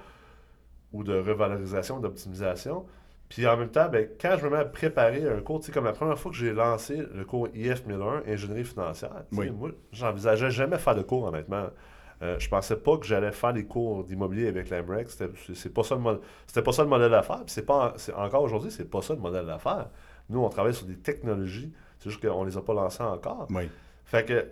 ou 0.92 1.04
de 1.04 1.18
revalorisation, 1.18 2.00
d'optimisation. 2.00 2.86
Puis 3.34 3.46
en 3.46 3.56
même 3.56 3.70
temps, 3.70 3.88
ben, 3.88 4.08
quand 4.20 4.36
je 4.38 4.44
me 4.44 4.50
mets 4.50 4.58
à 4.58 4.64
préparer 4.64 5.26
un 5.28 5.40
cours, 5.40 5.60
tu 5.60 5.66
sais, 5.66 5.72
comme 5.72 5.84
la 5.86 5.92
première 5.92 6.18
fois 6.18 6.30
que 6.30 6.36
j'ai 6.36 6.52
lancé 6.52 7.02
le 7.14 7.24
cours 7.24 7.48
IF 7.54 7.86
1001, 7.86 8.22
ingénierie 8.26 8.64
financière, 8.64 9.22
tu 9.30 9.36
sais, 9.36 9.42
Oui. 9.42 9.50
moi, 9.50 9.70
j'envisageais 9.92 10.50
jamais 10.50 10.76
faire 10.78 10.94
de 10.94 11.02
cours, 11.02 11.24
honnêtement. 11.24 11.68
Euh, 12.22 12.38
je 12.38 12.48
pensais 12.48 12.76
pas 12.76 12.98
que 12.98 13.06
j'allais 13.06 13.32
faire 13.32 13.52
des 13.52 13.64
cours 13.64 14.04
d'immobilier 14.04 14.46
avec 14.48 14.68
l'AMREX. 14.70 15.18
C'était 15.54 15.68
pas 15.70 15.82
ça 15.82 15.96
le 15.96 16.62
pas 16.62 16.72
ça 16.72 16.82
le 16.84 16.88
modèle 16.88 17.10
d'affaires. 17.10 17.38
Puis 17.44 17.52
c'est 17.54 17.66
pas 17.66 17.94
c'est- 17.96 18.12
encore 18.14 18.42
aujourd'hui, 18.42 18.70
c'est 18.70 18.88
pas 18.88 19.02
ça 19.02 19.14
le 19.14 19.20
modèle 19.20 19.46
d'affaires. 19.46 19.88
Nous, 20.28 20.38
on 20.38 20.48
travaille 20.48 20.74
sur 20.74 20.86
des 20.86 20.98
technologies. 20.98 21.72
C'est 21.98 22.10
juste 22.10 22.24
qu'on 22.24 22.44
les 22.44 22.56
a 22.56 22.60
pas 22.62 22.74
lancées 22.74 23.02
encore. 23.02 23.48
Oui. 23.50 23.68
Fait 24.04 24.24
que 24.24 24.46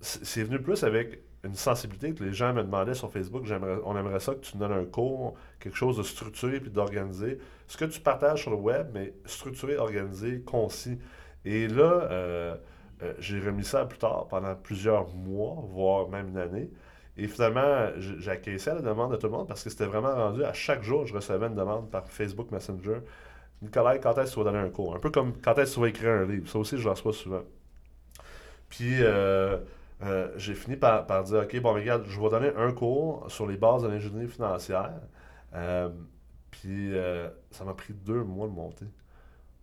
c'est 0.00 0.44
venu 0.44 0.60
plus 0.62 0.84
avec 0.84 1.22
une 1.44 1.54
sensibilité 1.54 2.14
que 2.14 2.24
les 2.24 2.32
gens 2.32 2.52
me 2.52 2.62
demandaient 2.62 2.94
sur 2.94 3.10
Facebook. 3.10 3.44
on 3.84 3.96
aimerait 3.96 4.20
ça 4.20 4.34
que 4.34 4.40
tu 4.40 4.56
donnes 4.56 4.72
un 4.72 4.84
cours, 4.84 5.34
quelque 5.60 5.76
chose 5.76 5.96
de 5.96 6.02
structuré 6.02 6.60
puis 6.60 6.70
d'organisé. 6.70 7.38
Ce 7.68 7.76
que 7.76 7.84
tu 7.84 8.00
partages 8.00 8.42
sur 8.42 8.50
le 8.50 8.56
web, 8.56 8.88
mais 8.92 9.14
structuré, 9.24 9.76
organisé, 9.76 10.40
concis. 10.42 10.98
Et 11.44 11.68
là, 11.68 12.08
euh, 12.10 12.56
euh, 13.02 13.14
j'ai 13.20 13.38
remis 13.40 13.64
ça 13.64 13.84
plus 13.86 13.98
tard, 13.98 14.26
pendant 14.28 14.54
plusieurs 14.56 15.08
mois, 15.14 15.56
voire 15.68 16.08
même 16.08 16.28
une 16.28 16.38
année. 16.38 16.70
Et 17.16 17.28
finalement, 17.28 17.88
j- 17.98 18.16
j'ai 18.18 18.30
acquiescé 18.30 18.70
à 18.70 18.74
la 18.74 18.82
demande 18.82 19.12
de 19.12 19.16
tout 19.16 19.26
le 19.26 19.32
monde 19.32 19.48
parce 19.48 19.62
que 19.62 19.70
c'était 19.70 19.86
vraiment 19.86 20.14
rendu 20.14 20.44
à 20.44 20.52
chaque 20.52 20.82
jour, 20.82 21.06
je 21.06 21.14
recevais 21.14 21.46
une 21.46 21.54
demande 21.54 21.90
par 21.90 22.08
Facebook 22.08 22.50
Messenger. 22.50 23.00
Nicolas, 23.62 23.98
quand 23.98 24.16
est-ce 24.18 24.30
que 24.30 24.34
tu 24.34 24.44
vas 24.44 24.52
donner 24.52 24.64
un 24.64 24.70
cours? 24.70 24.94
Un 24.96 25.00
peu 25.00 25.10
comme 25.10 25.32
quand 25.42 25.56
est-ce 25.58 25.70
que 25.72 25.74
tu 25.76 25.80
vas 25.80 25.88
écrire 25.88 26.10
un 26.10 26.26
livre? 26.26 26.48
Ça 26.48 26.58
aussi, 26.58 26.78
je 26.78 26.88
reçois 26.88 27.12
souvent. 27.12 27.42
Puis, 28.68 29.02
euh, 29.02 29.58
euh, 30.02 30.30
j'ai 30.36 30.54
fini 30.54 30.76
par, 30.76 31.04
dire, 31.24 31.40
OK, 31.40 31.60
bon, 31.60 31.74
regarde, 31.74 32.04
je 32.06 32.20
vais 32.20 32.28
donner 32.28 32.52
un 32.56 32.72
cours 32.72 33.30
sur 33.30 33.46
les 33.46 33.56
bases 33.56 33.82
de 33.82 33.88
l'ingénierie 33.88 34.28
financière. 34.28 35.00
Euh, 35.54 35.88
puis 36.50 36.94
euh, 36.94 37.28
ça 37.50 37.64
m'a 37.64 37.74
pris 37.74 37.94
deux 37.94 38.22
mois 38.22 38.46
de 38.46 38.52
monter. 38.52 38.86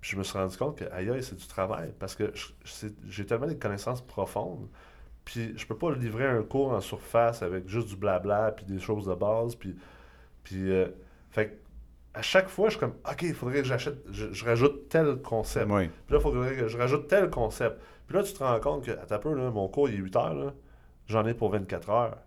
Puis 0.02 0.12
je 0.12 0.18
me 0.18 0.24
suis 0.24 0.38
rendu 0.38 0.56
compte 0.58 0.78
que, 0.78 0.86
aïe, 0.92 1.24
c'est 1.24 1.38
du 1.38 1.48
travail. 1.48 1.94
Parce 2.00 2.16
que 2.16 2.34
j'ai 3.06 3.26
tellement 3.26 3.48
des 3.48 3.58
connaissances 3.58 4.02
profondes. 4.02 4.68
Puis 5.24 5.58
je 5.58 5.66
peux 5.66 5.78
pas 5.78 5.92
livrer 5.96 6.28
un 6.28 6.44
cours 6.44 6.72
en 6.74 6.82
surface 6.82 7.42
avec 7.42 7.68
juste 7.68 7.88
du 7.88 7.96
blabla, 7.96 8.52
puis 8.52 8.66
des 8.66 8.80
choses 8.80 9.08
de 9.08 9.16
base. 9.16 9.56
Puis, 9.56 9.76
puis 10.44 10.70
fait 11.32 11.60
à 12.16 12.22
chaque 12.22 12.48
fois, 12.48 12.70
je 12.70 12.72
suis 12.72 12.80
comme, 12.80 12.94
OK, 13.10 13.22
il 13.24 13.34
faudrait 13.34 13.62
que 13.62 13.68
j'achète, 13.68 13.98
je, 14.12 14.32
je 14.32 14.46
rajoute 14.46 14.88
tel 14.90 15.18
concept. 15.18 15.68
Oui. 15.70 15.88
Puis 15.88 16.14
là, 16.14 16.20
il 16.20 16.22
faudrait 16.22 16.56
que 16.56 16.68
je 16.68 16.78
rajoute 16.78 17.08
tel 17.08 17.30
concept. 17.30 17.78
Puis 18.08 18.18
là, 18.18 18.24
tu 18.24 18.34
te 18.34 18.44
rends 18.44 18.60
compte 18.60 18.86
que, 18.86 18.92
attends 18.92 19.16
un 19.16 19.20
peu, 19.20 19.34
là, 19.34 19.52
mon 19.52 19.68
cours, 19.68 19.90
il 19.90 19.96
est 19.96 20.00
8 20.00 20.16
heures, 20.16 20.34
là. 20.34 20.54
j'en 21.08 21.26
ai 21.26 21.34
pour 21.34 21.50
24 21.50 21.90
heures. 21.90 22.18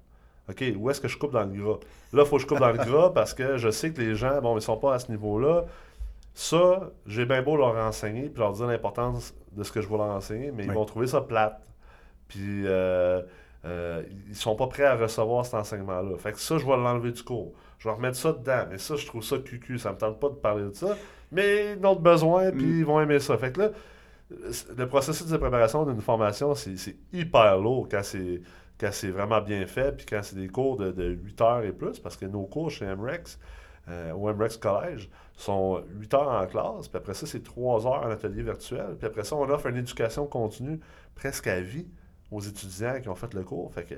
OK, 0.50 0.64
où 0.76 0.90
est-ce 0.90 1.00
que 1.00 1.08
je 1.08 1.18
coupe 1.18 1.32
dans 1.32 1.44
le 1.44 1.52
gras? 1.60 1.78
Là, 2.12 2.22
il 2.22 2.26
faut 2.26 2.36
que 2.36 2.42
je 2.42 2.46
coupe 2.46 2.58
dans 2.58 2.72
le 2.72 2.78
gras 2.78 3.10
parce 3.14 3.34
que 3.34 3.56
je 3.56 3.70
sais 3.70 3.92
que 3.92 4.00
les 4.00 4.14
gens, 4.14 4.40
bon, 4.40 4.56
ils 4.56 4.62
sont 4.62 4.76
pas 4.76 4.94
à 4.94 4.98
ce 4.98 5.10
niveau-là. 5.10 5.64
Ça, 6.34 6.90
j'ai 7.06 7.26
bien 7.26 7.42
beau 7.42 7.56
leur 7.56 7.76
enseigner 7.76 8.28
puis 8.28 8.40
leur 8.40 8.52
dire 8.52 8.66
l'importance 8.66 9.34
de 9.52 9.62
ce 9.62 9.72
que 9.72 9.80
je 9.80 9.88
vais 9.88 9.96
leur 9.96 10.06
enseigner, 10.06 10.52
mais 10.52 10.64
ils 10.64 10.72
vont 10.72 10.84
trouver 10.84 11.06
ça 11.06 11.20
plate. 11.20 11.60
Puis 12.28 12.66
euh, 12.66 13.22
euh, 13.64 14.02
ils 14.28 14.36
sont 14.36 14.54
pas 14.54 14.68
prêts 14.68 14.84
à 14.84 14.94
recevoir 14.94 15.44
cet 15.44 15.54
enseignement-là. 15.54 16.16
Fait 16.18 16.32
que 16.32 16.40
ça, 16.40 16.58
je 16.58 16.64
vais 16.64 16.76
l'enlever 16.76 17.10
du 17.10 17.22
cours. 17.22 17.52
Je 17.78 17.88
vais 17.88 17.94
remettre 17.94 18.16
ça 18.16 18.32
dedans. 18.32 18.64
Mais 18.70 18.78
ça, 18.78 18.96
je 18.96 19.06
trouve 19.06 19.22
ça 19.22 19.38
cucu. 19.38 19.78
Ça 19.78 19.92
me 19.92 19.98
tente 19.98 20.18
pas 20.20 20.28
de 20.28 20.34
parler 20.34 20.64
de 20.64 20.74
ça. 20.74 20.96
Mais 21.32 21.74
ils 21.78 21.86
ont 21.86 21.94
besoin, 21.96 22.50
puis 22.50 22.64
Mm. 22.66 22.78
ils 22.78 22.84
vont 22.84 23.00
aimer 23.00 23.20
ça. 23.20 23.36
Fait 23.38 23.52
que 23.52 23.60
là, 23.60 23.70
le 24.76 24.86
processus 24.86 25.26
de 25.26 25.36
préparation 25.36 25.84
d'une 25.86 26.00
formation, 26.00 26.54
c'est 26.54 26.96
hyper 27.12 27.58
lourd 27.58 27.88
quand 27.90 28.02
c'est 28.02 28.40
quand 28.80 28.90
c'est 28.92 29.10
vraiment 29.10 29.40
bien 29.40 29.66
fait, 29.66 29.96
puis 29.96 30.06
quand 30.06 30.20
c'est 30.22 30.36
des 30.36 30.46
cours 30.46 30.76
de, 30.76 30.92
de 30.92 31.06
8 31.08 31.40
heures 31.40 31.64
et 31.64 31.72
plus, 31.72 31.98
parce 31.98 32.16
que 32.16 32.26
nos 32.26 32.44
cours 32.44 32.70
chez 32.70 32.86
MREX, 32.86 33.40
euh, 33.88 34.12
au 34.12 34.32
MREX 34.32 34.56
Collège, 34.56 35.10
sont 35.36 35.82
8 35.96 36.14
heures 36.14 36.28
en 36.28 36.46
classe, 36.46 36.86
puis 36.86 36.96
après 36.96 37.14
ça, 37.14 37.26
c'est 37.26 37.42
3 37.42 37.86
heures 37.88 38.06
en 38.06 38.10
atelier 38.10 38.44
virtuel, 38.44 38.94
puis 38.96 39.08
après 39.08 39.24
ça, 39.24 39.34
on 39.34 39.48
offre 39.50 39.66
une 39.66 39.78
éducation 39.78 40.26
continue 40.28 40.78
presque 41.16 41.48
à 41.48 41.60
vie 41.60 41.88
aux 42.30 42.40
étudiants 42.40 43.00
qui 43.00 43.08
ont 43.08 43.16
fait 43.16 43.34
le 43.34 43.42
cours. 43.42 43.72
Fait 43.74 43.82
que, 43.82 43.94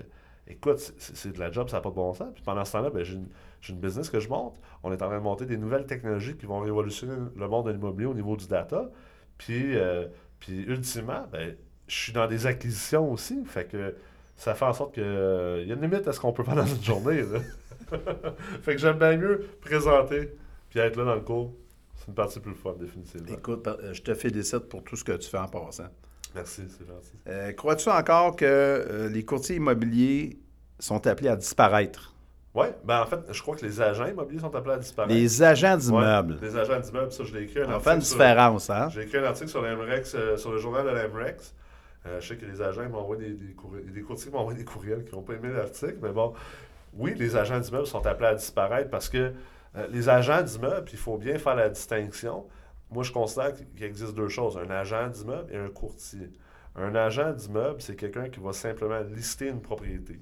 écoute, 0.47 0.79
c'est 0.79 1.33
de 1.33 1.39
la 1.39 1.53
job, 1.53 1.69
ça 1.69 1.77
n'a 1.77 1.83
pas 1.83 1.91
de 1.91 1.95
bon 1.97 2.15
sens. 2.15 2.33
Puis 2.33 2.43
pendant 2.43 2.65
ce 2.65 2.73
temps-là, 2.73 2.89
ben, 2.89 3.05
j'ai 3.05 3.17
une, 3.17 3.29
j'ai 3.61 3.73
une 3.73 3.81
business 3.81 4.09
que 4.11 4.21
je 4.21 4.29
monte. 4.29 4.61
On 4.83 4.93
est 4.93 5.03
en 5.03 5.07
train 5.09 5.19
de 5.19 5.23
monter 5.23 5.47
des 5.47 5.57
nouvelles 5.57 5.87
technologies 5.87 6.37
qui 6.37 6.47
vont 6.47 6.61
révolutionner 6.61 7.15
le 7.37 7.49
monde 7.49 7.67
de 7.67 7.73
l'immobilier 7.73 8.07
au 8.07 8.15
niveau 8.15 8.37
du 8.37 8.47
data. 8.47 8.91
Puis, 9.39 9.77
euh, 9.77 10.07
puis 10.39 10.63
ultimement, 10.63 11.27
ben, 11.31 11.57
je 11.87 11.95
suis 11.95 12.13
dans 12.13 12.27
des 12.27 12.47
acquisitions 12.47 13.11
aussi. 13.13 13.45
Fait 13.45 13.65
que 13.65 13.95
ça 14.37 14.55
fait 14.55 14.65
en 14.65 14.73
sorte 14.73 14.95
que 14.95 15.01
euh, 15.01 15.65
y 15.67 15.73
a 15.73 15.75
une 15.75 15.83
limite 15.83 16.09
à 16.09 16.13
ce 16.13 16.21
qu'on 16.21 16.33
peut 16.33 16.45
faire 16.45 16.57
dans 16.57 16.67
une 16.67 16.83
journée. 16.83 17.23
fait 18.63 18.75
que 18.75 18.79
j'aime 18.79 18.99
bien 18.99 19.17
mieux 19.17 19.47
présenter 19.61 20.33
puis 20.71 20.79
être 20.79 20.97
là 20.97 21.05
dans 21.05 21.15
le 21.17 21.21
cours. 21.21 21.53
C'est 21.97 22.09
une 22.09 22.15
partie 22.15 22.41
plus 22.41 22.55
fun, 22.55 22.75
définitivement. 22.79 23.37
Écoute, 23.37 23.67
euh, 23.67 23.93
je 23.93 24.01
te 24.01 24.15
félicite 24.15 24.61
pour 24.71 24.83
tout 24.83 24.97
ce 24.97 25.05
que 25.05 25.13
tu 25.13 25.29
fais 25.29 25.39
en 25.39 25.49
passant. 25.49 25.89
Merci, 26.35 26.63
c'est 26.69 26.87
gentil. 26.87 27.13
Euh, 27.27 27.53
Crois-tu 27.53 27.91
encore 27.91 28.37
que 28.37 28.45
euh, 28.47 29.09
les 29.09 29.25
courtiers 29.25 29.57
immobiliers 29.57 30.39
sont 30.79 31.07
appelés 31.07 31.29
à 31.29 31.37
disparaître? 31.37 32.10
Oui, 32.53 32.67
ben 32.85 33.03
en 33.03 33.07
fait, 33.07 33.21
je 33.31 33.41
crois 33.43 33.55
que 33.57 33.65
les 33.65 33.81
agents 33.81 34.07
immobiliers 34.07 34.41
sont 34.41 34.55
appelés 34.55 34.75
à 34.75 34.79
disparaître. 34.79 35.15
Les 35.15 35.43
agents 35.43 35.75
Ouais, 35.75 35.77
d'immeubles. 35.79 36.39
les 36.43 36.57
agents 36.57 36.81
d'immeubles, 36.81 37.13
ça, 37.13 37.23
je 37.25 37.33
l'ai 37.37 37.45
écrit 37.45 37.61
un 37.63 37.77
On 37.77 37.79
fait 37.81 37.95
une 37.95 38.01
sur- 38.01 38.17
différence, 38.19 38.71
hein? 38.71 38.89
J'ai 38.89 39.03
écrit 39.03 39.19
un 39.19 39.25
article 39.25 39.49
sur 39.51 39.63
l'MREX, 39.63 40.15
euh, 40.17 40.37
sur 40.37 40.51
le 40.51 40.59
journal 40.59 40.85
de 40.85 40.91
l'MREX. 40.91 41.55
Euh, 42.07 42.21
je 42.21 42.27
sais 42.29 42.37
que 42.37 42.47
les 42.47 42.61
agents 42.61 42.89
m'ont 42.89 42.99
envoyé 42.99 43.29
des, 43.29 43.35
des, 43.47 43.53
courriels, 43.53 43.93
des 43.93 44.01
courtiers 44.03 44.33
m'ont 44.33 44.39
envoyé 44.41 44.59
des 44.59 44.65
courriels 44.65 45.05
qui 45.05 45.15
n'ont 45.15 45.23
pas 45.23 45.35
aimé 45.35 45.49
l'article, 45.55 45.99
mais 46.03 46.11
bon, 46.11 46.33
oui, 46.95 47.15
les 47.17 47.37
agents 47.37 47.61
d'immeubles 47.61 47.87
sont 47.87 48.05
appelés 48.05 48.29
à 48.31 48.35
disparaître 48.35 48.91
parce 48.91 49.09
que 49.09 49.33
euh, 49.77 49.87
les 49.91 50.09
agents 50.09 50.43
d'immeubles, 50.43 50.89
il 50.93 50.99
faut 50.99 51.19
bien 51.19 51.39
faire 51.39 51.55
la 51.55 51.69
distinction. 51.69 52.47
Moi, 52.91 53.05
je 53.05 53.13
considère 53.13 53.53
qu'il 53.55 53.85
existe 53.85 54.15
deux 54.17 54.29
choses, 54.29 54.59
un 54.59 54.69
agent 54.71 55.07
d'immeuble 55.09 55.53
et 55.53 55.57
un 55.57 55.69
courtier. 55.69 56.33
Un 56.75 56.97
agent 56.97 57.33
d'immeuble, 57.33 57.81
c'est 57.81 57.95
quelqu'un 57.95 58.29
qui 58.29 58.41
va 58.41 58.53
simplement 58.53 58.99
lister 59.15 59.47
une 59.47 59.61
propriété, 59.61 60.21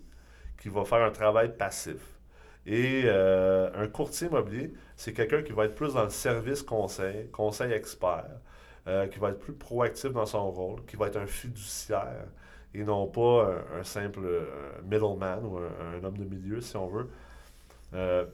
qui 0.61 0.69
va 0.69 0.85
faire 0.85 1.03
un 1.03 1.11
travail 1.11 1.57
passif. 1.57 1.97
Et 2.69 3.05
euh, 3.07 3.71
un 3.75 3.89
courtier 3.89 4.29
immobilier, 4.29 4.75
c'est 4.95 5.15
quelqu'un 5.15 5.43
qui 5.43 5.53
va 5.53 5.65
être 5.65 5.75
plus 5.75 5.95
dans 5.95 6.05
le 6.05 6.11
service 6.11 6.63
conseil, 6.63 7.29
conseil 7.31 7.73
expert, 7.73 8.29
euh, 8.87 9.07
qui 9.07 9.19
va 9.19 9.31
être 9.31 9.39
plus 9.39 9.55
proactif 9.55 10.13
dans 10.13 10.27
son 10.27 10.51
rôle, 10.51 10.85
qui 10.85 10.97
va 10.97 11.07
être 11.07 11.17
un 11.17 11.27
fiduciaire 11.27 12.27
et 12.75 12.85
non 12.85 13.07
pas 13.07 13.65
un, 13.79 13.85
simple 13.85 14.21
euh, 14.23 14.45
middleman 14.85 15.43
ou 15.47 15.57
un, 15.57 15.97
un 15.99 16.05
homme 16.05 16.19
de 16.19 16.25
milieu, 16.25 16.61
si 16.61 16.77
on 16.77 16.89
veut. 16.89 17.09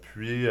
Puis, 0.00 0.48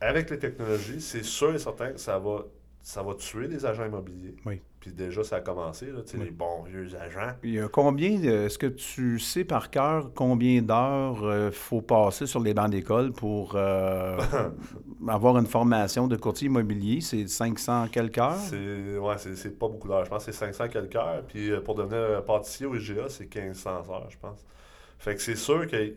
avec 0.00 0.30
les 0.30 0.38
technologies, 0.38 1.02
c'est 1.02 1.24
sûr 1.24 1.54
et 1.54 1.58
certain 1.58 1.92
que 1.92 1.98
ça 1.98 2.18
va, 2.18 2.44
ça 2.82 3.02
va 3.02 3.14
tuer 3.14 3.48
les 3.48 3.66
agents 3.66 3.84
immobiliers. 3.86 4.34
Oui. 4.46 4.60
Puis 4.80 4.92
déjà, 4.92 5.24
ça 5.24 5.36
a 5.36 5.40
commencé, 5.40 5.86
là, 5.86 6.00
Oui. 6.14 6.20
les 6.24 6.30
bons 6.30 6.62
vieux 6.62 6.88
agents. 6.94 7.32
Il 7.42 7.54
y 7.54 7.60
a 7.60 7.68
combien, 7.68 8.22
euh, 8.24 8.46
est-ce 8.46 8.58
que 8.58 8.68
tu 8.68 9.18
sais 9.18 9.44
par 9.44 9.70
cœur 9.70 10.12
combien 10.14 10.62
d'heures 10.62 11.46
il 11.48 11.52
faut 11.52 11.80
passer 11.82 12.26
sur 12.26 12.40
les 12.40 12.54
bancs 12.54 12.70
d'école 12.70 13.12
pour 13.12 13.52
euh, 13.56 14.16
avoir 15.08 15.36
une 15.38 15.46
formation 15.46 16.06
de 16.06 16.16
courtier 16.16 16.46
immobilier? 16.46 17.00
C'est 17.00 17.26
500 17.26 17.88
quelques 17.90 18.18
heures? 18.18 18.36
C'est 18.36 18.96
ouais, 18.98 19.18
c'est 19.18 19.34
c'est 19.36 19.58
pas 19.58 19.68
beaucoup 19.68 19.88
d'heures. 19.88 20.04
Je 20.04 20.10
pense 20.10 20.24
que 20.24 20.32
c'est 20.32 20.38
500 20.38 20.68
quelques 20.68 20.94
heures. 20.96 21.24
Puis 21.26 21.50
euh, 21.50 21.60
pour 21.60 21.74
devenir 21.74 21.98
euh, 21.98 22.20
pâtissier 22.20 22.66
au 22.66 22.76
IGA, 22.76 23.08
c'est 23.08 23.34
1500 23.34 23.70
heures, 23.90 24.06
je 24.10 24.18
pense. 24.18 24.46
Fait 25.00 25.14
que 25.16 25.20
c'est 25.20 25.36
sûr 25.36 25.66
que. 25.66 25.92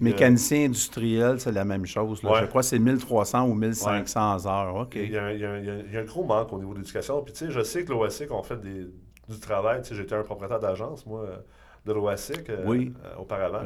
Il- 0.00 0.04
Mécanicien 0.04 0.66
industriel, 0.66 1.40
c'est 1.40 1.52
la 1.52 1.64
même 1.64 1.86
chose. 1.86 2.22
là. 2.22 2.30
Ouais. 2.32 2.40
Je 2.42 2.46
crois 2.46 2.62
que 2.62 2.66
c'est 2.68 2.78
1300 2.78 3.48
ou 3.48 3.54
1500 3.54 4.46
heures. 4.46 4.88
Il 4.94 5.10
y, 5.10 5.16
a, 5.16 5.24
un- 5.24 5.32
il 5.32 5.40
y 5.40 5.44
a 5.44 5.50
un- 5.52 5.58
il 5.58 5.64
y 5.64 5.70
a 5.70 5.72
un- 5.74 5.78
il 5.86 5.92
y 5.92 5.96
a 5.96 6.00
un 6.00 6.04
gros 6.04 6.24
manque 6.24 6.52
au 6.52 6.58
niveau 6.58 6.72
de 6.74 6.78
l'éducation. 6.80 7.22
Puis, 7.22 7.32
tu 7.32 7.46
sais, 7.46 7.50
je 7.50 7.62
sais 7.62 7.84
que 7.84 7.90
l'OASIC 7.92 8.30
ont 8.30 8.42
fait 8.42 8.60
des, 8.60 8.86
du 9.28 9.40
travail. 9.40 9.82
Tu 9.82 9.88
sais, 9.88 9.94
j'étais 9.94 10.14
un 10.14 10.22
propriétaire 10.22 10.60
d'agence, 10.60 11.04
moi, 11.06 11.22
euh, 11.22 11.36
de 11.84 11.92
l'OASIC 11.92 12.48
euh, 12.50 12.64
Oui. 12.66 12.92
euh, 13.04 13.20
auparavant. 13.20 13.64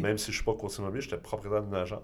Même 0.00 0.18
si 0.18 0.26
je 0.26 0.30
ne 0.30 0.34
suis 0.36 0.44
pas 0.44 0.54
courtier 0.54 0.80
immobilier, 0.82 1.02
j'étais 1.02 1.16
propriétaire 1.16 1.62
d'une 1.62 1.74
agence. 1.74 2.02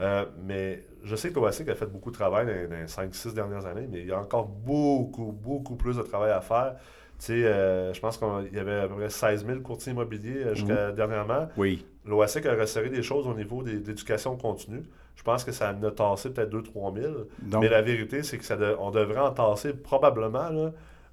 Euh, 0.00 0.24
mais 0.44 0.84
je 1.02 1.16
sais 1.16 1.30
que 1.30 1.34
l'OASIC 1.40 1.68
a 1.70 1.74
fait 1.74 1.86
beaucoup 1.86 2.10
de 2.10 2.14
travail 2.16 2.46
dans, 2.46 2.70
dans 2.70 2.80
les 2.80 2.86
5-6 2.86 3.34
dernières 3.34 3.66
années, 3.66 3.88
mais 3.90 4.00
il 4.02 4.06
y 4.06 4.12
a 4.12 4.20
encore 4.20 4.46
beaucoup, 4.46 5.32
beaucoup 5.32 5.74
plus 5.76 5.96
de 5.96 6.02
travail 6.02 6.30
à 6.30 6.40
faire. 6.40 6.76
Tu 7.18 7.24
sais, 7.26 7.44
euh, 7.44 7.92
je 7.92 8.00
pense 8.00 8.16
qu'il 8.16 8.54
y 8.54 8.58
avait 8.60 8.76
à 8.80 8.88
peu 8.88 8.94
près 8.94 9.10
16 9.10 9.44
000 9.46 9.60
courtiers 9.60 9.92
immobiliers 9.92 10.44
euh, 10.44 10.54
jusqu'à 10.54 10.92
dernièrement. 10.92 11.48
Oui. 11.56 11.84
L'OASIC 12.04 12.46
a 12.46 12.54
resserré 12.54 12.90
des 12.90 13.02
choses 13.02 13.26
au 13.26 13.34
niveau 13.34 13.62
des- 13.62 13.80
de 13.80 13.86
l'éducation 13.88 14.36
continue. 14.36 14.82
Je 15.16 15.22
pense 15.24 15.42
que 15.42 15.50
ça 15.50 15.72
en 15.74 15.82
a 15.82 15.90
tassé 15.90 16.30
peut-être 16.30 16.50
2-3 16.50 16.92
000. 16.94 17.12
Donc, 17.42 17.62
Mais 17.62 17.68
la 17.68 17.82
vérité, 17.82 18.22
c'est 18.22 18.38
que 18.38 18.44
ça 18.44 18.56
de- 18.56 18.76
on 18.78 18.92
devrait 18.92 19.18
en 19.18 19.32
tasser 19.32 19.72
probablement 19.74 20.48
là, 20.48 20.70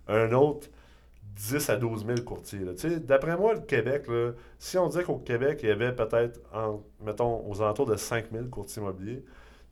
un 0.08 0.32
autre 0.34 0.68
10 1.36 1.70
à 1.72 1.76
12 1.76 2.06
000 2.06 2.20
courtiers. 2.22 2.60
D'après 3.00 3.36
moi, 3.36 3.56
le 3.56 3.62
Québec, 3.62 4.08
là, 4.08 4.32
si 4.60 4.78
on 4.78 4.88
disait 4.88 5.04
qu'au 5.04 5.18
Québec, 5.18 5.60
il 5.64 5.70
y 5.70 5.72
avait 5.72 5.92
peut-être, 5.92 6.40
mettons, 7.04 7.44
aux 7.50 7.62
alentours 7.64 7.88
de 7.88 7.96
5 7.96 8.26
000 8.32 8.46
courtiers 8.46 8.82
immobiliers, 8.82 9.24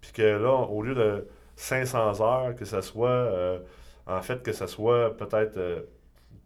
puis 0.02 0.12
que 0.12 0.24
là, 0.24 0.52
au 0.52 0.82
lieu 0.82 0.96
de 0.96 1.28
500 1.56 2.22
heures, 2.22 2.56
que 2.56 2.66
ça 2.66 2.82
soit, 2.82 3.08
euh, 3.10 3.60
en 4.08 4.22
fait, 4.22 4.42
que 4.44 4.52
ça 4.52 4.68
soit 4.68 5.16
peut-être 5.16 5.56
euh, 5.58 5.82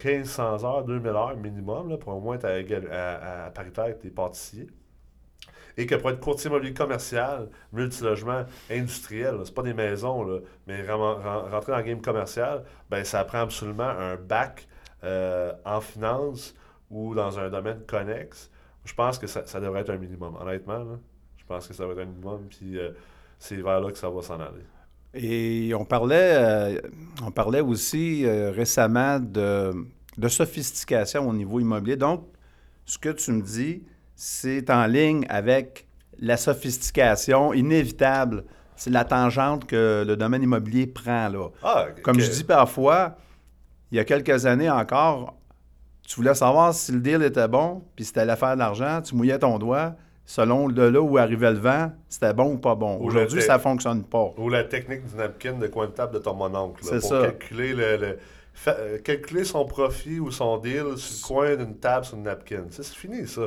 1500 0.04 0.64
heures, 0.64 0.84
2000 0.84 1.08
heures 1.10 1.36
minimum, 1.38 1.90
là, 1.90 1.98
pour 1.98 2.16
au 2.16 2.20
moins 2.20 2.36
être 2.38 2.46
à, 2.92 3.46
à- 3.46 3.50
parité 3.52 3.82
avec 3.82 4.00
tes 4.00 4.10
pâtissiers. 4.10 4.68
Et 5.80 5.86
que 5.86 5.96
pour 5.96 6.10
être 6.10 6.20
courtier 6.20 6.50
immobilier 6.50 6.74
commercial, 6.74 7.50
multilogement, 7.72 8.46
industriel, 8.72 9.36
c'est 9.46 9.54
pas 9.54 9.62
des 9.62 9.74
maisons, 9.76 10.24
là, 10.24 10.40
mais 10.66 10.82
rentrer 10.92 11.72
dans 11.72 11.78
le 11.78 11.84
game 11.84 12.02
commercial, 12.02 12.64
ben, 12.90 13.04
ça 13.04 13.24
prend 13.26 13.42
absolument 13.42 13.84
un 13.90 14.16
bac 14.16 14.68
euh, 15.04 15.54
en 15.66 15.80
finance 15.82 16.56
ou 16.90 17.14
dans 17.14 17.38
un 17.38 17.50
domaine 17.50 17.82
connexe. 17.86 18.50
Je 18.86 18.94
pense 18.94 19.20
que 19.20 19.28
ça, 19.28 19.46
ça 19.46 19.60
devrait 19.60 19.82
être 19.82 19.92
un 19.92 19.98
minimum, 19.98 20.36
honnêtement. 20.40 20.80
là. 20.80 20.98
Je 21.38 21.46
pense 21.46 21.68
que 21.68 21.74
ça 21.74 21.84
devrait 21.84 22.02
être 22.04 22.08
un 22.10 22.12
minimum, 22.12 22.48
puis 22.50 22.80
euh, 22.80 22.92
c'est 23.38 23.58
vers 23.58 23.80
là 23.80 23.92
que 23.92 23.98
ça 23.98 24.10
va 24.10 24.22
s'en 24.24 24.40
aller. 24.40 24.66
Et 25.20 25.74
on 25.74 25.84
parlait, 25.86 26.34
euh, 26.36 26.80
on 27.26 27.32
parlait 27.32 27.62
aussi 27.62 28.24
euh, 28.26 28.52
récemment 28.52 29.20
de, 29.20 29.74
de 30.18 30.28
sophistication 30.28 31.28
au 31.28 31.34
niveau 31.34 31.60
immobilier. 31.60 31.96
Donc, 31.98 32.26
ce 32.86 32.98
que 32.98 33.10
tu 33.10 33.32
me 33.32 33.42
dis, 33.42 33.84
c'est 34.16 34.70
en 34.70 34.86
ligne 34.86 35.26
avec 35.30 35.88
la 36.20 36.38
sophistication 36.38 37.54
inévitable. 37.54 38.44
C'est 38.76 38.92
la 38.92 39.06
tangente 39.06 39.66
que 39.66 40.04
le 40.08 40.16
domaine 40.16 40.44
immobilier 40.44 40.86
prend. 40.88 41.30
Là. 41.30 41.50
Ah, 41.64 41.86
Comme 42.04 42.18
que- 42.18 42.24
je 42.24 42.30
dis 42.30 42.44
parfois, 42.44 43.18
il 43.92 43.98
y 43.98 44.00
a 44.00 44.06
quelques 44.06 44.46
années 44.46 44.70
encore, 44.70 45.36
tu 46.08 46.16
voulais 46.18 46.36
savoir 46.36 46.74
si 46.74 46.92
le 46.92 47.00
deal 47.00 47.24
était 47.24 47.48
bon, 47.48 47.84
puis 47.96 48.06
si 48.06 48.14
tu 48.14 48.20
allais 48.20 48.36
faire 48.36 48.54
de 48.54 48.60
l'argent, 48.60 49.02
tu 49.02 49.16
mouillais 49.16 49.40
ton 49.40 49.58
doigt. 49.58 49.96
Selon 50.28 50.68
de 50.68 50.84
là 50.84 51.02
où 51.02 51.18
arrivait 51.18 51.52
le 51.52 51.58
vent, 51.58 51.92
c'était 52.10 52.34
bon 52.34 52.54
ou 52.54 52.58
pas 52.58 52.76
bon. 52.76 52.98
Ou 52.98 53.06
Aujourd'hui, 53.06 53.42
ça 53.42 53.58
fonctionne 53.58 54.04
pas. 54.04 54.34
Ou 54.38 54.50
la 54.50 54.66
technique 54.66 55.06
du 55.06 55.16
napkin 55.16 55.54
de 55.54 55.68
coin 55.68 55.88
de 55.88 55.92
table 55.92 56.14
de 56.14 56.20
ton 56.20 56.36
mononcle. 56.36 56.84
C'est 56.84 57.00
pour 57.00 57.10
ça. 57.10 57.22
calculer 57.22 57.74
le, 57.74 58.18
euh, 58.68 58.98
calculer 59.00 59.46
son 59.46 59.66
profit 59.66 60.20
ou 60.20 60.30
son 60.30 60.58
deal 60.58 60.98
sur 60.98 61.16
le 61.16 61.28
coin 61.28 61.56
d'une 61.56 61.78
table 61.78 62.06
sur 62.06 62.18
une 62.18 62.24
napkin. 62.24 62.66
C'est 62.70 62.86
fini, 62.86 63.26
ça. 63.26 63.44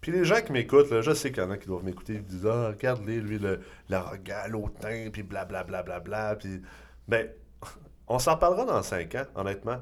Puis 0.00 0.10
les 0.10 0.24
gens 0.24 0.40
qui 0.44 0.50
m'écoutent, 0.50 0.90
là, 0.90 1.02
je 1.02 1.12
sais 1.14 1.30
qu'il 1.30 1.42
y 1.42 1.46
en 1.46 1.50
a 1.52 1.56
qui 1.56 1.68
doivent 1.68 1.84
m'écouter, 1.84 2.14
ils 2.14 2.24
disent 2.24 2.46
Ah, 2.46 2.68
regarde-les, 2.68 3.20
lui, 3.20 3.38
le- 3.38 3.60
l'arrogant, 3.88 4.42
l'autain, 4.50 5.08
puis 5.12 5.22
blablabla. 5.22 5.82
Bla, 5.84 6.00
bla, 6.00 6.00
bla, 6.00 6.36
puis... 6.36 6.60
Ben, 7.06 7.28
on 8.08 8.18
s'en 8.18 8.36
parlera 8.36 8.64
dans 8.64 8.82
cinq 8.82 9.14
ans, 9.14 9.24
honnêtement. 9.36 9.78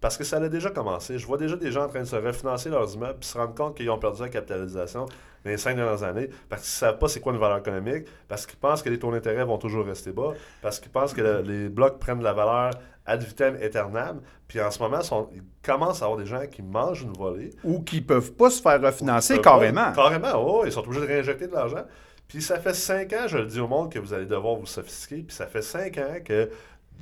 Parce 0.00 0.16
que 0.16 0.24
ça 0.24 0.36
a 0.36 0.48
déjà 0.48 0.70
commencé. 0.70 1.18
Je 1.18 1.26
vois 1.26 1.36
déjà 1.38 1.56
des 1.56 1.72
gens 1.72 1.84
en 1.84 1.88
train 1.88 2.00
de 2.00 2.04
se 2.04 2.14
refinancer 2.16 2.68
leurs 2.68 2.94
immeubles 2.94 3.18
puis 3.18 3.28
se 3.28 3.36
rendre 3.36 3.54
compte 3.54 3.76
qu'ils 3.76 3.90
ont 3.90 3.98
perdu 3.98 4.22
la 4.22 4.28
capitalisation 4.28 5.06
dans 5.44 5.50
les 5.50 5.56
cinq 5.58 5.76
dernières 5.76 6.02
années 6.02 6.28
parce 6.48 6.62
qu'ils 6.62 6.86
ne 6.86 6.90
savent 6.90 6.98
pas 6.98 7.08
c'est 7.08 7.20
quoi 7.20 7.32
une 7.32 7.38
valeur 7.38 7.58
économique, 7.58 8.06
parce 8.28 8.46
qu'ils 8.46 8.58
pensent 8.58 8.82
que 8.82 8.88
les 8.90 8.98
taux 8.98 9.10
d'intérêt 9.12 9.44
vont 9.44 9.58
toujours 9.58 9.84
rester 9.86 10.12
bas, 10.12 10.32
parce 10.62 10.80
qu'ils 10.80 10.90
pensent 10.92 11.12
que 11.14 11.20
le- 11.20 11.42
les 11.42 11.68
blocs 11.68 11.98
prennent 11.98 12.18
de 12.18 12.24
la 12.24 12.32
valeur 12.32 12.70
ad 13.04 13.22
vitam 13.22 13.54
aeternam. 13.56 14.20
Puis 14.48 14.60
en 14.60 14.70
ce 14.70 14.80
moment, 14.80 15.00
sont- 15.02 15.28
ils 15.32 15.42
commencent 15.64 16.02
à 16.02 16.06
avoir 16.06 16.18
des 16.18 16.26
gens 16.26 16.44
qui 16.50 16.62
mangent 16.62 17.02
une 17.02 17.12
volée. 17.12 17.50
Ou 17.62 17.80
qui 17.82 18.00
peuvent 18.00 18.32
pas 18.32 18.50
se 18.50 18.60
faire 18.60 18.80
refinancer 18.82 19.40
carrément. 19.40 19.92
pas- 19.92 20.10
Carrément, 20.10 20.32
oh, 20.44 20.62
ils 20.66 20.72
sont 20.72 20.80
obligés 20.80 21.00
de 21.02 21.06
réinjecter 21.06 21.46
de 21.46 21.52
l'argent. 21.52 21.84
Puis 22.26 22.42
ça 22.42 22.58
fait 22.58 22.74
cinq 22.74 23.12
ans, 23.12 23.28
je 23.28 23.38
le 23.38 23.46
dis 23.46 23.60
au 23.60 23.68
monde, 23.68 23.92
que 23.92 24.00
vous 24.00 24.12
allez 24.12 24.26
devoir 24.26 24.56
vous 24.56 24.66
sophistiquer. 24.66 25.22
Puis 25.22 25.36
ça 25.36 25.46
fait 25.46 25.62
cinq 25.62 25.98
ans 25.98 26.16
que 26.24 26.50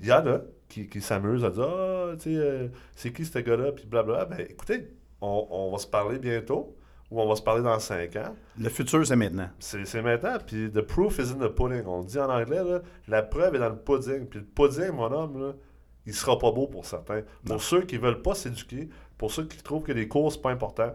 il 0.03 0.07
y 0.09 0.12
en 0.12 0.26
a 0.26 0.41
qui, 0.68 0.87
qui 0.89 1.01
s'amusent 1.01 1.45
à 1.45 1.51
dire 1.51 1.64
Ah, 1.66 2.11
tu 2.18 2.35
sais, 2.35 2.37
euh, 2.39 2.68
c'est 2.95 3.11
qui 3.12 3.24
ce 3.24 3.39
gars-là 3.39 3.72
Puis 3.72 3.87
blablabla. 3.87 4.26
Ben 4.26 4.41
écoutez, 4.51 4.89
on, 5.22 5.47
on 5.51 5.70
va 5.72 5.78
se 5.78 5.87
parler 5.87 6.18
bientôt 6.18 6.76
ou 7.14 7.20
on 7.20 7.28
va 7.28 7.36
se 7.36 7.42
parler 7.42 7.62
dans 7.62 7.78
cinq 7.78 8.16
ans. 8.16 8.34
Le 8.58 8.68
futur, 8.68 9.06
c'est 9.06 9.16
maintenant. 9.16 9.48
C'est 9.58 10.02
maintenant. 10.02 10.36
Puis 10.44 10.70
the 10.70 10.80
proof 10.80 11.18
is 11.18 11.32
in 11.32 11.46
the 11.46 11.48
pudding. 11.48 11.84
On 11.86 12.02
dit 12.02 12.18
en 12.18 12.28
anglais, 12.28 12.64
là, 12.64 12.80
la 13.08 13.22
preuve 13.22 13.54
est 13.54 13.60
dans 13.60 13.68
le 13.68 13.78
pudding. 13.78 14.26
Puis 14.26 14.40
le 14.40 14.44
pudding, 14.44 14.90
mon 14.90 15.12
homme, 15.12 15.40
là, 15.40 15.52
il 16.06 16.14
sera 16.14 16.38
pas 16.38 16.50
beau 16.50 16.66
pour 16.66 16.84
certains. 16.84 17.22
Pour 17.46 17.62
ceux 17.62 17.82
qui 17.82 17.96
veulent 17.96 18.22
pas 18.22 18.34
s'éduquer, 18.34 18.88
pour 19.16 19.30
ceux 19.30 19.44
qui 19.44 19.62
trouvent 19.62 19.82
que 19.82 19.92
les 19.92 20.08
cours, 20.08 20.32
c'est 20.32 20.42
pas 20.42 20.50
important, 20.50 20.92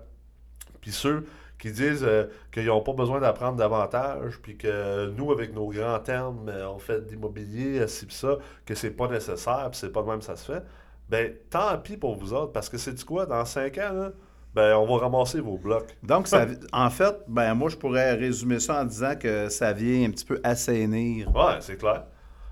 puis 0.81 0.91
ceux 0.91 1.25
qui 1.57 1.71
disent 1.71 2.03
euh, 2.03 2.25
qu'ils 2.51 2.67
n'ont 2.67 2.81
pas 2.81 2.93
besoin 2.93 3.19
d'apprendre 3.19 3.57
davantage, 3.57 4.39
puis 4.41 4.57
que 4.57 5.09
nous, 5.09 5.31
avec 5.31 5.53
nos 5.53 5.67
grands 5.67 5.99
termes, 5.99 6.47
euh, 6.47 6.69
on 6.69 6.79
fait 6.79 7.01
de 7.01 7.09
l'immobilier, 7.09 7.79
euh, 7.79 7.87
ci 7.87 8.05
pis 8.05 8.15
ça, 8.15 8.37
que 8.65 8.75
c'est 8.75 8.91
pas 8.91 9.07
nécessaire, 9.07 9.67
puis 9.69 9.79
c'est 9.79 9.91
pas 9.91 10.01
de 10.01 10.07
même 10.07 10.19
que 10.19 10.25
ça 10.25 10.37
se 10.37 10.53
fait, 10.53 10.63
ben 11.09 11.33
tant 11.49 11.77
pis 11.79 11.97
pour 11.97 12.15
vous 12.15 12.33
autres, 12.33 12.53
parce 12.53 12.69
que 12.69 12.77
c'est 12.77 12.93
du 12.93 13.03
quoi, 13.03 13.25
dans 13.25 13.43
cinq 13.43 13.77
ans, 13.77 13.91
là, 13.93 14.11
ben 14.53 14.75
on 14.75 14.85
va 14.85 15.03
ramasser 15.03 15.39
vos 15.41 15.57
blocs. 15.57 15.95
Donc, 16.03 16.27
ça, 16.27 16.45
en 16.73 16.89
fait, 16.89 17.15
ben 17.27 17.53
moi, 17.53 17.69
je 17.69 17.75
pourrais 17.77 18.13
résumer 18.15 18.59
ça 18.59 18.81
en 18.81 18.85
disant 18.85 19.15
que 19.15 19.49
ça 19.49 19.73
vient 19.73 20.07
un 20.07 20.11
petit 20.11 20.25
peu 20.25 20.39
assainir. 20.43 21.33
Ouais, 21.35 21.57
c'est 21.61 21.77
clair. 21.77 22.05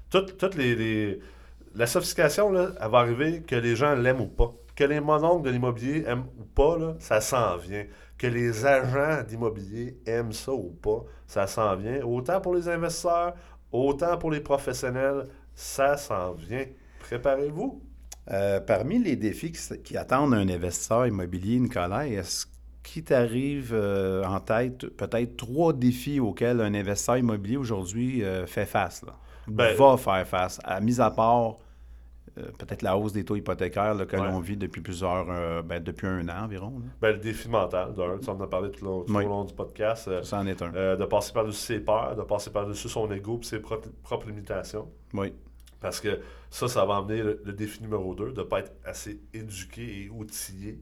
Toutes, 0.10 0.38
toutes 0.38 0.56
les, 0.56 0.76
les- 0.76 1.20
La 1.76 1.86
sophistication, 1.88 2.52
là, 2.52 2.70
elle 2.82 2.90
va 2.90 3.00
arriver 3.00 3.42
que 3.42 3.56
les 3.56 3.76
gens 3.76 3.94
l'aiment 3.96 4.22
ou 4.22 4.28
pas. 4.28 4.52
Que 4.76 4.84
les 4.84 5.00
mononcles 5.00 5.46
de 5.46 5.50
l'immobilier 5.50 6.04
aiment 6.08 6.26
ou 6.40 6.44
pas, 6.44 6.78
là, 6.78 6.96
ça 7.00 7.20
s'en 7.20 7.58
vient. 7.58 7.86
Que 8.18 8.28
les 8.28 8.66
agents 8.66 9.24
d'immobilier 9.28 9.98
aiment 10.06 10.32
ça 10.34 10.52
ou 10.54 10.70
pas, 10.82 11.04
ça 11.26 11.46
s'en 11.48 11.76
vient. 11.76 12.02
Autant 12.04 12.40
pour 12.42 12.54
les 12.56 12.68
investisseurs, 12.70 13.34
autant 13.72 14.18
pour 14.18 14.32
les 14.32 14.40
professionnels, 14.40 15.26
ça 15.56 15.98
s'en 15.98 16.34
vient. 16.34 16.66
Préparez-vous. 17.00 17.82
Euh, 18.32 18.60
parmi 18.60 19.00
les 19.00 19.16
défis 19.16 19.54
qui, 19.84 19.96
attendent 19.98 20.34
un 20.34 20.50
investisseur 20.50 21.08
immobilier, 21.08 21.60
Nicolas, 21.60 22.08
est-ce 22.08 22.46
qu'il 22.84 23.04
t'arrive 23.04 23.72
euh, 23.74 24.24
en 24.26 24.40
tête 24.40 24.86
peut-être 24.88 25.38
trois 25.38 25.72
défis 25.74 26.20
auxquels 26.20 26.60
un 26.62 26.74
investisseur 26.74 27.18
immobilier 27.18 27.58
aujourd'hui 27.58 28.24
euh, 28.24 28.46
fait 28.46 28.66
face, 28.66 29.04
là, 29.06 29.14
Ben- 29.48 29.76
va 29.76 29.96
faire 29.98 30.28
face, 30.28 30.60
à 30.64 30.80
mise 30.82 31.00
à 31.00 31.10
part 31.12 31.56
peut-être 32.60 32.84
la 32.84 32.96
hausse 32.96 33.14
des 33.14 33.26
taux 33.26 33.36
hypothécaires 33.36 33.96
là, 33.96 34.06
que 34.06 34.16
Ouais. 34.16 34.24
l'on 34.28 34.40
vit 34.40 34.56
depuis 34.58 34.80
plusieurs, 34.82 35.26
euh, 35.32 35.64
ben, 35.64 35.82
depuis 35.82 36.06
un 36.06 36.30
an 36.30 36.44
environ. 36.44 36.72
Ben, 37.02 37.14
le 37.14 37.18
défi 37.18 37.50
mental, 37.50 37.96
d'un, 37.96 38.20
tu 38.20 38.30
en 38.30 38.40
as 38.40 38.46
parlé 38.46 38.70
tout, 38.70 38.86
le 38.86 38.92
long- 38.92 39.02
tout 39.04 39.16
Oui. 39.16 39.26
au 39.26 39.28
long 39.28 39.44
du 39.44 39.56
podcast. 39.56 40.08
euh, 40.08 40.22
Ça 40.22 40.38
en 40.38 40.46
est 40.46 40.62
un. 40.62 40.72
euh, 40.76 40.96
de 40.96 41.06
passer 41.06 41.34
par-dessus 41.34 41.58
ses 41.60 41.80
peurs, 41.80 42.16
de 42.16 42.22
passer 42.22 42.52
par-dessus 42.52 42.90
son 42.90 43.10
ego 43.12 43.40
et 43.42 43.46
ses 43.46 43.60
propres, 43.60 43.88
propres 44.04 44.28
limitations. 44.28 44.88
Oui. 45.16 45.34
Parce 45.80 46.00
que 46.00 46.20
ça, 46.50 46.68
ça 46.68 46.86
va 46.86 46.98
amener 46.98 47.22
le, 47.22 47.42
le 47.46 47.54
défi 47.54 47.82
numéro 47.82 48.16
2, 48.16 48.32
de 48.32 48.40
ne 48.40 48.44
pas 48.44 48.60
être 48.60 48.74
assez 48.84 49.22
éduqué 49.34 50.04
et 50.06 50.10
outillé. 50.10 50.80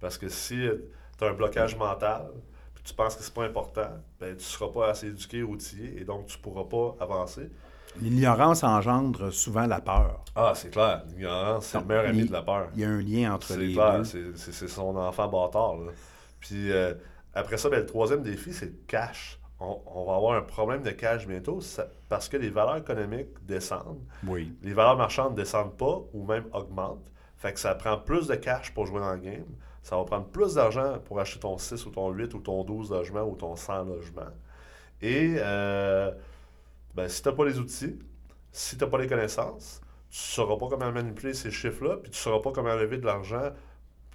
Parce 0.00 0.18
que 0.18 0.28
si 0.28 0.60
tu 1.18 1.24
as 1.24 1.28
un 1.28 1.34
blocage 1.34 1.76
mental, 1.76 2.30
puis 2.74 2.82
tu 2.84 2.94
penses 2.94 3.16
que 3.16 3.22
c'est 3.22 3.34
pas 3.34 3.44
important, 3.44 3.90
ben, 4.20 4.30
tu 4.30 4.34
ne 4.36 4.38
seras 4.40 4.68
pas 4.72 4.88
assez 4.90 5.08
éduqué 5.08 5.38
et 5.38 5.42
outillé, 5.42 6.00
et 6.00 6.04
donc 6.04 6.26
tu 6.26 6.38
ne 6.38 6.42
pourras 6.42 6.64
pas 6.64 6.96
avancer. 7.04 7.50
L'ignorance 8.00 8.64
engendre 8.64 9.30
souvent 9.30 9.66
la 9.66 9.80
peur. 9.80 10.24
Ah, 10.34 10.52
c'est 10.56 10.70
clair. 10.70 11.04
L'ignorance, 11.08 11.66
c'est 11.66 11.78
le 11.78 11.84
meilleur 11.84 12.06
ami 12.06 12.24
de 12.26 12.32
la 12.32 12.42
peur. 12.42 12.68
Il 12.74 12.80
y 12.80 12.84
a 12.84 12.88
un 12.88 13.00
lien 13.00 13.34
entre 13.34 13.54
les 13.54 13.72
clair, 13.74 13.98
deux. 13.98 14.04
c'est- 14.04 14.36
c'est 14.36 14.52
c'est 14.52 14.68
son 14.68 14.96
enfant 14.96 15.28
bâtard. 15.28 15.76
là. 15.76 15.92
Puis 16.40 16.72
euh, 16.72 16.94
après 17.34 17.56
ça, 17.56 17.68
ben, 17.70 17.78
le 17.80 17.86
troisième 17.86 18.22
défi, 18.22 18.52
c'est 18.52 18.66
le 18.66 18.76
cash. 18.88 19.38
On, 19.60 19.80
on 19.86 20.04
va 20.04 20.16
avoir 20.16 20.34
un 20.36 20.42
problème 20.42 20.82
de 20.82 20.90
cash 20.90 21.26
bientôt 21.26 21.60
ça- 21.60 21.86
parce 22.08 22.28
que 22.28 22.36
les 22.36 22.50
valeurs 22.50 22.76
économiques 22.76 23.28
descendent. 23.46 24.02
Oui. 24.26 24.52
les 24.62 24.72
valeurs 24.74 24.96
marchandes 24.96 25.32
ne 25.32 25.36
descendent 25.36 25.76
pas 25.76 26.00
ou 26.12 26.24
même 26.24 26.44
augmentent. 26.52 27.10
Fait 27.36 27.52
que 27.52 27.60
ça 27.60 27.74
prend 27.74 27.96
plus 27.98 28.26
de 28.26 28.34
cash 28.34 28.72
pour 28.74 28.86
jouer 28.86 29.00
dans 29.00 29.12
le 29.12 29.20
game. 29.20 29.44
Ça 29.82 29.96
va 29.96 30.04
prendre 30.04 30.26
plus 30.26 30.54
d'argent 30.54 30.98
pour 31.04 31.20
acheter 31.20 31.40
ton 31.40 31.58
6 31.58 31.84
ou 31.86 31.90
ton 31.90 32.10
8 32.10 32.32
ou 32.34 32.40
ton 32.40 32.64
12 32.64 32.90
logements 32.90 33.22
ou 33.24 33.36
ton 33.36 33.54
100 33.54 33.84
logements. 33.84 34.30
Et 35.02 35.34
euh, 35.38 36.10
ben, 36.94 37.08
si 37.08 37.22
tu 37.22 37.28
n'as 37.28 37.34
pas 37.34 37.44
les 37.44 37.58
outils, 37.58 37.98
si 38.50 38.76
tu 38.78 38.84
n'as 38.84 38.90
pas 38.90 38.98
les 38.98 39.06
connaissances, 39.06 39.80
tu 40.10 40.16
ne 40.18 40.34
sauras 40.34 40.56
pas 40.56 40.68
comment 40.68 40.90
manipuler 40.92 41.34
ces 41.34 41.50
chiffres-là, 41.50 41.96
puis 41.96 42.10
tu 42.10 42.16
ne 42.18 42.22
sauras 42.22 42.40
pas 42.40 42.52
comment 42.52 42.74
lever 42.74 42.98
de 42.98 43.04
l'argent 43.06 43.50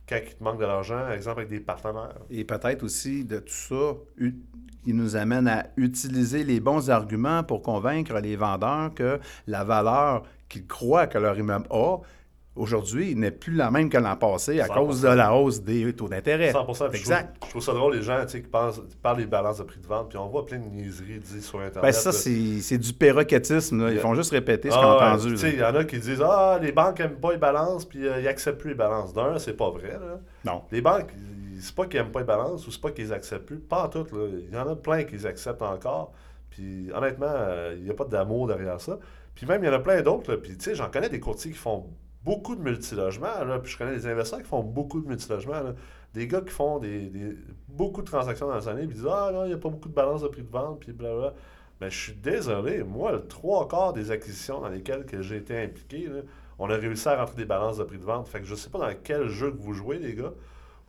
quand 0.09 0.17
il 0.25 0.35
te 0.35 0.43
manque 0.43 0.59
de 0.59 0.65
l'argent, 0.65 0.99
par 0.99 1.11
exemple 1.11 1.39
avec 1.41 1.49
des 1.49 1.59
partenaires. 1.59 2.15
Et 2.31 2.43
peut-être 2.43 2.83
aussi 2.83 3.23
de 3.23 3.39
tout 3.39 3.53
ça 3.53 3.93
qui 4.83 4.93
nous 4.93 5.15
amène 5.15 5.47
à 5.47 5.67
utiliser 5.77 6.43
les 6.43 6.59
bons 6.59 6.89
arguments 6.89 7.43
pour 7.43 7.61
convaincre 7.61 8.17
les 8.19 8.35
vendeurs 8.35 8.93
que 8.95 9.19
la 9.45 9.63
valeur 9.63 10.23
qu'ils 10.47 10.65
croient 10.65 11.05
que 11.05 11.17
leur 11.19 11.37
immeuble 11.37 11.67
a, 11.69 11.97
aujourd'hui, 12.59 13.15
n'est 13.15 13.31
plus 13.31 13.53
la 13.53 13.71
même 13.71 13.89
que 13.89 13.97
l'an 13.97 14.15
passé 14.15 14.59
à 14.59 14.67
100%. 14.67 14.73
cause 14.85 15.01
de 15.01 15.07
la 15.07 15.33
hausse 15.33 15.61
des 15.61 15.91
taux 15.93 16.07
d'intérêt. 16.07 16.51
100%. 16.51 16.89
Puis 16.89 16.97
je 16.97 17.03
Exact. 17.03 17.35
trouve- 17.39 17.47
Je 17.47 17.49
trouve 17.51 17.63
ça 17.63 17.73
drôle, 17.73 17.95
les 17.95 18.01
gens 18.03 18.25
qui, 18.27 18.39
pensent, 18.41 18.81
parlent 19.01 19.17
des 19.17 19.25
balances 19.25 19.57
de 19.59 19.63
prix 19.63 19.79
de 19.79 19.87
vente, 19.87 20.09
puis 20.09 20.17
on 20.17 20.27
voit 20.27 20.45
plein 20.45 20.59
de 20.59 20.65
niaiseries 20.65 21.19
dites 21.19 21.41
sur 21.43 21.59
Internet. 21.59 21.81
Ben, 21.81 21.91
ça, 21.91 22.11
c'est 22.11 22.77
du 22.77 22.93
perroquetisme. 22.93 23.85
là. 23.85 23.91
Ils 23.91 23.99
font 23.99 24.13
juste 24.15 24.31
répéter 24.31 24.69
ce 24.69 24.75
qu'ils 24.75 24.83
Ah 24.85 24.95
ont 24.95 24.99
ouais, 24.99 25.05
entendu. 25.05 25.35
Il 25.47 25.59
y 25.59 25.63
en 25.63 25.75
a 25.75 25.83
qui 25.85 25.99
disent 25.99 26.21
Ah, 26.23 26.59
les 26.61 26.71
banques 26.71 26.99
n'aiment 26.99 27.19
pas 27.19 27.31
les 27.31 27.37
balances, 27.37 27.85
puis 27.85 28.07
euh, 28.07 28.19
ils 28.19 28.25
n'acceptent 28.25 28.59
plus 28.59 28.69
les 28.69 28.75
balances. 28.75 29.13
D'un, 29.13 29.39
c'est 29.39 29.53
pas 29.57 29.69
vrai. 29.69 29.93
Là. 29.93 30.19
Non. 30.45 30.63
Les 30.71 30.81
banques, 30.81 31.09
c'est 31.59 31.73
pas 31.75 31.85
qu'ils 31.85 31.99
n'aiment 32.01 32.11
pas 32.11 32.19
les 32.19 32.25
balances 32.25 32.67
ou 32.67 32.71
c'est 32.71 32.81
pas 32.81 32.91
qu'ils 32.91 33.05
les 33.05 33.11
acceptent 33.11 33.45
plus. 33.45 33.59
Pas 33.59 33.83
en 33.85 33.89
tout. 33.89 34.05
Là. 34.11 34.27
Il 34.49 34.53
y 34.53 34.57
en 34.57 34.67
a 34.67 34.75
plein 34.75 35.03
qui 35.03 35.13
les 35.13 35.25
acceptent 35.25 35.61
encore. 35.61 36.11
Puis 36.49 36.89
honnêtement, 36.93 37.27
euh, 37.29 37.75
il 37.77 37.83
n'y 37.83 37.89
a 37.89 37.93
pas 37.93 38.05
d'amour 38.05 38.47
derrière 38.47 38.81
ça. 38.81 38.97
Puis 39.35 39.45
même, 39.45 39.63
il 39.63 39.67
y 39.67 39.69
en 39.69 39.73
a 39.73 39.79
plein 39.79 40.01
d'autres. 40.01 40.35
Puis 40.35 40.57
tu 40.57 40.63
sais, 40.65 40.75
j'en 40.75 40.89
connais 40.89 41.09
des 41.09 41.19
courtiers 41.19 41.51
qui 41.51 41.57
font 41.57 41.85
beaucoup 42.23 42.55
de 42.55 42.61
multilogements. 42.61 43.43
Là. 43.45 43.59
Puis 43.59 43.71
je 43.71 43.77
connais 43.77 43.93
des 43.95 44.07
investisseurs 44.07 44.39
qui 44.41 44.47
font 44.47 44.63
beaucoup 44.63 44.99
de 45.01 45.07
multilogements. 45.07 45.61
là. 45.61 45.73
Des 46.13 46.27
gars 46.27 46.41
qui 46.41 46.49
font 46.51 46.79
des, 46.79 47.07
des- 47.09 47.35
beaucoup 47.67 48.01
de 48.01 48.07
transactions 48.07 48.47
dans 48.47 48.57
les 48.57 48.67
années, 48.67 48.85
puis 48.87 48.95
disent 48.95 49.07
Ah 49.09 49.29
non, 49.33 49.45
il 49.45 49.49
n'y 49.49 49.53
a 49.53 49.57
pas 49.57 49.69
beaucoup 49.69 49.89
de 49.89 49.93
balance 49.93 50.21
de 50.23 50.27
prix 50.27 50.41
de 50.43 50.49
vente, 50.49 50.79
puis 50.79 50.91
blablabla. 50.91 51.33
Mais 51.81 51.89
je 51.89 51.97
suis 51.97 52.13
désolé, 52.13 52.83
moi, 52.83 53.11
le 53.13 53.25
trois 53.27 53.67
quarts 53.67 53.93
des 53.93 54.11
acquisitions 54.11 54.59
dans 54.59 54.67
lesquelles 54.69 55.05
que 55.05 55.21
j'ai 55.21 55.37
été 55.37 55.57
impliqué, 55.61 56.07
là, 56.07 56.21
on 56.57 56.69
a 56.69 56.75
réussi 56.75 57.07
à 57.07 57.15
rentrer 57.17 57.37
des 57.37 57.45
balances 57.45 57.77
de 57.77 57.83
prix 57.85 57.97
de 57.97 58.03
vente. 58.03 58.27
Fait 58.27 58.39
que 58.39 58.45
je 58.45 58.55
sais 58.55 58.69
pas 58.69 58.79
dans 58.79 58.93
quel 59.01 59.29
jeu 59.29 59.51
que 59.51 59.57
vous 59.61 59.73
jouez, 59.73 59.97
les 59.97 60.13
gars, 60.13 60.33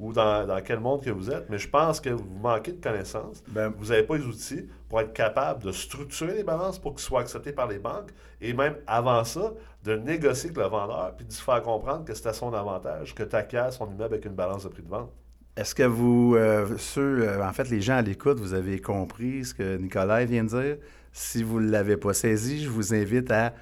ou 0.01 0.15
dans, 0.15 0.47
dans 0.47 0.61
quel 0.63 0.81
monde 0.81 1.05
que 1.05 1.11
vous 1.11 1.31
êtes, 1.31 1.51
mais 1.51 1.59
je 1.59 1.69
pense 1.69 2.01
que 2.01 2.09
vous 2.09 2.27
manquez 2.43 2.73
de 2.73 2.83
connaissances. 2.83 3.43
Ben, 3.49 3.73
Vous 3.79 3.89
n'avez 3.91 4.03
pas 4.03 4.17
les 4.17 4.25
outils 4.25 4.67
pour 4.89 5.01
être 5.01 5.13
capable 5.13 5.63
de 5.63 5.73
structurer 5.73 6.35
les 6.37 6.43
balances 6.43 6.79
pour 6.79 6.93
qu'ils 6.95 7.03
soient 7.03 7.21
acceptés 7.21 7.53
par 7.53 7.69
les 7.69 7.79
banques 7.79 8.11
et 8.41 8.55
même 8.55 8.77
avant 8.87 9.23
ça, 9.25 9.53
de 9.85 9.97
négocier 9.97 10.51
avec 10.51 10.63
le 10.63 10.69
vendeur 10.69 11.13
puis 11.17 11.27
de 11.27 11.33
se 11.33 11.43
faire 11.43 11.63
comprendre 11.63 12.05
que 12.07 12.15
c'est 12.15 12.29
à 12.29 12.33
son 12.33 12.53
avantage 12.55 13.15
que 13.15 13.23
tu 13.23 13.37
acquiers 13.37 13.69
son 13.73 13.87
immeuble 13.91 14.15
avec 14.15 14.25
une 14.25 14.35
balance 14.35 14.65
de 14.65 14.69
prix 14.69 14.83
de 14.83 14.89
vente. 14.89 15.13
Est-ce 15.57 15.75
que 15.75 15.83
vous, 15.83 16.35
euh, 16.37 16.67
ceux, 16.79 17.29
euh, 17.29 17.47
en 17.47 17.53
fait, 17.53 17.69
les 17.69 17.83
gens 17.83 17.97
à 17.97 18.03
l'écoute, 18.03 18.41
vous 18.41 18.55
avez 18.55 18.81
compris 18.81 19.45
ce 19.45 19.53
que 19.53 19.77
Nicolas 19.77 20.25
vient 20.25 20.45
de 20.45 20.49
dire? 20.49 20.77
Si 21.13 21.43
vous 21.43 21.61
ne 21.61 21.71
l'avez 21.71 21.99
pas 21.99 22.15
saisi, 22.15 22.63
je 22.65 22.71
vous 22.71 22.95
invite 22.95 23.31
à 23.31 23.53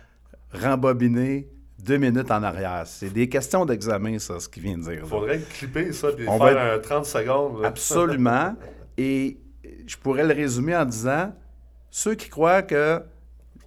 rembobiner 0.53 1.49
deux 1.79 1.97
minutes 1.97 2.31
en 2.31 2.43
arrière. 2.43 2.83
C'est 2.87 3.11
des 3.13 3.29
questions 3.29 3.65
d'examen, 3.65 4.19
ça, 4.19 4.41
ce 4.41 4.49
qu'il 4.49 4.63
vient 4.63 4.79
de 4.79 4.83
dire. 4.83 5.01
Il 5.03 5.09
faudrait 5.09 5.41
clipper 5.41 5.93
ça 5.93 6.09
On 6.27 6.39
faire 6.39 6.55
va 6.55 6.73
un 6.75 6.79
30 6.79 7.07
secondes. 7.07 7.63
là. 7.63 7.69
Absolument. 7.69 8.57
Et 8.99 9.39
je 9.87 9.97
pourrais 9.97 10.25
le 10.27 10.35
résumer 10.35 10.77
en 10.77 10.85
disant 10.85 11.33
ceux 11.91 12.15
qui 12.15 12.29
croient 12.29 12.63
que 12.63 13.01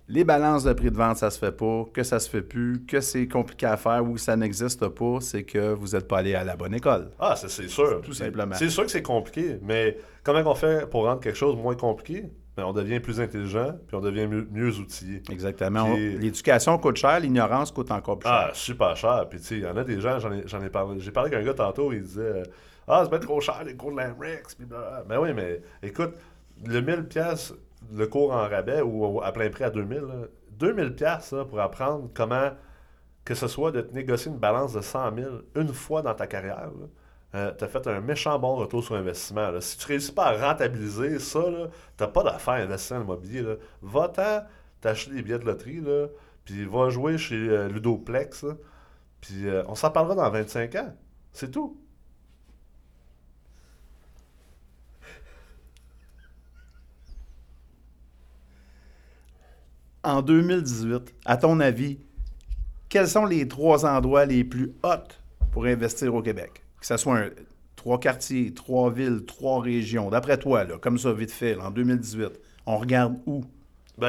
les 0.07 0.25
balances 0.25 0.65
de 0.65 0.73
prix 0.73 0.91
de 0.91 0.97
vente, 0.97 1.15
ça 1.17 1.29
se 1.29 1.39
fait 1.39 1.53
pas, 1.53 1.85
que 1.93 2.03
ça 2.03 2.19
se 2.19 2.29
fait 2.29 2.41
plus, 2.41 2.83
que 2.85 2.99
c'est 2.99 3.29
compliqué 3.29 3.65
à 3.65 3.77
faire 3.77 4.03
ou 4.03 4.15
que 4.15 4.19
ça 4.19 4.35
n'existe 4.35 4.85
pas, 4.89 5.17
c'est 5.21 5.43
que 5.43 5.73
vous 5.73 5.87
n'êtes 5.89 6.05
pas 6.07 6.17
allé 6.17 6.35
à 6.35 6.43
la 6.43 6.57
bonne 6.57 6.73
école. 6.73 7.11
Ah, 7.17 7.35
c'est 7.37 7.69
sûr. 7.69 8.01
Tout 8.01 8.13
simplement. 8.13 8.55
C'est 8.55 8.69
sûr 8.69 8.83
que 8.83 8.91
c'est 8.91 9.01
compliqué, 9.01 9.57
mais 9.61 9.97
comment 10.21 10.41
on 10.45 10.55
fait 10.55 10.89
pour 10.89 11.05
rendre 11.05 11.21
quelque 11.21 11.37
chose 11.37 11.55
moins 11.55 11.75
compliqué? 11.75 12.25
Ben, 12.57 12.65
on 12.65 12.73
devient 12.73 12.99
plus 12.99 13.21
intelligent, 13.21 13.75
puis 13.87 13.95
on 13.95 14.01
devient 14.01 14.27
mieux, 14.27 14.45
mieux 14.51 14.75
outillé. 14.77 15.23
Exactement. 15.31 15.93
L'éducation 15.95 16.77
coûte 16.77 16.97
cher, 16.97 17.19
l'ignorance 17.21 17.71
coûte 17.71 17.91
encore 17.91 18.19
plus 18.19 18.29
Ah, 18.29 18.47
cher. 18.47 18.55
super 18.55 18.95
cher. 18.97 19.25
Puis, 19.29 19.39
tu 19.39 19.45
sais, 19.45 19.55
il 19.55 19.61
y 19.61 19.67
en 19.67 19.77
a 19.77 19.83
des 19.85 20.01
gens, 20.01 20.19
j'en 20.19 20.31
ai, 20.33 20.65
ai 20.65 20.69
parlé. 20.69 20.99
J'ai 20.99 21.11
parlé 21.11 21.33
avec 21.33 21.43
un 21.43 21.47
gars 21.47 21.53
tantôt, 21.53 21.93
il 21.93 22.01
disait 22.01 22.21
euh, 22.21 22.43
Ah, 22.87 23.01
c'est 23.05 23.09
bien 23.09 23.19
trop 23.19 23.39
cher 23.39 23.63
les 23.65 23.75
cours 23.75 23.91
de 23.93 23.97
l'Amrex. 23.97 24.57
Ben 25.07 25.17
oui, 25.19 25.29
mais 25.33 25.61
écoute, 25.81 26.11
le 26.65 26.81
1000$, 26.81 27.03
piastres, 27.07 27.55
le 27.93 28.05
cours 28.07 28.33
en 28.33 28.47
rabais 28.49 28.81
ou 28.81 29.21
à 29.23 29.31
plein 29.31 29.49
prix 29.49 29.63
à 29.63 29.69
2000$, 29.69 30.01
là, 30.01 30.27
2000$ 30.59 30.91
piastres, 30.95 31.35
là, 31.37 31.45
pour 31.45 31.59
apprendre 31.61 32.09
comment, 32.13 32.51
que 33.23 33.33
ce 33.33 33.47
soit 33.47 33.71
de 33.71 33.79
te 33.81 33.93
négocier 33.95 34.29
une 34.29 34.37
balance 34.39 34.73
de 34.73 34.81
100 34.81 35.15
000 35.15 35.29
une 35.55 35.73
fois 35.73 36.01
dans 36.01 36.13
ta 36.13 36.27
carrière, 36.27 36.69
tu 37.31 37.37
as 37.37 37.67
fait 37.67 37.87
un 37.87 38.01
méchant 38.01 38.37
bon 38.39 38.55
retour 38.55 38.83
sur 38.83 38.95
investissement. 38.95 39.49
Si 39.61 39.77
tu 39.77 39.87
réussis 39.87 40.11
pas 40.11 40.25
à 40.27 40.49
rentabiliser 40.49 41.19
ça, 41.19 41.43
tu 41.97 42.03
n'as 42.03 42.09
pas 42.09 42.23
d'affaire 42.23 42.55
investir 42.55 42.97
dans 42.97 43.03
l'immobilier. 43.03 43.43
Va-t'en 43.81 44.43
t'acheter 44.81 45.11
des 45.11 45.21
billets 45.21 45.39
de 45.39 45.45
loterie, 45.45 45.81
puis 46.45 46.65
va 46.65 46.89
jouer 46.89 47.17
chez 47.17 47.35
euh, 47.35 47.69
Ludoplex, 47.69 48.45
puis 49.21 49.47
euh, 49.47 49.63
on 49.67 49.75
s'en 49.75 49.91
parlera 49.91 50.15
dans 50.15 50.29
25 50.29 50.75
ans. 50.75 50.93
C'est 51.31 51.51
tout. 51.51 51.77
En 60.03 60.23
2018, 60.23 61.13
à 61.25 61.37
ton 61.37 61.59
avis, 61.59 61.99
quels 62.89 63.07
sont 63.07 63.25
les 63.25 63.47
trois 63.47 63.85
endroits 63.85 64.25
les 64.25 64.43
plus 64.43 64.73
hot 64.83 65.13
pour 65.51 65.65
investir 65.65 66.15
au 66.15 66.23
Québec? 66.23 66.60
Que 66.81 66.85
ce 66.87 66.97
soit 66.97 67.17
un- 67.17 67.29
trois 67.77 67.99
quartiers, 67.99 68.53
trois 68.53 68.91
villes, 68.91 69.23
trois 69.25 69.61
régions. 69.61 70.09
D'après 70.09 70.37
toi, 70.37 70.65
là, 70.65 70.77
comme 70.77 70.97
ça, 70.97 71.13
vite 71.13 71.31
fait, 71.31 71.55
là, 71.55 71.67
en 71.67 71.71
2018, 71.71 72.39
on 72.65 72.77
regarde 72.77 73.15
où 73.25 73.43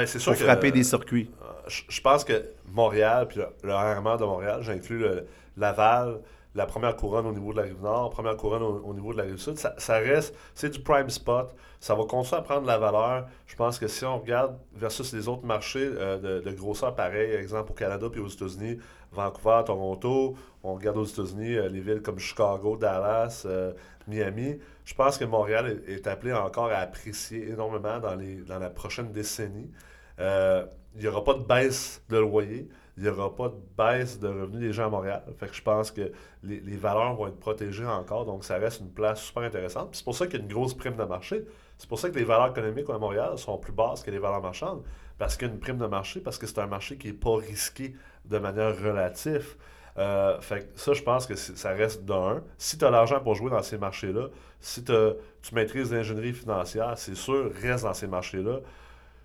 c'est 0.06 0.18
sûr 0.18 0.32
pour 0.32 0.38
que, 0.40 0.44
frapper 0.44 0.68
euh, 0.68 0.72
des 0.72 0.82
circuits? 0.84 1.30
Je, 1.68 1.82
je 1.88 2.00
pense 2.00 2.24
que 2.24 2.42
Montréal, 2.72 3.28
puis 3.28 3.38
le, 3.38 3.46
le 3.62 3.72
RMR 3.74 4.16
de 4.18 4.24
Montréal, 4.24 4.60
j'inclus 4.62 4.98
le- 4.98 5.26
Laval, 5.56 6.20
la 6.54 6.66
première 6.66 6.96
couronne 6.96 7.26
au 7.26 7.32
niveau 7.32 7.52
de 7.52 7.58
la 7.58 7.62
rive 7.64 7.80
nord, 7.82 8.10
première 8.10 8.36
couronne 8.36 8.62
au, 8.62 8.82
au 8.84 8.94
niveau 8.94 9.12
de 9.12 9.18
la 9.18 9.24
rive 9.24 9.36
sud, 9.38 9.58
ça, 9.58 9.74
ça 9.78 9.94
reste, 9.98 10.34
c'est 10.54 10.70
du 10.70 10.80
prime 10.80 11.08
spot. 11.10 11.54
Ça 11.80 11.94
va 11.94 12.04
continuer 12.04 12.38
à 12.38 12.42
prendre 12.42 12.62
de 12.62 12.66
la 12.68 12.78
valeur. 12.78 13.26
Je 13.46 13.56
pense 13.56 13.78
que 13.78 13.86
si 13.88 14.04
on 14.04 14.18
regarde 14.18 14.56
versus 14.74 15.12
les 15.12 15.28
autres 15.28 15.44
marchés 15.44 15.90
euh, 15.94 16.40
de, 16.40 16.44
de 16.48 16.54
grosseur 16.56 16.94
pareil, 16.94 17.32
exemple 17.32 17.72
au 17.72 17.74
Canada 17.74 18.06
puis 18.10 18.20
aux 18.20 18.28
États-Unis, 18.28 18.78
Vancouver, 19.12 19.62
Toronto, 19.66 20.36
on 20.62 20.74
regarde 20.74 20.96
aux 20.96 21.04
États-Unis 21.04 21.56
euh, 21.56 21.68
les 21.68 21.80
villes 21.80 22.02
comme 22.02 22.18
Chicago, 22.18 22.76
Dallas, 22.76 23.42
euh, 23.46 23.72
Miami. 24.06 24.58
Je 24.84 24.94
pense 24.94 25.18
que 25.18 25.24
Montréal 25.24 25.82
est, 25.86 26.06
appelé 26.06 26.32
encore 26.32 26.70
à 26.70 26.78
apprécier 26.78 27.48
énormément 27.50 27.98
dans, 27.98 28.14
les, 28.14 28.36
dans 28.36 28.58
la 28.58 28.70
prochaine 28.70 29.12
décennie. 29.12 29.70
Euh, 30.18 30.64
il 30.94 31.02
n'y 31.02 31.08
aura 31.08 31.24
pas 31.24 31.34
de 31.34 31.42
baisse 31.42 32.02
de 32.08 32.18
loyer, 32.18 32.68
il 32.96 33.02
n'y 33.02 33.08
aura 33.08 33.34
pas 33.34 33.48
de 33.48 33.56
baisse 33.76 34.18
de 34.18 34.28
revenus 34.28 34.60
des 34.60 34.72
gens 34.72 34.86
à 34.86 34.90
Montréal. 34.90 35.22
Je 35.40 35.62
pense 35.62 35.90
que 35.90 36.12
les, 36.42 36.60
les 36.60 36.76
valeurs 36.76 37.14
vont 37.14 37.28
être 37.28 37.38
protégées 37.38 37.86
encore, 37.86 38.26
donc 38.26 38.44
ça 38.44 38.58
reste 38.58 38.80
une 38.80 38.90
place 38.90 39.22
super 39.22 39.42
intéressante. 39.42 39.90
C'est 39.92 40.04
pour 40.04 40.14
ça 40.14 40.26
qu'il 40.26 40.38
y 40.38 40.42
a 40.42 40.44
une 40.44 40.52
grosse 40.52 40.74
prime 40.74 40.96
de 40.96 41.04
marché. 41.04 41.44
C'est 41.78 41.88
pour 41.88 41.98
ça 41.98 42.10
que 42.10 42.18
les 42.18 42.24
valeurs 42.24 42.50
économiques 42.50 42.88
à 42.90 42.98
Montréal 42.98 43.38
sont 43.38 43.58
plus 43.58 43.72
basses 43.72 44.02
que 44.02 44.10
les 44.10 44.18
valeurs 44.18 44.42
marchandes, 44.42 44.82
parce 45.18 45.36
qu'il 45.36 45.48
y 45.48 45.50
a 45.50 45.54
une 45.54 45.60
prime 45.60 45.78
de 45.78 45.86
marché, 45.86 46.20
parce 46.20 46.38
que 46.38 46.46
c'est 46.46 46.60
un 46.60 46.66
marché 46.66 46.96
qui 46.96 47.08
n'est 47.08 47.12
pas 47.12 47.36
risqué 47.36 47.94
de 48.24 48.38
manière 48.38 48.76
relative. 48.76 49.56
Euh, 49.98 50.40
fait 50.40 50.60
que 50.72 50.80
ça, 50.80 50.92
je 50.94 51.02
pense 51.02 51.26
que 51.26 51.34
ça 51.34 51.70
reste 51.72 52.04
d'un. 52.04 52.42
Si 52.56 52.78
tu 52.78 52.84
as 52.84 52.90
l'argent 52.90 53.20
pour 53.20 53.34
jouer 53.34 53.50
dans 53.50 53.62
ces 53.62 53.76
marchés-là, 53.78 54.28
si 54.60 54.82
tu 54.84 55.54
maîtrises 55.54 55.92
l'ingénierie 55.92 56.32
financière, 56.32 56.94
c'est 56.96 57.14
sûr, 57.14 57.50
reste 57.62 57.84
dans 57.84 57.94
ces 57.94 58.06
marchés-là. 58.06 58.60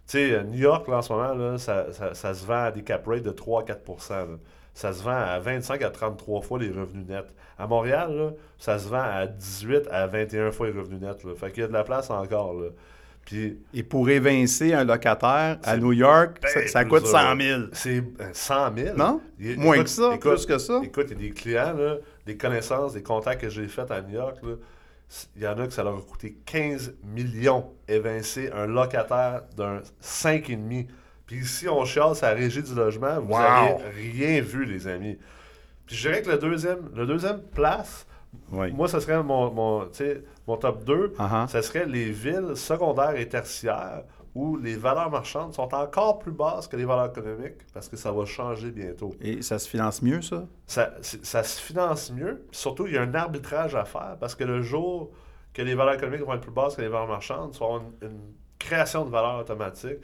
Tu 0.08 0.14
sais, 0.18 0.32
euh, 0.34 0.44
New 0.44 0.60
York, 0.60 0.88
là, 0.88 0.98
en 0.98 1.02
ce 1.02 1.12
moment, 1.14 1.34
là, 1.34 1.58
ça, 1.58 1.92
ça- 1.94 2.14
ça 2.14 2.34
se 2.34 2.46
vend 2.46 2.66
à 2.66 2.72
des 2.72 2.84
cap 2.84 3.06
rates 3.08 3.24
de 3.24 3.32
3 3.32 3.62
à 3.62 3.66
4 3.66 4.10
là. 4.10 4.26
Ça 4.74 4.94
se 4.94 5.04
vend 5.04 5.12
à 5.12 5.40
25 5.40 5.82
à 5.82 5.90
33 5.90 6.42
fois 6.42 6.60
les 6.60 6.70
revenus 6.72 7.08
nets. 7.08 7.34
À 7.58 7.66
Montréal, 7.68 8.16
là, 8.16 8.32
ça 8.60 8.78
se 8.80 8.88
vend 8.88 9.02
à 9.02 9.26
18 9.28 9.88
à 9.90 10.06
21 10.08 10.52
fois 10.52 10.68
les 10.68 10.74
revenus 10.80 11.02
nets. 11.02 11.24
Là. 11.24 11.34
Fait 11.36 11.52
qu'il 11.52 11.62
y 11.62 11.64
a 11.66 11.68
de 11.68 11.74
la 11.74 11.84
place 11.84 12.10
encore. 12.10 12.54
Là. 12.54 12.68
Puis 13.28 13.60
Et 13.74 13.84
pour 13.84 14.10
évincer 14.10 14.74
un 14.74 14.86
locataire 14.86 15.60
à 15.64 15.76
New 15.76 15.92
York, 15.92 16.38
ben 16.42 16.66
ça, 16.70 16.86
coûte 16.86 17.04
dur. 17.04 17.12
100 17.12 17.36
000. 17.42 17.62
c'est 17.74 17.98
euh, 18.22 18.30
100 18.32 18.74
000. 18.78 18.96
Non? 18.98 19.20
Il- 19.38 19.60
Moins 19.60 19.76
écoute- 19.76 19.84
que 19.84 19.90
ça, 19.92 20.14
écoute- 20.16 20.32
plus 20.36 20.46
que 20.46 20.58
ça. 20.58 20.80
Écoute, 20.82 21.08
il 21.12 21.22
y 21.22 21.26
a 21.26 21.28
des 21.28 21.34
clients, 21.34 21.74
là, 21.74 21.98
des 22.26 22.38
connaissances, 22.38 22.94
des 22.94 23.04
contacts 23.04 23.42
que 23.42 23.50
j'ai 23.50 23.68
faits 23.68 23.92
à 23.92 24.02
New 24.02 24.14
York. 24.16 24.38
là, 24.44 24.54
Il 25.36 25.44
y 25.44 25.48
en 25.48 25.60
a 25.60 25.68
que 25.68 25.74
ça 25.74 25.84
leur 25.84 25.98
a 25.98 26.02
coûté 26.02 26.38
15 26.46 26.96
millions 27.04 27.74
évincer 27.90 28.50
un 28.54 28.66
locataire 28.66 29.42
d'un 29.58 29.82
5,5. 30.02 30.88
Puis 31.26 31.40
ici, 31.40 31.68
on 31.68 31.84
chiale 31.84 32.16
sa 32.16 32.30
régie 32.32 32.64
du 32.64 32.74
logement. 32.74 33.20
Vous 33.20 33.34
Wow. 33.34 33.40
n'avez 33.40 34.12
rien 34.14 34.40
vu, 34.42 34.64
les 34.64 34.88
amis. 34.88 35.18
Puis 35.86 35.98
je 35.98 36.08
dirais 36.08 36.22
que 36.22 36.30
le 36.30 36.38
deuxième, 36.38 36.90
le 36.96 37.06
deuxième 37.06 37.42
place, 37.54 38.07
Oui. 38.52 38.72
moi, 38.72 38.88
ce 38.88 39.00
serait 39.00 39.22
mon, 39.24 39.52
mon, 39.52 40.58
top 40.58 40.84
2. 40.84 41.14
Uh-huh. 41.18 41.48
Ce 41.48 41.62
serait 41.62 41.86
les 41.86 42.12
villes 42.12 42.56
secondaires 42.56 43.16
et 43.16 43.28
tertiaires 43.28 44.04
où 44.36 44.56
les 44.56 44.76
valeurs 44.76 45.10
marchandes 45.10 45.54
sont 45.54 45.74
encore 45.74 46.20
plus 46.20 46.32
basses 46.32 46.68
que 46.68 46.78
les 46.78 46.86
valeurs 46.86 47.10
économiques 47.10 47.66
parce 47.74 47.90
que 47.90 47.98
ça 47.98 48.12
va 48.12 48.24
changer 48.26 48.70
bientôt. 48.72 49.12
Et 49.20 49.42
ça 49.42 49.58
se 49.58 49.68
finance 49.68 50.02
mieux, 50.02 50.22
ça? 50.22 50.46
Ça, 50.68 50.94
ça 51.02 51.44
se 51.44 51.60
finance 51.60 52.12
mieux. 52.12 52.46
Surtout, 52.52 52.86
il 52.86 52.94
y 52.94 52.98
a 52.98 53.02
un 53.02 53.16
arbitrage 53.16 53.74
à 53.76 53.84
faire 53.84 54.16
parce 54.20 54.36
que 54.36 54.44
le 54.44 54.62
jour 54.62 55.12
que 55.54 55.64
les 55.64 55.74
valeurs 55.74 55.96
économiques 55.96 56.22
vont 56.22 56.36
être 56.36 56.42
plus 56.42 56.52
basses 56.52 56.76
que 56.76 56.82
les 56.82 56.88
valeurs 56.88 57.08
marchandes, 57.08 57.52
vas 57.54 57.66
avoir 57.66 57.82
une, 57.82 58.10
une 58.10 58.20
création 58.60 59.06
de 59.06 59.10
valeur 59.10 59.40
automatique. 59.40 59.98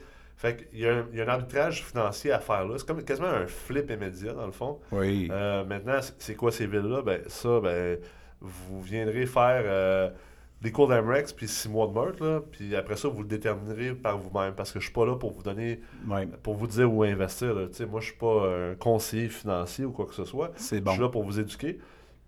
Fait 0.44 0.56
qu'il 0.70 0.80
y, 0.80 0.86
a 0.86 0.92
un- 0.96 1.06
il 1.10 1.18
y 1.18 1.22
a 1.22 1.24
un 1.24 1.28
arbitrage 1.28 1.82
financier 1.84 2.30
à 2.30 2.38
faire 2.38 2.66
là. 2.66 2.74
C'est 2.76 2.86
comme 2.86 3.02
quasiment 3.02 3.28
un 3.28 3.46
flip 3.46 3.90
immédiat, 3.90 4.34
dans 4.34 4.44
le 4.44 4.52
fond. 4.52 4.78
Oui. 4.92 5.28
Euh, 5.32 5.64
maintenant, 5.64 5.98
c'est- 6.18 6.34
quoi 6.34 6.52
ces 6.52 6.66
villes-là? 6.66 7.00
Ben, 7.00 7.20
ça, 7.28 7.60
ben, 7.60 7.98
vous 8.42 8.82
viendrez 8.82 9.24
faire 9.24 9.62
euh, 9.64 10.10
des 10.60 10.70
cours 10.70 10.88
d'Amrex 10.88 11.32
puis 11.32 11.48
six 11.48 11.68
mois 11.68 11.86
de 11.86 11.92
meurtre, 11.92 12.22
là, 12.24 12.40
puis 12.52 12.76
après 12.76 12.96
ça, 12.96 13.08
vous 13.08 13.22
le 13.22 13.28
déterminerez 13.28 13.94
par 13.94 14.18
vous-même 14.18 14.54
parce 14.54 14.70
que 14.70 14.80
je 14.80 14.84
suis 14.84 14.92
pas 14.92 15.06
là 15.06 15.16
pour 15.16 15.32
vous 15.32 15.42
donner, 15.42 15.80
Oui. 16.08 16.26
pour 16.42 16.54
vous 16.54 16.66
dire 16.66 16.92
où 16.92 17.02
investir. 17.04 17.54
là. 17.54 17.66
Tu 17.68 17.74
sais, 17.74 17.86
moi, 17.86 18.00
je 18.00 18.06
suis 18.06 18.16
pas 18.18 18.46
un 18.48 18.74
conseiller 18.74 19.28
financier 19.30 19.84
ou 19.86 19.92
quoi 19.92 20.04
que 20.06 20.14
ce 20.14 20.24
soit. 20.24 20.52
C'est 20.56 20.76
Je 20.76 20.82
bon. 20.82 20.92
suis 20.92 21.00
là 21.00 21.08
pour 21.08 21.22
vous 21.24 21.40
éduquer. 21.40 21.78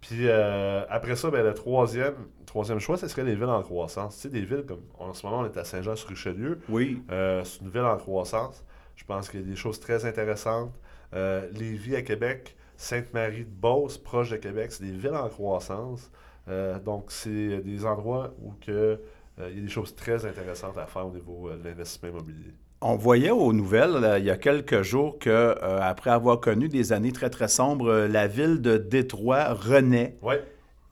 Puis 0.00 0.28
euh, 0.28 0.84
après 0.88 1.16
ça, 1.16 1.30
ben, 1.30 1.42
le 1.42 1.54
troisième, 1.54 2.14
troisième 2.44 2.78
choix, 2.78 2.96
ce 2.96 3.08
serait 3.08 3.24
les 3.24 3.34
villes 3.34 3.44
en 3.44 3.62
croissance. 3.62 4.16
Tu 4.16 4.22
sais, 4.22 4.28
des 4.28 4.44
villes 4.44 4.64
comme 4.66 4.82
en 4.98 5.12
ce 5.14 5.26
moment, 5.26 5.40
on 5.40 5.44
est 5.46 5.56
à 5.56 5.64
Saint-Jean-sur-Richelieu. 5.64 6.60
Oui. 6.68 7.02
Euh, 7.10 7.42
c'est 7.44 7.60
une 7.60 7.70
ville 7.70 7.82
en 7.82 7.96
croissance. 7.96 8.64
Je 8.94 9.04
pense 9.04 9.28
qu'il 9.28 9.40
y 9.40 9.42
a 9.42 9.46
des 9.46 9.56
choses 9.56 9.80
très 9.80 10.04
intéressantes. 10.04 10.72
Euh, 11.14 11.48
Lévis 11.52 11.96
à 11.96 12.02
Québec, 12.02 12.56
Sainte-Marie-de-Beauce, 12.76 13.98
proche 13.98 14.30
de 14.30 14.36
Québec, 14.36 14.72
c'est 14.72 14.84
des 14.84 14.92
villes 14.96 15.14
en 15.14 15.28
croissance. 15.28 16.10
Euh, 16.48 16.78
donc, 16.78 17.10
c'est 17.10 17.58
des 17.58 17.84
endroits 17.84 18.32
où 18.40 18.52
que, 18.60 19.00
il 19.38 19.56
y 19.56 19.58
a 19.58 19.60
des 19.62 19.68
choses 19.68 19.94
très 19.94 20.24
intéressantes 20.24 20.78
à 20.78 20.86
faire 20.86 21.06
au 21.06 21.10
niveau 21.10 21.50
de 21.50 21.62
l'investissement 21.62 22.08
immobilier. 22.08 22.54
On 22.82 22.96
voyait 22.96 23.30
aux 23.30 23.52
nouvelles 23.52 23.92
là, 23.92 24.18
il 24.18 24.24
y 24.26 24.30
a 24.30 24.36
quelques 24.36 24.82
jours 24.82 25.18
que 25.18 25.30
euh, 25.30 25.78
après 25.80 26.10
avoir 26.10 26.40
connu 26.40 26.68
des 26.68 26.92
années 26.92 27.12
très 27.12 27.30
très 27.30 27.48
sombres, 27.48 27.88
euh, 27.88 28.08
la 28.08 28.26
ville 28.26 28.60
de 28.60 28.76
Détroit 28.76 29.54
renaît. 29.54 30.18
Oui. 30.22 30.34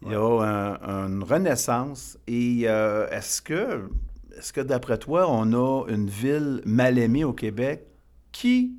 Il 0.02 0.12
y 0.12 0.14
a 0.14 0.20
un- 0.20 1.06
une 1.08 1.22
renaissance. 1.22 2.18
Et 2.26 2.62
euh, 2.66 3.06
est-ce 3.10 3.40
que, 3.42 3.82
est-ce 4.36 4.52
que 4.52 4.60
d'après 4.62 4.98
toi, 4.98 5.26
on 5.30 5.52
a 5.52 5.86
une 5.88 6.08
ville 6.08 6.62
mal 6.64 6.98
aimée 6.98 7.24
au 7.24 7.32
Québec 7.32 7.86
qui, 8.32 8.72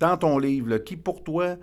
dans 0.00 0.16
ton 0.16 0.38
livre, 0.38 0.68
là, 0.70 0.78
qui 0.78 0.96
pour 0.96 1.22
toi 1.24 1.56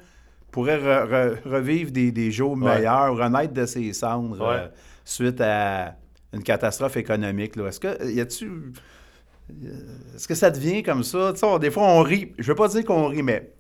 pourrait 0.52 0.78
re- 0.80 1.08
re- 1.10 1.38
revivre 1.48 1.92
des, 1.92 2.12
des 2.12 2.32
jours 2.32 2.54
Ouais. 2.54 2.76
meilleurs, 2.76 3.16
renaître 3.18 3.54
de 3.54 3.66
ses 3.66 3.94
cendres 3.94 4.40
Ouais. 4.40 4.56
euh, 4.62 4.68
suite 5.06 5.42
à 5.42 5.96
une 6.34 6.44
catastrophe 6.44 6.98
économique? 6.98 7.58
Est-ce 7.58 7.80
que 7.80 8.12
y 8.12 8.22
a-tu 8.22 8.46
euh, 8.48 8.72
est-ce 10.16 10.28
que 10.28 10.36
ça 10.36 10.50
devient 10.50 10.84
comme 10.84 11.04
ça? 11.04 11.34
On- 11.44 11.58
des 11.60 11.72
fois, 11.72 11.84
on 11.84 12.02
rit. 12.02 12.34
Je 12.40 12.48
veux 12.48 12.56
pas 12.56 12.68
dire 12.68 12.84
qu'on 12.86 13.08
rit, 13.08 13.24
mais 13.24 13.54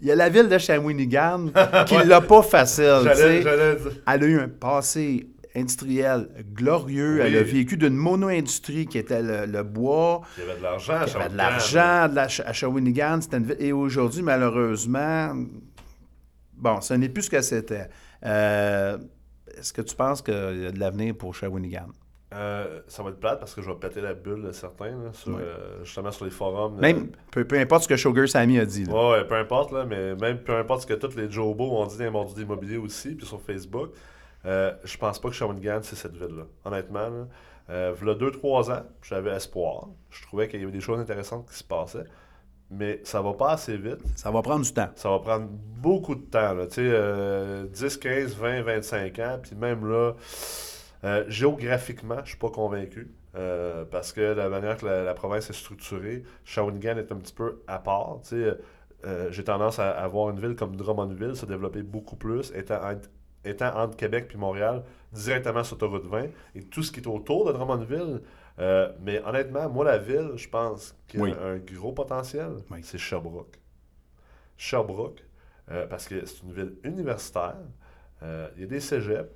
il 0.00 0.06
y 0.08 0.10
a 0.12 0.14
la 0.14 0.28
ville 0.28 0.48
de 0.48 0.58
Shawinigan 0.58 1.50
qui 1.86 1.96
l'a 2.06 2.20
pas 2.20 2.42
facile. 2.42 2.98
tu 3.02 3.04
J'allais, 3.04 3.14
sais. 3.16 3.42
j'allais 3.42 3.76
dire. 3.76 3.92
Elle 4.06 4.22
a 4.24 4.26
eu 4.26 4.38
un 4.40 4.48
passé 4.48 5.28
industriel 5.56 6.28
glorieux. 6.54 7.14
Oui. 7.16 7.26
Elle 7.26 7.36
a 7.36 7.42
vécu 7.42 7.76
d'une 7.76 7.96
mono-industrie 7.96 8.86
qui 8.86 8.98
était 8.98 9.22
le, 9.22 9.46
le 9.46 9.62
bois. 9.64 10.20
Il 10.36 10.44
y 10.46 10.50
avait 10.50 10.58
de 10.58 10.62
l'argent. 10.62 10.92
à 10.94 10.96
Il 11.06 11.12
y 11.12 11.16
avait 11.16 11.28
de 11.28 11.36
Shawinigan. 11.36 11.36
l'argent 11.36 12.08
de 12.10 12.14
la, 12.14 12.22
à 12.48 12.52
Shawinigan. 12.52 13.20
C'était 13.22 13.36
une 13.38 13.44
ville- 13.44 13.56
Et 13.58 13.72
aujourd'hui, 13.72 14.22
malheureusement, 14.22 15.34
bon, 16.56 16.80
ce 16.80 16.94
n'est 16.94 17.08
plus 17.08 17.24
ce 17.24 17.30
que 17.30 17.40
c'était. 17.40 17.88
Euh, 18.24 18.98
Est-ce 19.56 19.72
que 19.72 19.82
tu 19.82 19.96
penses 19.96 20.22
qu'il 20.22 20.34
y 20.62 20.66
a 20.66 20.70
de 20.70 20.78
l'avenir 20.78 21.14
pour 21.16 21.34
Shawinigan? 21.34 21.88
Euh, 22.34 22.80
ça 22.88 23.02
va 23.02 23.08
être 23.10 23.20
plate 23.20 23.38
parce 23.40 23.54
que 23.54 23.62
je 23.62 23.70
vais 23.70 23.76
péter 23.76 24.02
la 24.02 24.12
bulle 24.12 24.42
de 24.42 24.52
certains, 24.52 24.90
là, 24.90 25.12
sur, 25.14 25.34
Ouais. 25.34 25.40
euh, 25.42 25.82
justement 25.82 26.10
sur 26.10 26.26
les 26.26 26.30
forums. 26.30 26.74
là. 26.74 26.80
Même, 26.82 27.08
peu, 27.30 27.46
peu 27.46 27.58
importe 27.58 27.84
ce 27.84 27.88
que 27.88 27.96
Sugar 27.96 28.28
Sammy 28.28 28.58
a 28.58 28.66
dit. 28.66 28.84
là. 28.84 28.92
Ouais, 28.92 29.10
ouais, 29.18 29.24
peu 29.26 29.34
importe, 29.36 29.72
là, 29.72 29.86
mais 29.86 30.14
même 30.14 30.38
peu 30.38 30.54
importe 30.56 30.82
ce 30.82 30.86
que 30.86 30.92
tous 30.94 31.16
les 31.16 31.30
Jobo 31.30 31.64
ont 31.70 31.86
dit 31.86 31.96
dans 31.96 32.04
les 32.04 32.10
mordus 32.10 32.34
d'immobilier 32.34 32.76
aussi, 32.76 33.14
puis 33.14 33.26
sur 33.26 33.40
Facebook, 33.40 33.92
euh, 34.44 34.72
je 34.84 34.96
pense 34.98 35.18
pas 35.18 35.28
que 35.30 35.34
Shawinigan, 35.34 35.78
c'est 35.82 35.96
cette 35.96 36.16
ville-là. 36.16 36.44
Honnêtement, 36.66 37.08
là. 37.08 37.26
Euh, 37.70 37.92
v'là 37.98 38.14
2-3 38.14 38.70
ans, 38.72 38.82
j'avais 39.02 39.30
espoir. 39.30 39.88
Je 40.10 40.22
trouvais 40.22 40.48
qu'il 40.48 40.60
y 40.60 40.62
avait 40.62 40.72
des 40.72 40.80
choses 40.80 40.98
intéressantes 41.00 41.48
qui 41.48 41.56
se 41.56 41.64
passaient. 41.64 42.04
Mais 42.70 43.00
ça 43.04 43.22
va 43.22 43.32
pas 43.32 43.52
assez 43.52 43.76
vite. 43.78 44.00
Ça 44.16 44.30
va 44.30 44.42
prendre 44.42 44.62
du 44.64 44.72
temps. 44.72 44.88
Ça 44.94 45.08
va 45.10 45.18
prendre 45.20 45.46
beaucoup 45.50 46.14
de 46.14 46.20
temps. 46.22 46.52
Là. 46.54 46.66
Tu 46.66 46.74
sais, 46.74 46.80
euh, 46.84 47.64
10, 47.64 47.96
15, 47.96 48.36
20, 48.36 48.62
25 48.62 49.18
ans. 49.20 49.38
Puis 49.42 49.54
même 49.56 49.86
là, 49.88 50.12
euh, 51.04 51.24
géographiquement, 51.28 52.18
je 52.24 52.30
suis 52.30 52.38
pas 52.38 52.50
convaincu. 52.50 53.10
Euh, 53.36 53.84
parce 53.84 54.12
que 54.12 54.20
la 54.20 54.48
manière 54.48 54.76
que 54.78 54.86
la, 54.86 55.04
la 55.04 55.14
province 55.14 55.48
est 55.50 55.52
structurée, 55.54 56.24
Shawinigan 56.44 56.96
est 56.96 57.12
un 57.12 57.16
petit 57.16 57.34
peu 57.34 57.62
à 57.66 57.78
part. 57.78 58.18
Euh, 58.32 59.28
J'ai 59.30 59.44
tendance 59.44 59.78
à, 59.78 59.90
à 59.90 60.08
voir 60.08 60.30
une 60.30 60.40
ville 60.40 60.56
comme 60.56 60.74
Drummondville 60.74 61.36
se 61.36 61.46
développer 61.46 61.82
beaucoup 61.82 62.16
plus, 62.16 62.50
étant, 62.56 62.82
entre- 62.82 63.08
étant 63.44 63.76
entre 63.78 63.96
Québec 63.96 64.26
puis 64.28 64.38
Montréal, 64.38 64.82
directement 65.12 65.62
sur 65.62 65.76
l'autoroute 65.76 66.06
20. 66.06 66.26
Et 66.56 66.64
tout 66.64 66.82
ce 66.82 66.90
qui 66.90 66.98
est 67.00 67.06
autour 67.06 67.46
de 67.46 67.52
Drummondville. 67.52 68.22
euh, 68.58 68.90
mais 69.02 69.22
honnêtement, 69.24 69.68
moi, 69.68 69.84
la 69.84 69.98
ville, 69.98 70.32
je 70.34 70.48
pense 70.48 70.96
qu'il 71.06 71.20
y 71.20 71.22
a 71.22 71.26
Oui. 71.26 71.32
un 71.40 71.58
gros 71.58 71.92
potentiel. 71.92 72.56
Oui. 72.72 72.80
C'est 72.82 72.98
Sherbrooke. 72.98 73.56
Sherbrooke, 74.56 75.22
parce 75.88 76.08
que 76.08 76.24
c'est 76.26 76.42
une 76.42 76.52
ville 76.52 76.74
universitaire. 76.82 77.56
Il 78.22 78.60
y 78.62 78.64
a 78.64 78.66
des 78.66 78.80
cégeps. 78.80 79.30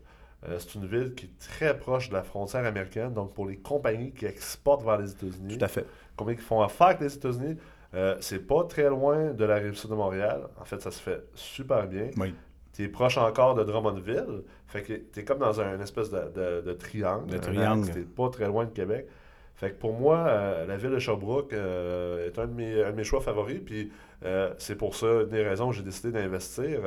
Euh, 0.48 0.56
c'est 0.58 0.74
une 0.74 0.86
ville 0.86 1.14
qui 1.14 1.26
est 1.26 1.38
très 1.38 1.78
proche 1.78 2.08
de 2.08 2.14
la 2.14 2.22
frontière 2.22 2.64
américaine. 2.66 3.12
Donc, 3.12 3.32
pour 3.34 3.46
les 3.46 3.56
compagnies 3.58 4.12
qui 4.12 4.26
exportent 4.26 4.84
vers 4.84 4.98
les 4.98 5.12
États-Unis, 5.12 5.58
Tout 5.58 5.64
à 5.64 5.68
fait. 5.68 5.86
compagnies 6.16 6.38
qui 6.38 6.44
font 6.44 6.60
affaire 6.62 6.88
avec 6.88 7.00
les 7.00 7.14
États-Unis, 7.14 7.56
euh, 7.94 8.16
c'est 8.20 8.46
pas 8.46 8.64
très 8.64 8.88
loin 8.88 9.32
de 9.32 9.44
la 9.44 9.56
rive 9.56 9.74
sud 9.74 9.90
de 9.90 9.94
Montréal. 9.94 10.42
En 10.60 10.64
fait, 10.64 10.80
ça 10.80 10.90
se 10.90 11.00
fait 11.00 11.22
super 11.34 11.86
bien. 11.86 12.10
Oui. 12.16 12.34
Tu 12.72 12.84
es 12.84 12.88
proche 12.88 13.18
encore 13.18 13.54
de 13.54 13.62
Drummondville. 13.64 14.42
Fait 14.66 14.82
que 14.82 14.94
tu 14.94 15.20
es 15.20 15.24
comme 15.24 15.38
dans 15.38 15.60
un 15.60 15.78
espèce 15.80 16.10
de, 16.10 16.20
de- 16.34 16.60
de 16.62 16.72
triangle. 16.72 17.30
De 17.30 17.36
triangle. 17.38 18.04
pas 18.16 18.30
très 18.30 18.46
loin 18.46 18.64
de 18.64 18.70
Québec. 18.70 19.06
Fait 19.54 19.70
que 19.70 19.74
pour 19.78 19.92
moi, 19.92 20.24
euh, 20.26 20.66
la 20.66 20.76
ville 20.78 20.90
de 20.90 20.98
Sherbrooke 20.98 21.52
euh, 21.52 22.26
est 22.26 22.38
un 22.38 22.46
de, 22.46 22.54
mes, 22.54 22.82
un 22.82 22.90
de 22.90 22.96
mes 22.96 23.04
choix 23.04 23.20
favoris. 23.20 23.60
Puis 23.64 23.92
euh, 24.24 24.52
c'est 24.58 24.74
pour 24.76 24.96
ça, 24.96 25.06
une 25.06 25.28
des 25.28 25.42
raisons 25.42 25.68
que 25.68 25.76
j'ai 25.76 25.82
décidé 25.82 26.10
d'investir 26.10 26.80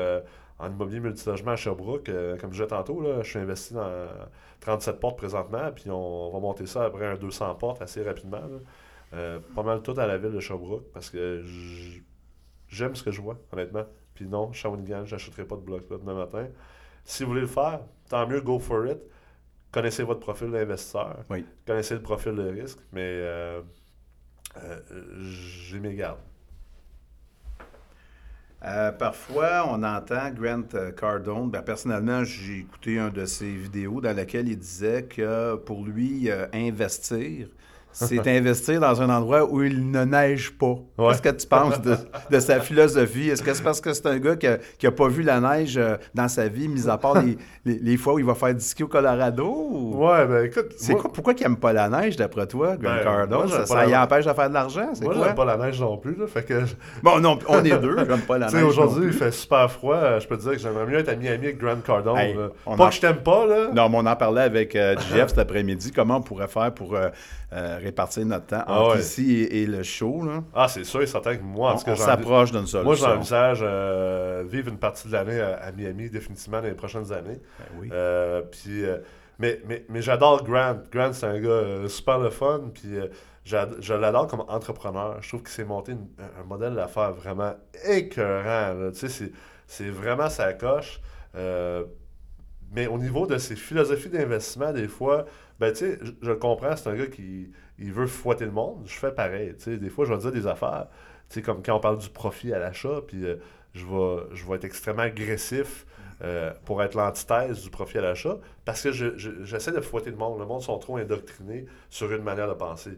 en 0.59 0.71
immobilier 0.71 0.99
multilogement 0.99 1.51
à 1.51 1.55
Sherbrooke. 1.55 2.09
Euh, 2.09 2.37
comme 2.37 2.51
je 2.51 2.63
disais 2.63 2.67
tantôt, 2.67 3.01
là, 3.01 3.21
je 3.23 3.29
suis 3.29 3.39
investi 3.39 3.73
dans 3.73 4.07
37 4.61 4.99
portes 4.99 5.17
présentement. 5.17 5.71
Puis 5.73 5.89
on, 5.89 6.31
va 6.31 6.39
monter 6.39 6.65
ça 6.65 6.85
après 6.85 7.05
un 7.05 7.15
200 7.15 7.55
portes 7.55 7.81
assez 7.81 8.03
rapidement. 8.03 8.41
là. 8.41 8.59
Euh, 9.13 9.39
pas 9.55 9.63
mal 9.63 9.81
tout 9.81 9.93
à 9.97 10.07
la 10.07 10.17
ville 10.17 10.31
de 10.31 10.39
Sherbrooke 10.39 10.91
parce 10.93 11.09
que 11.09 11.43
j'aime 12.67 12.95
ce 12.95 13.03
que 13.03 13.11
je 13.11 13.21
vois, 13.21 13.37
honnêtement. 13.53 13.85
Puis 14.13 14.25
non, 14.25 14.51
Shawinigan, 14.51 15.05
j'achèterai 15.05 15.45
pas 15.45 15.55
de 15.55 15.61
bloc 15.61 15.89
là 15.89 15.97
demain 15.97 16.15
matin. 16.15 16.47
Si 17.03 17.23
vous 17.23 17.29
voulez 17.29 17.41
le 17.41 17.47
faire, 17.47 17.81
tant 18.09 18.27
mieux, 18.27 18.41
go 18.41 18.59
for 18.59 18.87
it. 18.87 18.97
Connaissez 19.71 20.03
votre 20.03 20.21
profil 20.21 20.51
d'investisseur. 20.51 21.23
Oui. 21.29 21.45
Connaissez 21.67 21.95
le 21.95 22.01
profil 22.01 22.33
de 22.33 22.47
risque, 22.47 22.79
mais 22.93 23.01
euh, 23.03 23.61
euh, 24.57 24.79
j'ai 25.21 25.79
mes 25.79 25.93
gardes. 25.95 26.19
Euh, 28.67 28.91
parfois, 28.91 29.67
on 29.69 29.83
entend 29.83 30.31
Grant 30.31 30.63
euh, 30.73 30.91
Cardone. 30.91 31.51
Ben, 31.51 31.61
personnellement, 31.61 32.23
j'ai 32.23 32.59
écouté 32.59 32.97
un 32.97 33.09
de 33.09 33.25
ses 33.25 33.51
vidéos 33.51 34.01
dans 34.01 34.15
laquelle 34.15 34.47
il 34.47 34.57
disait 34.57 35.03
que 35.03 35.55
pour 35.55 35.85
lui, 35.85 36.31
euh, 36.31 36.47
investir, 36.51 37.47
c'est 37.95 38.27
investir 38.37 38.79
dans 38.79 39.01
un 39.01 39.09
endroit 39.09 39.49
où 39.49 39.63
il 39.63 39.89
ne 39.89 40.03
neige 40.03 40.51
pas. 40.57 40.75
Ouais. 40.97 41.07
Qu'est-ce 41.09 41.21
que 41.21 41.29
tu 41.29 41.47
penses 41.47 41.81
de, 41.81 41.95
de 42.29 42.39
sa 42.39 42.59
philosophie? 42.59 43.29
Est-ce 43.29 43.41
que 43.41 43.53
c'est 43.53 43.63
parce 43.63 43.79
que 43.81 43.93
c'est 43.93 44.05
un 44.07 44.17
gars 44.19 44.35
qui 44.35 44.47
n'a 44.85 44.91
pas 44.91 45.07
vu 45.07 45.23
la 45.23 45.39
neige 45.39 45.77
euh, 45.77 45.95
dans 46.13 46.27
sa 46.27 46.47
vie, 46.47 46.67
mis 46.67 46.89
à 46.89 46.97
part 46.97 47.21
les, 47.21 47.37
les- 47.65 47.79
les 47.79 47.97
fois 47.97 48.13
où 48.15 48.19
il 48.19 48.25
va 48.25 48.35
faire 48.35 48.53
du 48.53 48.59
ski 48.63 48.83
au 48.83 48.87
Colorado? 48.87 49.45
ou- 49.45 50.05
Ouais, 50.05 50.25
ben 50.27 50.45
écoute, 50.45 50.73
C'est 50.77 50.91
moi, 50.93 51.01
quoi, 51.01 51.11
pourquoi 51.13 51.33
il 51.37 51.41
n'aime 51.41 51.57
pas 51.57 51.71
la 51.73 51.87
neige, 51.89 52.15
d'après 52.17 52.47
toi, 52.47 52.75
Grant 52.77 52.95
Ben, 52.95 53.03
Cardone? 53.03 53.37
moi, 53.37 53.47
ça 53.47 53.65
ça 53.65 53.75
la- 53.85 53.87
y 53.87 53.95
empêche 53.97 54.25
de 54.25 54.33
faire 54.33 54.49
de 54.49 54.53
l'argent? 54.53 54.89
Moi 55.01 55.13
j'aime 55.23 55.35
pas 55.35 55.45
la 55.45 55.57
neige 55.57 55.79
non 55.79 55.97
plus. 55.97 56.15
Là, 56.15 56.27
fait 56.27 56.43
que, 56.43 56.63
Bon, 57.03 57.19
non, 57.19 57.39
on 57.47 57.63
est 57.63 57.77
deux, 57.77 57.95
j'aime 58.07 58.21
pas 58.21 58.37
la 58.37 58.47
neige. 58.51 58.63
aujourd'hui, 58.63 59.05
il 59.07 59.13
fait 59.13 59.31
super 59.31 59.71
froid. 59.71 59.95
euh, 59.95 60.19
Je 60.19 60.27
peux 60.27 60.35
te 60.37 60.41
dire 60.41 60.51
que 60.51 60.57
j'aimerais 60.59 60.85
mieux 60.85 60.97
être 60.99 61.09
à 61.09 61.15
Miami 61.15 61.45
avec 61.45 61.57
Grant 61.59 61.77
Cardone. 61.85 62.17
Hey, 62.17 62.35
Pas 62.65 62.71
en- 62.71 62.89
que 62.89 62.93
je 62.95 63.01
t'aime 63.01 63.17
pas, 63.17 63.45
là. 63.45 63.67
Non, 63.73 63.89
mais 63.89 63.97
on 63.99 64.05
en 64.05 64.15
parlait 64.15 64.41
avec 64.41 64.75
euh, 64.75 64.95
Jeff 65.13 65.29
cet 65.29 65.39
après-midi. 65.39 65.91
Comment 65.95 66.17
on 66.17 66.21
pourrait 66.21 66.47
faire 66.47 66.71
pour 66.73 66.95
euh, 66.95 67.07
euh, 67.53 67.79
répartir 67.85 68.25
notre 68.25 68.47
temps 68.47 68.63
Ah 68.67 68.81
entre 68.81 68.95
ouais. 68.95 69.01
ici 69.01 69.33
et, 69.35 69.61
et 69.61 69.65
le 69.67 69.83
show? 69.83 70.23
Là? 70.25 70.43
Ah, 70.53 70.67
c'est 70.67 70.83
sûr 70.83 71.01
et 71.01 71.07
certain 71.07 71.37
que 71.37 71.43
moi, 71.43 71.71
en 71.71 71.75
On, 71.75 71.77
tout 71.77 71.85
cas, 71.85 71.91
on 71.93 71.95
s'approche 71.95 72.51
d'une 72.51 72.67
solution. 72.67 72.83
Moi, 72.83 72.95
j'envisage 72.95 73.59
euh, 73.61 74.43
vivre 74.47 74.69
une 74.69 74.77
partie 74.77 75.07
de 75.07 75.13
l'année 75.13 75.39
à, 75.39 75.55
à 75.57 75.71
Miami, 75.71 76.09
définitivement, 76.09 76.61
dans 76.61 76.67
les 76.67 76.73
prochaines 76.73 77.11
années. 77.13 77.39
Ben 77.59 77.65
oui. 77.79 77.89
Euh, 77.91 78.41
puis, 78.41 78.83
euh, 78.85 78.97
mais 79.39 79.61
mais, 79.67 79.85
mais 79.89 80.01
j'adore 80.01 80.43
Grant. 80.43 80.77
Grant, 80.91 81.13
c'est 81.13 81.25
un 81.27 81.39
gars 81.39 81.49
euh, 81.49 81.87
super 81.87 82.19
le 82.19 82.29
fun. 82.29 82.71
Puis, 82.73 82.95
je 83.43 83.93
l'adore 83.93 84.27
comme 84.27 84.43
entrepreneur. 84.47 85.17
Je 85.21 85.27
trouve 85.29 85.41
qu'il 85.41 85.51
s'est 85.51 85.65
monté 85.65 85.91
une- 85.91 86.07
un, 86.39 86.43
modèle 86.45 86.73
d'affaires 86.73 87.13
vraiment 87.13 87.53
écœurant. 87.87 88.91
Tu 88.91 89.07
sais, 89.07 89.29
c'est- 89.67 89.89
vraiment 89.89 90.29
sa 90.29 90.53
coche. 90.53 90.99
Mais 92.71 92.87
au 92.87 92.97
niveau 92.97 93.25
de 93.27 93.37
ses 93.37 93.55
philosophies 93.55 94.09
d'investissement, 94.09 94.73
des 94.73 94.87
fois, 94.87 95.25
ben, 95.59 95.71
tu 95.71 95.79
sais, 95.79 95.99
je, 96.01 96.11
je 96.21 96.29
le 96.31 96.37
comprends, 96.37 96.75
c'est 96.75 96.89
un 96.89 96.95
gars 96.95 97.07
qui 97.07 97.51
il 97.79 97.91
veut 97.93 98.07
fouetter 98.07 98.45
le 98.45 98.51
monde. 98.51 98.83
Je 98.85 98.93
fais 98.93 99.11
pareil. 99.11 99.53
Tu 99.57 99.63
sais, 99.63 99.77
des 99.77 99.89
fois, 99.89 100.05
je 100.05 100.13
vais 100.13 100.19
dire 100.19 100.31
des 100.31 100.47
affaires, 100.47 100.87
comme 101.43 101.61
quand 101.63 101.75
on 101.75 101.79
parle 101.79 101.97
du 101.97 102.09
profit 102.09 102.53
à 102.53 102.59
l'achat, 102.59 103.01
puis 103.05 103.25
euh, 103.25 103.35
je, 103.73 103.85
vais, 103.85 104.23
je 104.35 104.53
être 104.53 104.63
extrêmement 104.65 105.03
agressif 105.03 105.85
euh, 106.23 106.53
pour 106.65 106.81
être 106.83 106.95
l'antithèse 106.95 107.61
du 107.63 107.69
profit 107.69 107.97
à 107.97 108.01
l'achat, 108.01 108.37
parce 108.63 108.81
que 108.81 108.91
je- 108.93 109.17
je- 109.17 109.43
j'essaie 109.43 109.71
de 109.73 109.81
fouetter 109.81 110.11
le 110.11 110.15
monde. 110.17 110.39
Le 110.39 110.45
monde 110.45 110.61
sont 110.61 110.77
trop 110.79 110.97
indoctrinés 110.97 111.65
sur 111.89 112.11
une 112.13 112.23
manière 112.23 112.47
de 112.47 112.53
penser. 112.53 112.97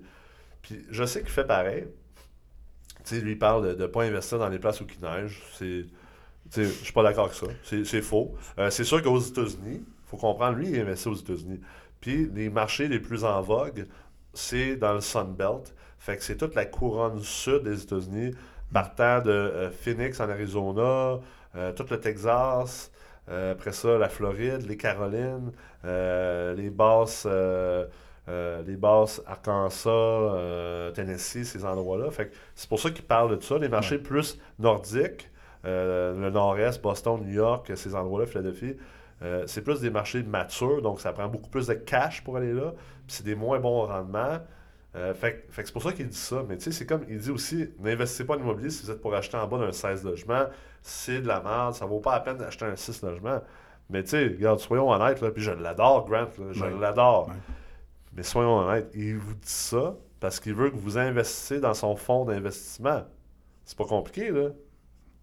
Puis 0.62 0.86
je 0.92 1.06
sais 1.06 1.22
qu'il 1.22 1.30
fait 1.32 1.46
pareil. 1.48 1.88
Tu 3.06 3.16
sais, 3.16 3.22
lui, 3.22 3.32
il 3.34 3.40
parle 3.40 3.76
de 3.76 3.82
ne 3.84 3.88
pas 3.88 4.04
investir 4.04 4.40
dans 4.40 4.50
les 4.50 4.60
places 4.60 4.82
où 4.82 4.86
il 4.94 5.02
neige. 5.06 5.42
C'est... 5.54 5.86
Je 6.56 6.64
suis 6.70 6.94
pas 6.94 7.04
d'accord 7.04 7.26
avec 7.26 7.36
ça. 7.38 7.48
C'est 7.64 7.86
c'est 7.86 8.02
faux. 8.02 8.36
Euh, 8.60 8.70
c'est 8.70 8.84
sûr 8.86 9.02
qu'aux 9.04 9.20
États-Unis, 9.20 9.84
il 9.86 10.10
faut 10.10 10.18
comprendre, 10.18 10.58
lui, 10.58 10.70
il 10.70 10.80
investit 10.80 11.10
aux 11.10 11.16
États-Unis. 11.16 11.60
Puis 12.02 12.30
les 12.34 12.50
marchés 12.50 12.88
les 12.88 13.00
plus 13.00 13.24
en 13.24 13.42
vogue, 13.42 13.88
c'est 14.34 14.76
dans 14.76 14.94
le 14.94 15.02
Sun 15.02 15.34
Belt. 15.34 15.74
Fait 15.98 16.16
que 16.18 16.24
c'est 16.24 16.38
toute 16.38 16.56
la 16.56 16.66
couronne 16.66 17.22
sud 17.22 17.64
des 17.64 17.84
États-Unis, 17.84 18.32
partant 18.72 19.22
de 19.22 19.32
euh, 19.32 19.72
Phoenix 19.72 20.20
en 20.20 20.30
Arizona, 20.30 21.20
euh, 21.56 21.72
tout 21.74 21.86
le 21.90 22.00
Texas, 22.00 22.92
euh, 23.30 23.54
après 23.54 23.72
ça, 23.74 23.98
la 23.98 24.10
Floride, 24.10 24.66
les 24.68 24.78
Carolines, 24.78 25.52
les 25.84 26.70
basses. 26.70 27.28
les 27.28 28.76
basses 28.76 29.22
Arkansas, 29.26 30.92
Tennessee, 30.94 31.44
ces 31.46 31.66
endroits-là. 31.66 32.12
Fait 32.12 32.28
que 32.28 32.36
c'est 32.56 32.70
pour 32.70 32.80
ça 32.80 32.90
qu'ils 32.92 33.06
parlent 33.06 33.38
de 33.38 33.42
ça. 33.42 33.58
Les 33.58 33.70
marchés 33.70 33.98
plus 33.98 34.38
nordiques, 34.60 35.30
le 35.64 36.30
nord-est, 36.30 36.82
Boston, 36.82 37.22
New 37.22 37.34
York, 37.34 37.72
ces 37.76 37.96
endroits-là, 37.96 38.26
Philadelphie, 38.26 38.76
euh, 39.24 39.44
c'est 39.48 39.62
plus 39.64 39.82
des 39.82 39.90
marchés 39.90 40.22
matures, 40.24 40.82
donc 40.82 41.02
ça 41.02 41.12
prend 41.14 41.28
beaucoup 41.28 41.50
plus 41.50 41.68
de 41.68 41.74
cash 41.74 42.24
pour 42.24 42.38
aller 42.38 42.54
là. 42.54 42.74
Puis 43.08 43.16
c'est 43.18 43.26
des 43.26 43.36
moins 43.36 43.60
bons 43.60 43.86
rendements. 43.86 44.38
Euh, 44.96 45.14
fait, 45.14 45.46
que- 45.48 45.52
fait 45.52 45.66
c'est 45.66 45.74
pour 45.74 45.84
ça 45.84 45.92
qu'il 45.92 46.08
dit 46.08 46.18
ça. 46.18 46.44
Mais 46.48 46.58
tu 46.58 46.66
sais, 46.66 46.72
c'est 46.72 46.86
comme 46.86 47.04
il 47.10 47.18
dit 47.20 47.32
aussi 47.32 47.70
n'investissez 47.80 48.26
pas 48.26 48.36
en 48.36 48.40
immobilier 48.40 48.70
si 48.70 48.84
vous 48.86 48.92
êtes 48.92 49.02
pour 49.02 49.14
acheter 49.16 49.38
en 49.38 49.48
bas 49.48 49.58
d'un 49.58 49.72
16 49.72 50.04
logements. 50.04 50.46
C'est 50.82 51.22
de 51.22 51.28
la 51.28 51.42
merde, 51.42 51.74
ça 51.74 51.86
vaut 51.86 52.00
pas 52.00 52.14
la 52.14 52.20
peine 52.22 52.38
d'acheter 52.38 52.66
un 52.66 52.76
6 52.76 53.02
logements. 53.04 53.42
Mais 53.90 54.04
tu 54.04 54.10
sais, 54.10 54.24
regarde, 54.28 54.60
soyons 54.60 54.90
honnêtes, 54.92 55.22
là, 55.22 55.32
puis 55.32 55.42
je 55.42 55.52
l'adore, 55.52 56.06
Grant, 56.08 56.28
là, 56.38 56.52
je 56.52 56.66
l'adore. 56.66 57.30
Mais 58.14 58.24
soyons 58.24 58.58
honnêtes, 58.60 58.90
il 58.94 59.18
vous 59.18 59.34
dit 59.34 59.40
ça 59.50 59.96
parce 60.20 60.40
qu'il 60.40 60.54
veut 60.56 60.70
que 60.72 60.76
vous 60.76 60.98
investissez 60.98 61.60
dans 61.60 61.74
son 61.74 61.96
fonds 61.96 62.26
d'investissement. 62.26 63.04
C'est 63.66 63.78
pas 63.78 63.86
compliqué, 63.86 64.32
là. 64.32 64.50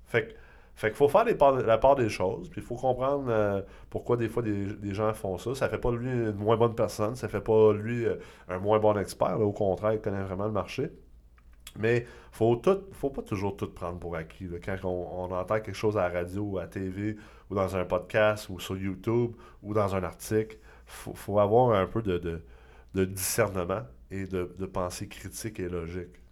Fait 0.06 0.28
que 0.28 0.34
fait 0.76 0.88
qu'il 0.88 0.96
faut 0.96 1.08
faire 1.08 1.24
la 1.24 1.78
part 1.78 1.94
des 1.94 2.08
choses, 2.08 2.48
puis 2.48 2.60
il 2.60 2.66
faut 2.66 2.74
comprendre 2.74 3.26
euh, 3.28 3.62
pourquoi 3.90 4.16
des 4.16 4.28
fois 4.28 4.42
des, 4.42 4.94
gens 4.94 5.12
font 5.14 5.38
ça. 5.38 5.54
Ça 5.54 5.68
fait 5.68 5.78
pas 5.78 5.92
de 5.92 5.96
lui 5.96 6.10
une 6.10 6.32
moins 6.32 6.56
bonne 6.56 6.74
personne, 6.74 7.14
ça 7.14 7.28
fait 7.28 7.40
pas 7.40 7.72
de 7.72 7.78
lui 7.78 8.04
euh, 8.06 8.16
un 8.48 8.58
moins 8.58 8.80
bon 8.80 8.98
expert. 8.98 9.38
là. 9.38 9.44
Au 9.44 9.52
contraire, 9.52 9.92
il 9.92 10.00
connaît 10.00 10.24
vraiment 10.24 10.46
le 10.46 10.52
marché. 10.52 10.90
Mais 11.78 12.06
faut 12.32 12.56
tout, 12.56 12.84
faut 12.92 13.10
pas 13.10 13.22
toujours 13.22 13.56
tout 13.56 13.68
prendre 13.68 13.98
pour 13.98 14.16
acquis. 14.16 14.48
Quand 14.64 14.76
on, 14.84 15.32
entend 15.32 15.60
quelque 15.60 15.74
chose 15.74 15.96
à 15.96 16.08
la 16.08 16.20
radio, 16.20 16.42
ou 16.42 16.58
à 16.58 16.62
la 16.62 16.68
TV, 16.68 17.16
ou 17.50 17.54
dans 17.54 17.76
un 17.76 17.84
podcast, 17.84 18.48
ou 18.48 18.58
sur 18.60 18.76
YouTube, 18.76 19.32
ou 19.62 19.74
dans 19.74 19.94
un 19.94 20.02
article, 20.02 20.58
faut, 20.86 21.14
faut 21.14 21.38
avoir 21.38 21.70
un 21.72 21.86
peu 21.86 22.02
de, 22.02 22.42
discernement 22.94 23.82
et 24.10 24.26
de 24.26 24.66
pensée 24.66 25.08
critique 25.08 25.60
et 25.60 25.68
logique. 25.68 26.23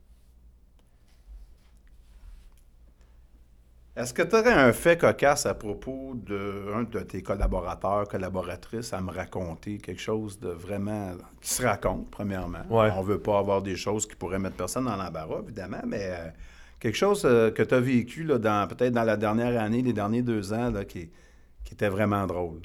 Est-ce 3.94 4.14
que 4.14 4.22
tu 4.22 4.34
aurais 4.36 4.52
un 4.52 4.72
fait 4.72 4.96
cocasse 4.96 5.44
à 5.44 5.52
propos 5.52 6.14
d'un 6.14 6.84
de, 6.84 7.00
tes 7.00 7.22
collaborateurs, 7.22 8.08
collaboratrices 8.08 8.94
à 8.94 9.02
me 9.02 9.10
raconter 9.10 9.76
quelque 9.76 10.00
chose 10.00 10.40
de 10.40 10.48
vraiment 10.48 11.12
qui 11.42 11.50
se 11.50 11.62
raconte, 11.62 12.10
premièrement? 12.10 12.62
Ouais. 12.70 12.90
On 12.96 13.02
veut 13.02 13.20
pas 13.20 13.38
avoir 13.38 13.60
des 13.60 13.76
choses 13.76 14.06
qui 14.06 14.16
pourraient 14.16 14.38
mettre 14.38 14.56
personne 14.56 14.86
dans 14.86 14.96
l'embarras, 14.96 15.40
évidemment, 15.42 15.82
mais 15.86 16.06
euh, 16.06 16.28
quelque 16.80 16.96
chose 16.96 17.22
euh, 17.26 17.50
que 17.50 17.62
tu 17.62 17.74
as 17.74 17.80
vécu 17.80 18.24
peut-être 18.24 18.94
dans 18.94 19.04
la 19.04 19.18
dernière 19.18 19.60
année, 19.60 19.82
les 19.82 19.92
derniers 19.92 20.22
deux 20.22 20.54
ans, 20.54 20.70
là, 20.70 20.86
qui, 20.86 21.10
qui 21.62 21.74
était 21.74 21.90
vraiment 21.90 22.26
drôle. 22.26 22.62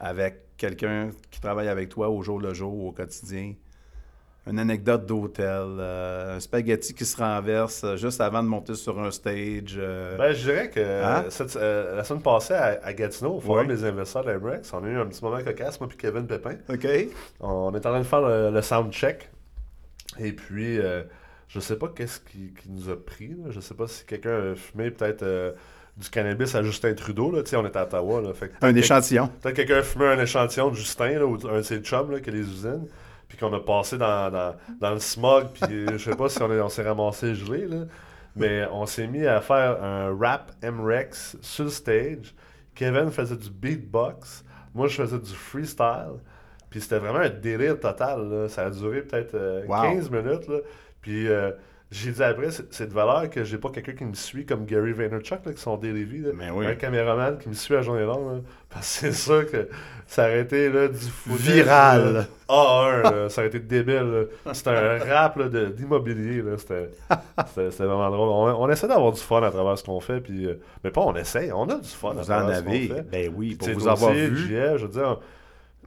Avec 0.00 0.56
quelqu'un 0.56 1.10
qui 1.30 1.40
travaille 1.40 1.68
avec 1.68 1.88
toi 1.88 2.08
au 2.08 2.20
jour 2.22 2.40
le 2.40 2.52
jour, 2.52 2.86
au 2.86 2.90
quotidien. 2.90 3.54
Une 4.46 4.58
anecdote 4.58 5.06
d'hôtel, 5.06 5.46
euh, 5.48 6.36
un 6.36 6.40
spaghetti 6.40 6.92
qui 6.92 7.06
se 7.06 7.16
renverse 7.16 7.82
euh, 7.82 7.96
juste 7.96 8.20
avant 8.20 8.42
de 8.42 8.48
monter 8.48 8.74
sur 8.74 9.00
un 9.00 9.10
stage. 9.10 9.76
euh, 9.78 10.18
Ben, 10.18 10.32
je 10.34 10.42
dirais 10.44 10.68
que 10.68 10.80
Hein? 10.80 11.24
cette- 11.30 11.56
euh, 11.56 11.96
la 11.96 12.04
semaine 12.04 12.22
passée 12.22 12.52
à, 12.52 12.78
à 12.84 12.92
Gatineau, 12.92 13.36
au 13.36 13.40
Forum 13.40 13.68
des 13.68 13.82
investisseurs 13.84 14.24
de 14.24 14.32
l'Emrex, 14.32 14.70
on 14.74 14.84
a 14.84 14.88
eu 14.88 14.98
un 14.98 15.06
petit 15.06 15.24
moment 15.24 15.42
cocasse, 15.42 15.80
moi 15.80 15.88
puis 15.88 15.96
Kevin 15.96 16.26
Pépin. 16.26 16.56
OK. 16.68 16.86
On 17.40 17.72
est 17.74 17.78
en 17.78 17.90
train 17.90 17.98
de 18.00 18.04
faire 18.04 18.20
le, 18.20 18.50
le 18.50 18.60
sound 18.62 18.92
check. 18.92 19.30
Et 20.20 20.32
puis, 20.32 20.78
euh, 20.78 21.02
je 21.48 21.58
sais 21.58 21.76
pas 21.76 21.88
qu'est-ce 21.88 22.20
qui, 22.20 22.52
qui 22.52 22.68
nous 22.70 22.90
a 22.90 22.96
pris. 23.02 23.28
là. 23.28 23.46
Je 23.50 23.60
sais 23.60 23.74
pas 23.74 23.86
si 23.88 24.04
quelqu'un 24.04 24.52
a 24.52 24.54
fumé 24.54 24.90
peut-être 24.90 25.24
du 25.96 26.10
cannabis 26.10 26.54
à 26.54 26.62
Justin 26.62 26.92
Trudeau. 26.92 27.30
Là. 27.30 27.42
On 27.54 27.64
est 27.64 27.76
à 27.76 27.84
Ottawa. 27.84 28.20
Là. 28.20 28.34
Fait 28.34 28.50
Un 28.60 28.74
échantillon. 28.76 29.30
Peut-être 29.40 29.56
quelqu'un 29.56 29.78
a 29.78 29.82
fumé 29.82 30.04
un 30.06 30.18
échantillon 30.18 30.68
de 30.70 30.74
Justin, 30.76 31.18
là, 31.18 31.24
ou 31.26 31.38
un 31.48 31.56
de 31.58 31.62
ses 31.62 31.78
chums 31.78 32.20
qui 32.20 32.28
a 32.28 32.32
les 32.32 32.40
usines, 32.40 32.86
puis 33.36 33.44
qu'on 33.46 33.52
a 33.52 33.60
passé 33.60 33.98
dans, 33.98 34.30
dans, 34.30 34.54
dans 34.80 34.90
le 34.92 35.00
smog, 35.00 35.48
puis 35.54 35.86
je 35.92 35.98
sais 35.98 36.16
pas 36.16 36.28
si 36.28 36.40
on, 36.42 36.52
est- 36.52 36.60
on 36.60 36.68
s'est 36.68 36.82
ramassé 36.82 37.34
gelé, 37.34 37.66
là, 37.66 37.84
mais 38.36 38.64
on 38.72 38.86
s'est 38.86 39.06
mis 39.06 39.26
à 39.26 39.40
faire 39.40 39.82
un 39.82 40.16
rap 40.16 40.52
M-Rex 40.62 41.36
sur 41.40 41.64
le 41.64 41.70
stage. 41.70 42.34
Kevin 42.74 43.10
faisait 43.10 43.36
du 43.36 43.50
beatbox, 43.50 44.44
moi 44.74 44.86
je 44.88 44.96
faisais 45.02 45.18
du 45.18 45.32
freestyle, 45.32 46.14
puis 46.70 46.80
c'était 46.80 46.98
vraiment 46.98 47.20
un 47.20 47.28
délire 47.30 47.78
total. 47.80 48.28
là. 48.28 48.48
Ça 48.48 48.66
a 48.66 48.70
duré 48.70 49.02
peut-être 49.02 49.34
euh, 49.34 49.64
Wow. 49.66 49.82
15 49.82 50.10
minutes, 50.10 50.48
là. 50.48 50.58
puis 51.00 51.28
euh, 51.28 51.50
j'ai 51.94 52.10
dit 52.10 52.22
après, 52.22 52.48
c'est 52.70 52.88
de 52.88 52.92
valeur 52.92 53.30
que 53.30 53.44
j'ai 53.44 53.58
pas 53.58 53.68
quelqu'un 53.70 53.92
qui 53.92 54.04
me 54.04 54.14
suit 54.14 54.44
comme 54.44 54.64
Gary 54.66 54.92
Vaynerchuk, 54.92 55.44
là, 55.46 55.52
qui 55.52 55.60
sont 55.60 55.76
V, 55.76 55.92
là. 55.92 56.30
Mais 56.34 56.46
Ben 56.48 56.52
oui. 56.54 56.66
un 56.66 56.74
caméraman 56.74 57.38
qui 57.38 57.48
me 57.48 57.54
suit 57.54 57.76
à 57.76 57.82
journée 57.82 58.02
longue, 58.04 58.32
là. 58.36 58.40
parce 58.70 59.00
que 59.00 59.06
c'est 59.06 59.12
sûr 59.12 59.50
que 59.50 59.68
ça 60.06 60.24
aurait 60.24 60.40
été 60.40 60.68
là, 60.70 60.88
du 60.88 60.98
footage, 60.98 61.40
Viral. 61.40 62.12
là, 62.14 62.24
A1, 62.48 63.02
là. 63.02 63.28
ça 63.28 63.40
aurait 63.42 63.48
été 63.48 63.60
débile. 63.60 64.26
C'était 64.52 64.70
un 64.70 64.98
rap 64.98 65.40
d'immobilier. 65.74 66.42
C'était 66.58 66.90
vraiment 67.84 68.10
drôle. 68.10 68.28
On, 68.28 68.62
on 68.64 68.68
essaie 68.70 68.88
d'avoir 68.88 69.12
du 69.12 69.20
fun 69.20 69.42
à 69.42 69.50
travers 69.50 69.78
ce 69.78 69.84
qu'on 69.84 70.00
fait, 70.00 70.20
puis, 70.20 70.46
euh, 70.46 70.54
mais 70.82 70.90
pas 70.90 71.02
on 71.02 71.14
essaie, 71.14 71.52
on 71.52 71.68
a 71.68 71.76
du 71.78 71.88
fun 71.88 72.10
à 72.10 72.12
Vous 72.14 72.20
en 72.20 72.24
travers 72.24 72.56
ce 72.56 72.62
qu'on 72.62 72.68
avez. 72.70 72.88
fait. 72.88 73.02
Ben 73.10 73.32
oui, 73.36 73.54
pour 73.54 73.68
vous 73.70 73.88
avoir 73.88 74.12
vu. 74.12 74.36
JF, 74.48 74.76
je 74.78 74.86
veux 74.86 74.92
dire, 74.92 75.20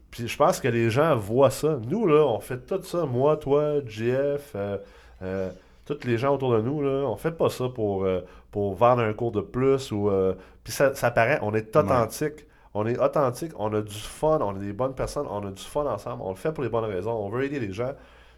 puis 0.09 0.27
je 0.27 0.37
pense 0.37 0.59
que 0.61 0.69
les 0.69 0.89
gens 0.89 1.15
voient 1.17 1.51
ça. 1.51 1.79
Nous, 1.85 2.07
là, 2.07 2.25
on 2.25 2.39
fait 2.39 2.65
tout 2.65 2.81
ça. 2.83 3.05
Moi, 3.05 3.35
toi, 3.37 3.81
JF, 3.85 4.53
euh, 4.55 4.77
euh, 5.21 5.49
tous 5.87 6.05
les 6.05 6.17
gens 6.17 6.35
autour 6.35 6.51
de 6.53 6.61
nous, 6.61 6.81
là, 6.81 7.05
on 7.07 7.15
fait 7.15 7.31
pas 7.31 7.49
ça 7.49 7.69
pour, 7.69 8.03
euh, 8.05 8.21
pour 8.51 8.73
vendre 8.75 9.01
un 9.01 9.13
cours 9.13 9.31
de 9.31 9.41
plus. 9.41 9.91
ou 9.91 10.09
euh, 10.09 10.33
Puis 10.63 10.73
ça, 10.73 10.93
ça 10.95 11.11
paraît, 11.11 11.39
on 11.41 11.53
est 11.55 11.75
authentique. 11.75 12.45
On 12.73 12.85
est 12.85 12.99
authentique, 12.99 13.53
on 13.57 13.73
a 13.73 13.81
du 13.81 13.95
fun, 13.95 14.37
on 14.41 14.55
est 14.55 14.65
des 14.65 14.73
bonnes 14.73 14.93
personnes, 14.93 15.25
on 15.29 15.43
a 15.47 15.49
du 15.51 15.63
fun 15.63 15.85
ensemble, 15.87 16.21
on 16.23 16.29
le 16.29 16.35
fait 16.35 16.51
pour 16.51 16.63
les 16.63 16.69
bonnes 16.69 16.85
raisons, 16.85 17.11
on 17.11 17.29
veut 17.29 17.43
aider 17.45 17.59
les 17.59 17.71
gens. 17.73 17.93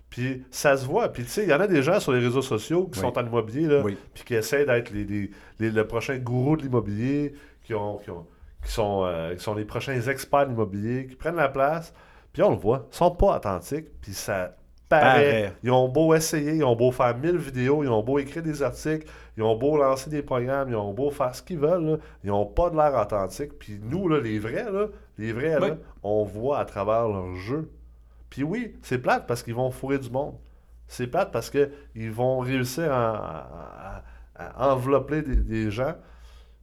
Puis 0.09 0.45
ça 0.49 0.77
se 0.77 0.85
voit. 0.85 1.09
Puis 1.09 1.23
tu 1.23 1.29
sais, 1.29 1.43
il 1.43 1.49
y 1.49 1.53
en 1.53 1.59
a 1.59 1.67
des 1.67 1.83
gens 1.83 1.99
sur 1.99 2.13
les 2.13 2.19
réseaux 2.19 2.41
sociaux 2.41 2.85
qui 2.85 2.99
Oui. 2.99 3.05
sont 3.05 3.17
en 3.19 3.25
immobilier, 3.25 3.67
là, 3.67 3.81
Oui. 3.83 3.97
puis 4.13 4.23
qui 4.23 4.35
essaient 4.35 4.65
d'être 4.65 4.91
les, 4.91 5.03
les- 5.03 5.29
les- 5.59 5.71
le 5.71 5.85
prochain 5.87 6.17
gourou 6.17 6.55
de 6.55 6.61
l'immobilier, 6.61 7.33
qui, 7.65 7.73
ont, 7.73 7.97
qui, 7.97 8.09
ont- 8.11 8.25
qui 8.65 8.71
sont, 8.71 9.03
euh, 9.05 9.35
qui 9.35 9.43
sont 9.43 9.55
les 9.55 9.65
prochains 9.65 9.99
experts 9.99 10.45
de 10.45 10.51
l'immobilier, 10.51 11.07
qui 11.07 11.15
prennent 11.15 11.35
la 11.35 11.49
place. 11.49 11.93
Puis 12.31 12.41
on 12.41 12.51
le 12.51 12.55
voit, 12.57 12.87
ils 12.91 12.95
sont 12.95 13.11
pas 13.11 13.35
authentiques, 13.35 13.87
puis 14.01 14.13
ça 14.13 14.55
paraît. 14.89 15.53
Ils 15.63 15.71
ont 15.71 15.87
beau 15.89 16.13
essayer, 16.15 16.55
ils 16.55 16.63
ont 16.63 16.75
beau 16.75 16.91
faire 16.91 17.15
1000 17.17 17.37
vidéos, 17.37 17.83
ils 17.83 17.89
ont 17.89 18.03
beau 18.03 18.19
écrire 18.19 18.43
des 18.43 18.61
articles, 18.63 19.07
ils 19.37 19.43
ont 19.43 19.55
beau 19.55 19.77
lancer 19.77 20.09
des 20.09 20.21
programmes, 20.23 20.69
ils 20.69 20.75
ont 20.75 20.93
beau 20.93 21.11
faire 21.11 21.33
ce 21.35 21.41
qu'ils 21.43 21.59
veulent, 21.59 21.85
là, 21.85 21.97
ils 22.23 22.31
ont 22.31 22.45
pas 22.45 22.69
de 22.69 22.75
l'air 22.75 22.93
authentique. 22.99 23.57
Puis 23.59 23.79
nous, 23.81 24.07
là, 24.09 24.19
les 24.19 24.39
vrais, 24.39 24.71
là, 24.71 24.87
les 25.17 25.31
vrais, 25.33 25.59
là, 25.59 25.77
on 26.03 26.23
voit 26.23 26.59
à 26.59 26.65
travers 26.65 27.07
leur 27.07 27.35
jeu. 27.35 27.69
Puis 28.29 28.43
oui, 28.43 28.75
c'est 28.81 28.99
plate 28.99 29.25
parce 29.27 29.43
qu'ils 29.43 29.55
vont 29.55 29.71
fourrer 29.71 29.99
du 29.99 30.09
monde. 30.09 30.35
C'est 30.87 31.07
plate 31.07 31.31
parce 31.31 31.49
qu'ils 31.49 32.11
vont 32.11 32.39
réussir 32.39 32.91
à, 32.91 33.97
à- 33.97 34.03
à 34.35 34.73
envelopper 34.73 35.21
des, 35.21 35.35
des 35.35 35.69
gens. 35.71 35.95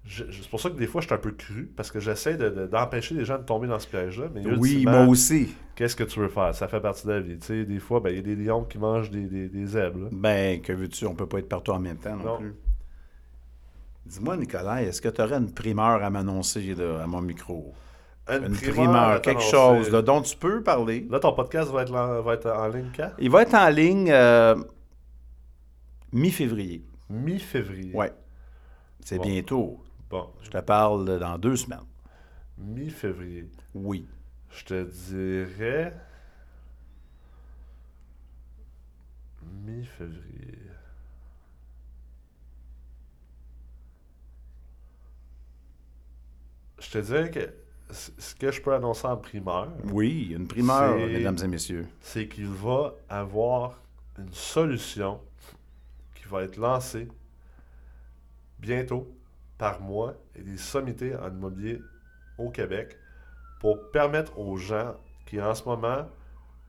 C'est 0.09 0.49
pour 0.51 0.61
ça 0.61 0.71
que 0.71 0.77
des 0.77 0.87
fois, 0.87 1.01
je 1.01 1.07
suis 1.07 1.15
un 1.15 1.19
peu 1.19 1.33
cru, 1.33 1.71
parce 1.77 1.91
que 1.91 1.99
j'essaie 1.99 2.37
de- 2.37 2.49
de- 2.49 2.67
d'empêcher 2.67 3.15
les 3.15 3.25
gens 3.25 3.39
de 3.39 3.43
tomber 3.45 3.67
dans 3.67 3.79
ce 3.81 3.89
piège-là. 3.89 4.27
Mais 4.35 4.43
Oui, 4.57 4.85
moi 4.87 5.05
aussi. 5.07 5.53
Qu'est-ce 5.75 5.97
que 5.97 6.05
tu 6.05 6.21
veux 6.21 6.29
faire? 6.29 6.55
Ça 6.55 6.69
fait 6.69 6.81
partie 6.81 7.07
de 7.07 7.13
la 7.13 7.21
vie. 7.21 7.39
Tu 7.39 7.47
sais, 7.47 7.65
des 7.65 7.79
fois, 7.81 7.99
ben, 8.01 8.11
il 8.11 8.17
y 8.17 8.19
a 8.21 8.23
des 8.23 8.37
lions 8.37 8.63
qui 8.65 8.79
mangent 8.79 9.11
des, 9.11 9.25
des, 9.27 9.49
des 9.49 9.67
zèbres. 9.67 10.05
là. 10.05 10.09
Ben, 10.13 10.61
que 10.63 10.73
veux-tu, 10.73 11.07
on 11.07 11.15
peut 11.15 11.27
pas 11.27 11.39
être 11.41 11.49
partout 11.49 11.73
en 11.73 11.81
même 11.81 11.97
temps 11.99 12.17
non, 12.17 12.25
Non. 12.25 12.39
plus. 12.39 12.55
Dis-moi, 14.07 14.37
Nicolas, 14.37 14.83
est-ce 14.85 15.03
que 15.03 15.09
tu 15.09 15.21
aurais 15.21 15.37
une 15.39 15.53
primeur 15.53 16.03
à 16.05 16.09
m'annoncer 16.11 16.75
à 17.03 17.07
mon 17.09 17.21
micro? 17.21 17.75
Une 18.31 18.53
primeur, 18.57 19.21
quelque 19.23 19.43
chose 19.43 19.91
là, 19.91 20.03
dont 20.03 20.23
tu 20.23 20.37
peux 20.37 20.63
parler. 20.63 21.07
Là, 21.11 21.19
ton 21.21 21.33
podcast 21.33 21.71
va 21.73 21.83
être, 21.83 21.93
en, 21.95 22.23
va 22.23 22.35
être 22.35 22.47
en 22.51 22.69
ligne 22.69 22.91
quand? 22.97 23.11
Il 23.19 23.31
va 23.31 23.43
être 23.43 23.55
en 23.55 23.69
ligne 23.69 24.11
euh, 24.13 24.55
mi-février. 26.13 26.85
Mi-février. 27.11 27.95
Ouais. 27.95 28.13
C'est 29.01 29.19
Bon. 29.19 29.25
bientôt. 29.25 29.81
Bon, 30.17 30.33
Je 30.43 30.49
te 30.51 30.59
parle 30.59 31.19
dans 31.19 31.37
deux 31.39 31.57
semaines. 31.57 31.85
mi-février. 32.57 33.51
Oui. 33.75 34.07
Je 34.51 34.65
te 34.65 34.83
dirais. 34.85 35.93
Mi-février. 39.65 40.59
Je 46.79 46.91
te 46.91 46.99
dirais 46.99 47.31
que 47.31 47.53
ce 47.91 48.35
que 48.35 48.51
je 48.51 48.61
peux 48.61 48.75
annoncer 48.75 49.07
en 49.07 49.17
primeur, 49.17 49.69
Oui, 49.85 50.33
une 50.37 50.47
primeur, 50.47 50.97
mesdames 50.97 51.39
et 51.43 51.47
messieurs. 51.49 51.87
c'est 52.01 52.29
qu'il 52.29 52.49
va 52.49 52.95
avoir 53.09 53.81
une 54.19 54.33
solution 54.33 55.21
qui 56.15 56.25
va 56.29 56.43
être 56.43 56.57
lancée 56.57 57.09
bientôt 58.59 59.07
par 59.59 59.81
moi 59.81 60.15
et 60.35 60.43
des 60.43 60.57
sommités 60.57 61.15
en 61.17 61.29
immobilier 61.29 61.81
au 62.39 62.51
Québec 62.51 62.99
pour 63.61 63.91
permettre 63.91 64.39
aux 64.39 64.57
gens 64.57 64.95
qui 65.27 65.41
en 65.41 65.55
ce 65.55 65.65
moment 65.65 66.07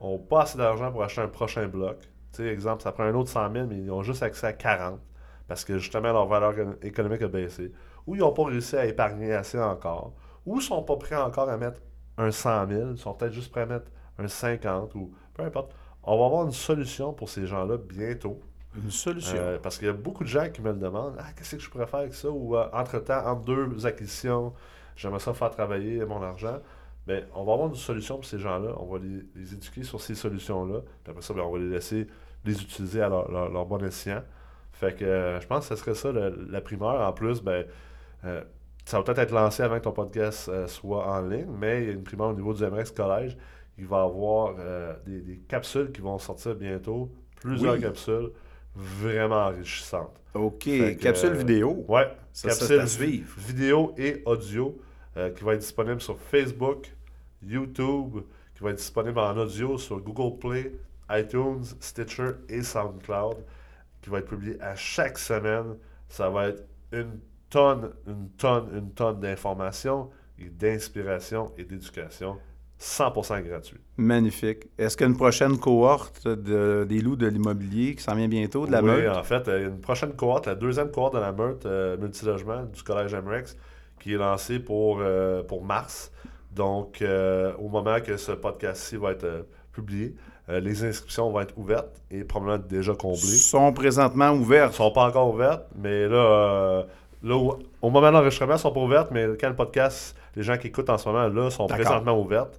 ont 0.00 0.18
pas 0.18 0.42
assez 0.42 0.58
d'argent 0.58 0.90
pour 0.90 1.02
acheter 1.02 1.20
un 1.20 1.28
prochain 1.28 1.66
bloc. 1.68 2.00
Tu 2.32 2.42
sais, 2.42 2.46
exemple, 2.46 2.82
ça 2.82 2.92
prend 2.92 3.04
un 3.04 3.14
autre 3.14 3.30
100 3.30 3.52
000, 3.52 3.66
mais 3.66 3.78
ils 3.78 3.90
ont 3.90 4.02
juste 4.02 4.22
accès 4.22 4.46
à 4.46 4.52
40 4.52 5.00
parce 5.48 5.64
que 5.64 5.78
justement 5.78 6.12
leur 6.12 6.26
valeur 6.26 6.54
économique 6.82 7.22
a 7.22 7.28
baissé. 7.28 7.72
Ou 8.06 8.14
ils 8.14 8.20
n'ont 8.20 8.32
pas 8.32 8.44
réussi 8.44 8.76
à 8.76 8.86
épargner 8.86 9.32
assez 9.32 9.58
encore. 9.58 10.14
Ou 10.46 10.60
ils 10.60 10.62
sont 10.62 10.82
pas 10.82 10.96
prêts 10.96 11.16
encore 11.16 11.48
à 11.48 11.56
mettre 11.56 11.80
un 12.16 12.30
100 12.30 12.68
000. 12.68 12.90
Ils 12.92 12.98
sont 12.98 13.14
peut-être 13.14 13.32
juste 13.32 13.50
prêts 13.50 13.62
à 13.62 13.66
mettre 13.66 13.90
un 14.18 14.28
50 14.28 14.94
ou 14.94 15.12
peu 15.34 15.42
importe. 15.42 15.74
On 16.02 16.18
va 16.18 16.26
avoir 16.26 16.44
une 16.44 16.52
solution 16.52 17.12
pour 17.12 17.28
ces 17.28 17.46
gens-là 17.46 17.76
bientôt. 17.76 18.40
Une 18.76 18.90
solution. 18.90 19.36
Euh, 19.38 19.58
parce 19.58 19.78
qu'il 19.78 19.86
y 19.86 19.90
a 19.90 19.94
beaucoup 19.94 20.24
de 20.24 20.28
gens 20.28 20.48
qui 20.50 20.60
me 20.62 20.70
le 20.72 20.78
demandent 20.78 21.16
Ah, 21.18 21.32
qu'est-ce 21.36 21.56
que 21.56 21.62
je 21.62 21.70
pourrais 21.70 21.86
faire 21.86 22.00
avec 22.00 22.14
ça? 22.14 22.28
Ou 22.30 22.56
euh, 22.56 22.66
entre-temps, 22.72 23.26
entre 23.26 23.42
deux 23.42 23.86
acquisitions, 23.86 24.52
j'aimerais 24.96 25.20
ça 25.20 25.32
faire 25.34 25.50
travailler 25.50 26.04
mon 26.04 26.22
argent. 26.22 26.58
Ben, 27.06 27.24
on 27.34 27.44
va 27.44 27.54
avoir 27.54 27.68
une 27.68 27.74
solution 27.74 28.16
pour 28.16 28.26
ces 28.26 28.38
gens-là. 28.38 28.72
On 28.78 28.84
va 28.86 28.98
les, 28.98 29.22
les 29.34 29.54
éduquer 29.54 29.82
sur 29.82 30.00
ces 30.00 30.14
solutions-là. 30.14 30.80
Puis 31.02 31.10
après 31.10 31.22
ça, 31.22 31.32
ben, 31.34 31.40
on 31.42 31.52
va 31.52 31.58
les 31.58 31.70
laisser 31.70 32.06
les 32.44 32.60
utiliser 32.62 33.00
à 33.02 33.08
leur, 33.08 33.30
leur- 33.30 33.48
leur 33.50 33.64
bon 33.66 33.82
escient. 33.84 34.22
Fait 34.72 34.94
que 34.94 35.04
euh, 35.04 35.40
je 35.40 35.46
pense 35.46 35.66
que 35.68 35.74
ce 35.74 35.80
serait 35.82 35.94
ça 35.94 36.12
le- 36.12 36.46
la 36.50 36.60
primeur. 36.60 37.00
En 37.00 37.12
plus, 37.12 37.42
ben, 37.42 37.64
euh, 38.24 38.42
ça 38.84 38.98
va 38.98 39.02
peut-être 39.02 39.18
être 39.18 39.32
lancé 39.32 39.62
avant 39.62 39.78
que 39.78 39.84
ton 39.84 39.92
podcast 39.92 40.50
soit 40.66 41.06
en 41.06 41.22
ligne, 41.22 41.48
mais 41.58 41.82
il 41.82 41.86
y 41.88 41.90
a 41.90 41.92
une 41.94 42.04
primeur 42.04 42.28
au 42.28 42.34
niveau 42.34 42.52
du 42.54 42.62
MREX 42.64 42.90
Collège. 42.92 43.36
Il 43.78 43.86
va 43.86 43.98
y 43.98 44.00
avoir 44.00 44.54
des, 45.06 45.20
des 45.20 45.38
capsules 45.48 45.90
qui 45.92 46.00
vont 46.00 46.18
sortir 46.18 46.54
bientôt. 46.54 47.10
Plusieurs 47.36 47.74
Oui. 47.74 47.80
capsules 47.80 48.30
vraiment 48.78 49.46
enrichissantes. 49.46 50.20
OK. 50.34 50.64
Que, 50.64 50.92
Capsule 50.94 51.30
euh, 51.30 51.38
vidéo. 51.38 51.84
Ouais, 51.88 52.08
Ça, 52.32 52.50
ça, 52.50 52.58
capsule 52.60 52.80
à 52.80 52.86
suivre. 52.86 53.34
vidéo 53.38 53.94
et 53.98 54.22
audio 54.24 54.78
euh, 55.16 55.30
qui 55.30 55.42
va 55.44 55.54
être 55.54 55.60
disponible 55.60 56.00
sur 56.00 56.18
Facebook, 56.18 56.94
YouTube, 57.42 58.20
qui 58.54 58.62
va 58.62 58.70
être 58.70 58.76
disponible 58.76 59.18
en 59.18 59.36
audio 59.36 59.78
sur 59.78 60.00
Google 60.00 60.38
Play, 60.38 60.72
iTunes, 61.10 61.64
Stitcher 61.80 62.32
et 62.48 62.62
SoundCloud, 62.62 63.44
qui 64.00 64.10
va 64.10 64.18
être 64.18 64.28
publié 64.28 64.60
à 64.60 64.74
chaque 64.76 65.18
semaine. 65.18 65.76
Ça 66.08 66.30
va 66.30 66.48
être 66.48 66.64
une 66.92 67.18
tonne, 67.50 67.92
une 68.06 68.30
tonne, 68.30 68.68
une 68.76 68.92
tonne 68.92 69.20
d'informations 69.20 70.10
et 70.38 70.48
d'inspiration 70.48 71.52
et 71.56 71.64
d'éducation 71.64 72.38
100% 72.80 73.42
gratuit. 73.42 73.78
Magnifique. 73.96 74.66
Est-ce 74.78 74.96
qu'il 74.96 75.04
y 75.04 75.08
a 75.08 75.10
une 75.10 75.16
prochaine 75.16 75.58
cohorte 75.58 76.26
de- 76.28 76.86
des 76.88 77.00
loups 77.00 77.16
de 77.16 77.26
l'immobilier 77.26 77.94
qui 77.96 78.02
s'en 78.02 78.14
vient 78.14 78.28
bientôt, 78.28 78.66
de 78.66 78.72
la 78.72 78.80
oui, 78.82 78.86
meute? 78.90 79.08
en 79.16 79.22
fait, 79.24 79.48
euh, 79.48 79.68
une 79.68 79.80
prochaine 79.80 80.12
cohorte, 80.12 80.46
la 80.46 80.54
deuxième 80.54 80.90
cohorte 80.90 81.14
de 81.14 81.18
la 81.20 81.32
meute 81.32 81.66
euh, 81.66 81.96
multilogement 81.96 82.62
du 82.64 82.82
Collège 82.82 83.14
MREX, 83.14 83.56
qui 84.00 84.14
est 84.14 84.16
lancée 84.16 84.60
pour, 84.60 84.98
euh, 85.00 85.42
pour 85.42 85.64
mars. 85.64 86.12
Donc, 86.54 87.02
euh, 87.02 87.52
au 87.58 87.68
moment 87.68 88.00
que 88.00 88.16
ce 88.16 88.32
podcast-ci 88.32 88.96
va 88.96 89.10
être 89.12 89.46
publié, 89.72 90.14
les 90.48 90.82
inscriptions 90.82 91.30
vont 91.30 91.40
être 91.40 91.52
ouvertes 91.58 92.00
et 92.10 92.24
probablement 92.24 92.64
déjà 92.66 92.94
comblées. 92.94 93.18
sont 93.18 93.70
présentement 93.74 94.30
ouverts. 94.30 94.68
Elles 94.68 94.72
sont 94.72 94.90
pas 94.90 95.06
encore 95.06 95.28
ouvertes, 95.34 95.66
mais 95.76 96.08
là, 96.08 96.86
là 97.22 97.36
où- 97.36 97.54
au 97.82 97.90
moment 97.90 98.08
de 98.08 98.12
l'enregistrement, 98.14 98.52
elles 98.54 98.58
sont 98.58 98.72
pas 98.72 98.80
ouvertes, 98.80 99.08
mais 99.10 99.26
quand 99.40 99.48
le 99.48 99.56
podcast, 99.56 100.16
les 100.36 100.42
gens 100.42 100.56
qui 100.56 100.68
écoutent 100.68 100.90
en 100.90 100.98
ce 100.98 101.08
moment, 101.08 101.26
là, 101.28 101.50
sont 101.50 101.66
présentement 101.66 102.18
ouvertes. 102.20 102.58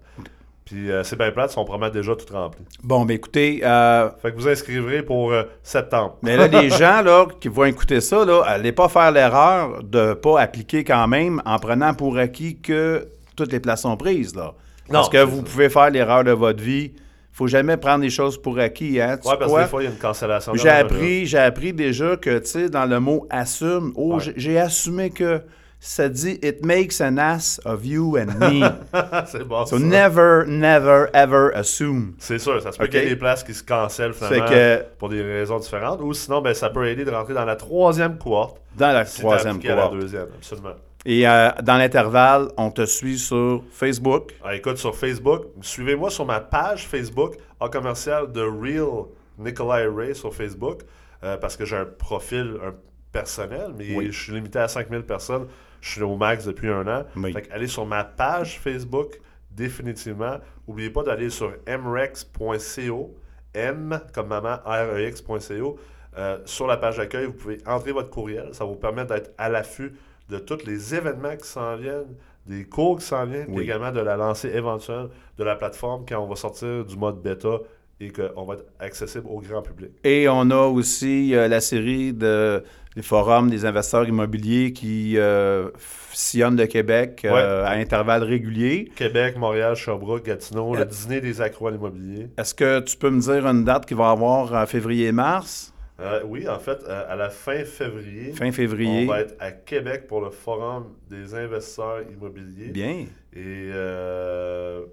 Puis 0.65 0.91
euh, 0.91 1.03
c'est 1.03 1.15
bien 1.15 1.31
plate, 1.31 1.49
sont 1.49 1.65
probablement 1.65 1.91
déjà 1.91 2.15
toutes 2.15 2.29
remplies. 2.29 2.63
Bon, 2.83 3.03
ben 3.03 3.15
écoutez, 3.15 3.61
euh, 3.63 4.09
Fait 4.21 4.31
que 4.31 4.35
vous 4.37 4.47
inscrivrez 4.47 5.01
pour 5.01 5.31
euh, 5.31 5.43
septembre. 5.63 6.17
mais 6.21 6.37
là, 6.37 6.47
les 6.47 6.69
gens 6.69 7.01
là, 7.01 7.25
qui 7.39 7.47
vont 7.47 7.63
écouter 7.65 8.01
ça, 8.01 8.23
là, 8.23 8.43
allez 8.45 8.71
pas 8.71 8.87
faire 8.87 9.11
l'erreur 9.11 9.83
de 9.83 10.13
pas 10.13 10.39
appliquer 10.41 10.83
quand 10.83 11.07
même 11.07 11.41
en 11.45 11.57
prenant 11.57 11.95
pour 11.95 12.17
acquis 12.19 12.59
que 12.59 13.07
toutes 13.35 13.51
les 13.51 13.59
places 13.59 13.81
sont 13.81 13.97
prises. 13.97 14.35
Là. 14.35 14.53
Parce 14.91 15.07
Non, 15.07 15.11
que 15.11 15.23
vous 15.23 15.37
ça. 15.37 15.43
pouvez 15.43 15.69
faire 15.69 15.89
l'erreur 15.89 16.23
de 16.23 16.31
votre 16.31 16.61
vie. 16.61 16.91
Faut 17.39 17.47
jamais 17.47 17.77
prendre 17.77 18.03
les 18.03 18.09
choses 18.09 18.37
pour 18.41 18.59
acquis. 18.59 18.99
Hein? 18.99 19.17
Sais 19.21 19.29
parce 19.39 19.51
que 19.53 19.61
des 19.61 19.67
fois, 19.67 19.81
il 19.81 19.85
y 19.85 19.87
a 19.87 19.91
une 19.91 19.97
cancellation. 19.97 20.53
J'ai 20.55 20.67
appris, 20.67 21.25
j'ai 21.25 21.37
appris 21.37 21.71
déjà 21.71 22.17
que, 22.17 22.37
tu 22.39 22.45
sais, 22.47 22.69
dans 22.69 22.85
le 22.85 22.99
mot 22.99 23.25
assume, 23.29 23.93
oh, 23.95 24.15
Ouais. 24.15 24.33
j'ai- 24.35 24.59
assumé 24.59 25.09
que 25.09 25.39
ça 25.79 26.09
dit 26.09 26.37
it 26.43 26.65
makes 26.65 26.99
an 26.99 27.15
ass 27.17 27.61
of 27.63 27.85
you 27.85 28.17
and 28.17 28.25
me. 28.41 28.67
c'est 29.27 29.45
bon. 29.45 29.65
so 29.65 29.77
ça. 29.79 29.85
never, 29.85 30.43
never, 30.47 31.05
ever 31.13 31.51
assume. 31.55 32.13
C'est 32.19 32.39
sûr, 32.39 32.61
ça 32.61 32.73
se 32.73 32.77
peut 32.77 32.83
Ok. 32.83 32.89
qu'il 32.89 32.99
y 32.99 33.03
ait 33.03 33.09
des 33.11 33.15
places 33.15 33.45
qui 33.45 33.53
se 33.53 33.63
cancellent 33.63 34.11
finalement 34.13 34.45
que 34.49 34.83
pour 34.97 35.07
des 35.07 35.21
raisons 35.21 35.59
différentes. 35.59 36.01
Ou 36.01 36.13
sinon, 36.13 36.41
ben, 36.41 36.53
ça 36.53 36.69
peut 36.69 36.85
aider 36.89 37.05
de 37.05 37.11
rentrer 37.11 37.33
dans 37.33 37.45
la 37.45 37.55
troisième 37.55 38.17
cohorte. 38.17 38.57
dans 38.77 38.91
la 38.91 39.05
si 39.05 39.21
troisième 39.21 39.51
appliqué 39.55 39.69
à 39.71 39.75
la 39.75 39.81
cohorte. 39.83 39.99
deuxième, 40.01 40.27
absolument. 40.37 40.73
Et 41.05 41.27
euh, 41.27 41.49
dans 41.63 41.77
l'intervalle, 41.77 42.49
on 42.57 42.71
te 42.71 42.85
suit 42.85 43.17
sur 43.17 43.63
Facebook. 43.71 44.33
Ah, 44.43 44.55
écoute, 44.55 44.77
sur 44.77 44.95
Facebook, 44.95 45.45
suivez-moi 45.61 46.09
sur 46.09 46.25
ma 46.25 46.41
page 46.41 46.87
Facebook 46.87 47.35
en 47.59 47.69
commercial 47.69 48.31
de 48.31 48.41
Real 48.41 49.05
Nikolai 49.37 49.87
Ray 49.87 50.13
sur 50.13 50.33
Facebook 50.33 50.81
euh, 51.23 51.37
parce 51.37 51.55
que 51.55 51.63
j'ai 51.65 51.77
un 51.77 51.85
profil 51.85 52.57
un 52.65 52.73
personnel, 53.13 53.71
mais 53.77 53.95
Oui. 53.95 54.11
je 54.11 54.23
suis 54.23 54.33
limité 54.33 54.59
à 54.59 54.67
5000 54.67 55.03
personnes. 55.03 55.47
Je 55.81 55.89
suis 55.91 56.01
au 56.03 56.17
max 56.17 56.45
depuis 56.45 56.67
un 56.69 56.85
an. 56.87 57.05
Oui. 57.15 57.31
Fait 57.31 57.47
allez 57.51 57.67
sur 57.67 57.85
ma 57.85 58.03
page 58.03 58.59
Facebook 58.59 59.19
définitivement. 59.51 60.37
N'oubliez 60.67 60.89
pas 60.89 61.03
d'aller 61.03 61.29
sur 61.29 61.53
mrex.co, 61.65 63.15
m 63.53 64.01
comme 64.13 64.27
maman, 64.27 64.57
rex.co. 64.65 65.79
Euh, 66.17 66.39
sur 66.45 66.67
la 66.67 66.75
page 66.77 66.97
d'accueil, 66.97 67.25
vous 67.27 67.33
pouvez 67.33 67.57
entrer 67.65 67.91
votre 67.93 68.09
courriel. 68.09 68.49
Ça 68.51 68.65
vous 68.65 68.75
permettre 68.75 69.13
d'être 69.13 69.31
à 69.37 69.47
l'affût 69.47 69.93
de 70.29 70.37
tous 70.39 70.65
les 70.65 70.95
événements 70.95 71.35
qui 71.35 71.47
s'en 71.47 71.75
viennent, 71.75 72.15
des 72.45 72.65
cours 72.65 72.99
qui 72.99 73.05
s'en 73.05 73.25
viennent, 73.25 73.45
puis 73.47 73.55
Oui. 73.57 73.63
également 73.63 73.91
de 73.91 73.99
la 73.99 74.15
lancée 74.15 74.49
éventuelle 74.49 75.07
de 75.37 75.43
la 75.43 75.55
plateforme 75.55 76.05
quand 76.07 76.19
on 76.19 76.27
va 76.27 76.35
sortir 76.35 76.85
du 76.85 76.97
mode 76.97 77.21
bêta 77.21 77.59
et 78.01 78.11
qu'on 78.11 78.45
va 78.45 78.53
être 78.55 78.65
accessible 78.79 79.25
au 79.29 79.39
grand 79.41 79.61
public. 79.61 79.91
Et 80.03 80.27
on 80.29 80.49
a 80.51 80.65
aussi 80.67 81.35
euh, 81.35 81.47
la 81.47 81.59
série 81.59 82.13
de 82.13 82.63
les 82.95 83.01
forums 83.01 83.49
des 83.49 83.65
investisseurs 83.65 84.07
immobiliers 84.07 84.73
qui 84.73 85.17
euh, 85.17 85.69
sillonnent 86.11 86.57
le 86.57 86.65
Québec 86.65 87.21
euh, 87.25 87.63
à 87.65 87.71
intervalles 87.71 88.23
réguliers. 88.23 88.91
Québec, 88.95 89.37
Montréal, 89.37 89.75
Sherbrooke, 89.75 90.25
Gatineau, 90.25 90.75
le 90.75 90.85
dîner 90.85 91.21
des 91.21 91.39
accros 91.41 91.67
à 91.67 91.71
l'immobilier. 91.71 92.29
Est-ce 92.37 92.53
que 92.55 92.79
tu 92.79 92.97
peux 92.97 93.09
me 93.09 93.19
dire 93.21 93.45
une 93.47 93.63
date 93.63 93.85
qu'il 93.85 93.97
va 93.97 94.09
y 94.09 94.11
avoir 94.11 94.53
en 94.53 94.65
février-mars? 94.65 95.73
Euh, 96.01 96.21
oui, 96.25 96.47
en 96.47 96.59
fait, 96.59 96.79
euh, 96.87 97.03
à 97.11 97.15
la 97.15 97.29
fin 97.29 97.63
février, 97.65 98.31
Fin 98.33 98.51
février. 98.51 99.03
on 99.05 99.07
va 99.11 99.21
être 99.21 99.35
à 99.39 99.51
Québec 99.51 100.07
pour 100.07 100.21
le 100.21 100.29
Forum 100.29 100.95
des 101.09 101.33
investisseurs 101.35 102.01
immobiliers. 102.09 102.69
Bien. 102.69 103.05
Et 103.33 103.69
euh, 103.73 104.85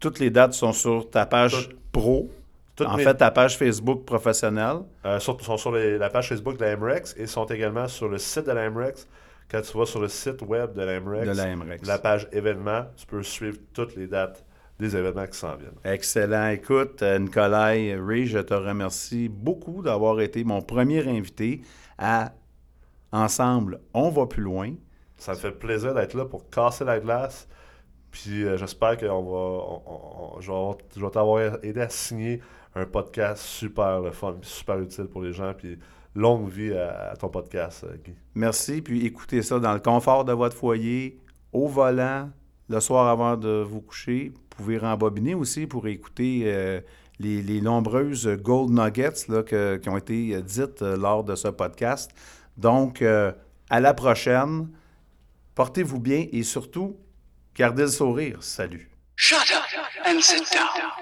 Toutes 0.00 0.18
les 0.18 0.30
dates 0.30 0.52
sont 0.52 0.72
sur 0.72 1.08
ta 1.10 1.26
page 1.26 1.70
pro. 1.92 2.30
en 2.84 2.96
mes- 2.96 3.04
fait, 3.04 3.14
ta 3.14 3.30
page 3.30 3.56
Facebook 3.56 4.04
professionnelle. 4.04 4.78
sur- 5.18 5.40
sont 5.40 5.56
sur 5.56 5.72
les- 5.72 5.96
la 5.98 6.10
page 6.10 6.28
Facebook 6.28 6.58
de 6.58 6.64
la 6.64 6.76
MREX 6.76 7.14
et 7.16 7.26
sont 7.26 7.46
également 7.46 7.88
sur 7.88 8.08
le 8.08 8.18
site 8.18 8.46
de 8.46 8.52
la 8.52 8.68
MREX. 8.70 9.08
Quand 9.50 9.60
tu 9.62 9.78
vas 9.78 9.86
sur 9.86 10.00
le 10.00 10.08
site 10.08 10.42
web 10.42 10.72
de 10.74 10.82
la 10.82 11.00
MREX, 11.00 11.28
De 11.28 11.36
la 11.36 11.56
MREX. 11.56 11.86
la 11.86 11.98
page 11.98 12.28
événements, 12.32 12.86
tu 12.96 13.06
peux 13.06 13.22
suivre 13.22 13.58
toutes 13.72 13.94
les 13.96 14.06
dates 14.06 14.44
des 14.78 14.94
événements 14.96 15.26
qui 15.26 15.38
s'en 15.38 15.56
viennent. 15.56 15.78
Excellent. 15.84 16.48
Écoute, 16.48 17.02
euh, 17.02 17.18
Nicolai 17.18 17.96
Ray, 17.98 18.26
je 18.26 18.38
te 18.38 18.54
remercie 18.54 19.28
beaucoup 19.28 19.82
d'avoir 19.82 20.20
été 20.20 20.44
mon 20.44 20.60
premier 20.62 21.06
invité 21.08 21.62
à 21.98 22.32
Ensemble, 23.12 23.80
on 23.94 24.10
va 24.10 24.26
plus 24.26 24.42
loin. 24.42 24.74
Ça 25.16 25.32
me 25.32 25.36
fait 25.38 25.52
plaisir 25.52 25.94
d'être 25.94 26.14
là 26.14 26.24
pour 26.26 26.50
casser 26.50 26.84
la 26.84 26.98
glace. 27.00 27.48
Puis 28.10 28.44
euh, 28.44 28.56
j'espère 28.58 28.96
que 28.98 29.06
on 29.06 29.22
va, 29.22 29.38
on- 29.38 29.82
on- 29.86 30.36
on- 30.36 30.40
je 30.40 31.00
vais 31.00 31.10
t'avoir 31.10 31.58
aidé 31.64 31.80
à 31.80 31.88
signer 31.88 32.40
un 32.74 32.84
podcast 32.84 33.42
super 33.42 34.00
le 34.00 34.10
fun, 34.10 34.36
puis 34.40 34.50
super 34.50 34.78
utile 34.80 35.06
pour 35.06 35.22
les 35.22 35.32
gens. 35.32 35.54
Puis 35.54 35.78
longue 36.14 36.48
vie 36.48 36.74
à, 36.74 37.12
à 37.12 37.16
ton 37.16 37.28
podcast, 37.28 37.84
euh, 37.84 37.96
Guy. 38.04 38.14
Merci. 38.34 38.82
Puis 38.82 39.06
écoutez 39.06 39.40
ça 39.42 39.58
dans 39.58 39.72
le 39.72 39.80
confort 39.80 40.24
de 40.24 40.32
votre 40.32 40.56
foyer, 40.56 41.18
au 41.52 41.68
volant, 41.68 42.28
le 42.68 42.80
soir 42.80 43.08
avant 43.08 43.36
de 43.36 43.62
vous 43.62 43.80
coucher, 43.80 44.32
vous 44.34 44.42
pouvez 44.56 44.78
rembobiner 44.78 45.34
aussi 45.34 45.66
pour 45.66 45.86
écouter 45.86 46.42
euh, 46.46 46.80
les, 47.18 47.60
nombreuses 47.60 48.26
gold 48.26 48.70
nuggets 48.70 49.28
là, 49.28 49.42
qui 49.42 49.88
ont 49.88 49.96
été 49.96 50.34
euh, 50.34 50.40
dites 50.40 50.82
euh, 50.82 50.96
lors 50.96 51.24
de 51.24 51.34
ce 51.34 51.48
podcast. 51.48 52.10
Donc, 52.56 53.02
à 53.02 53.80
la 53.80 53.94
prochaine. 53.94 54.70
Portez-vous 55.54 56.00
bien 56.00 56.26
et 56.32 56.42
surtout, 56.42 56.96
gardez 57.54 57.82
le 57.82 57.88
sourire. 57.88 58.42
Salut. 58.42 58.90
Shut 59.14 59.38
up 59.38 59.62
and 60.06 60.20
sit 60.20 60.44
down. 60.52 60.96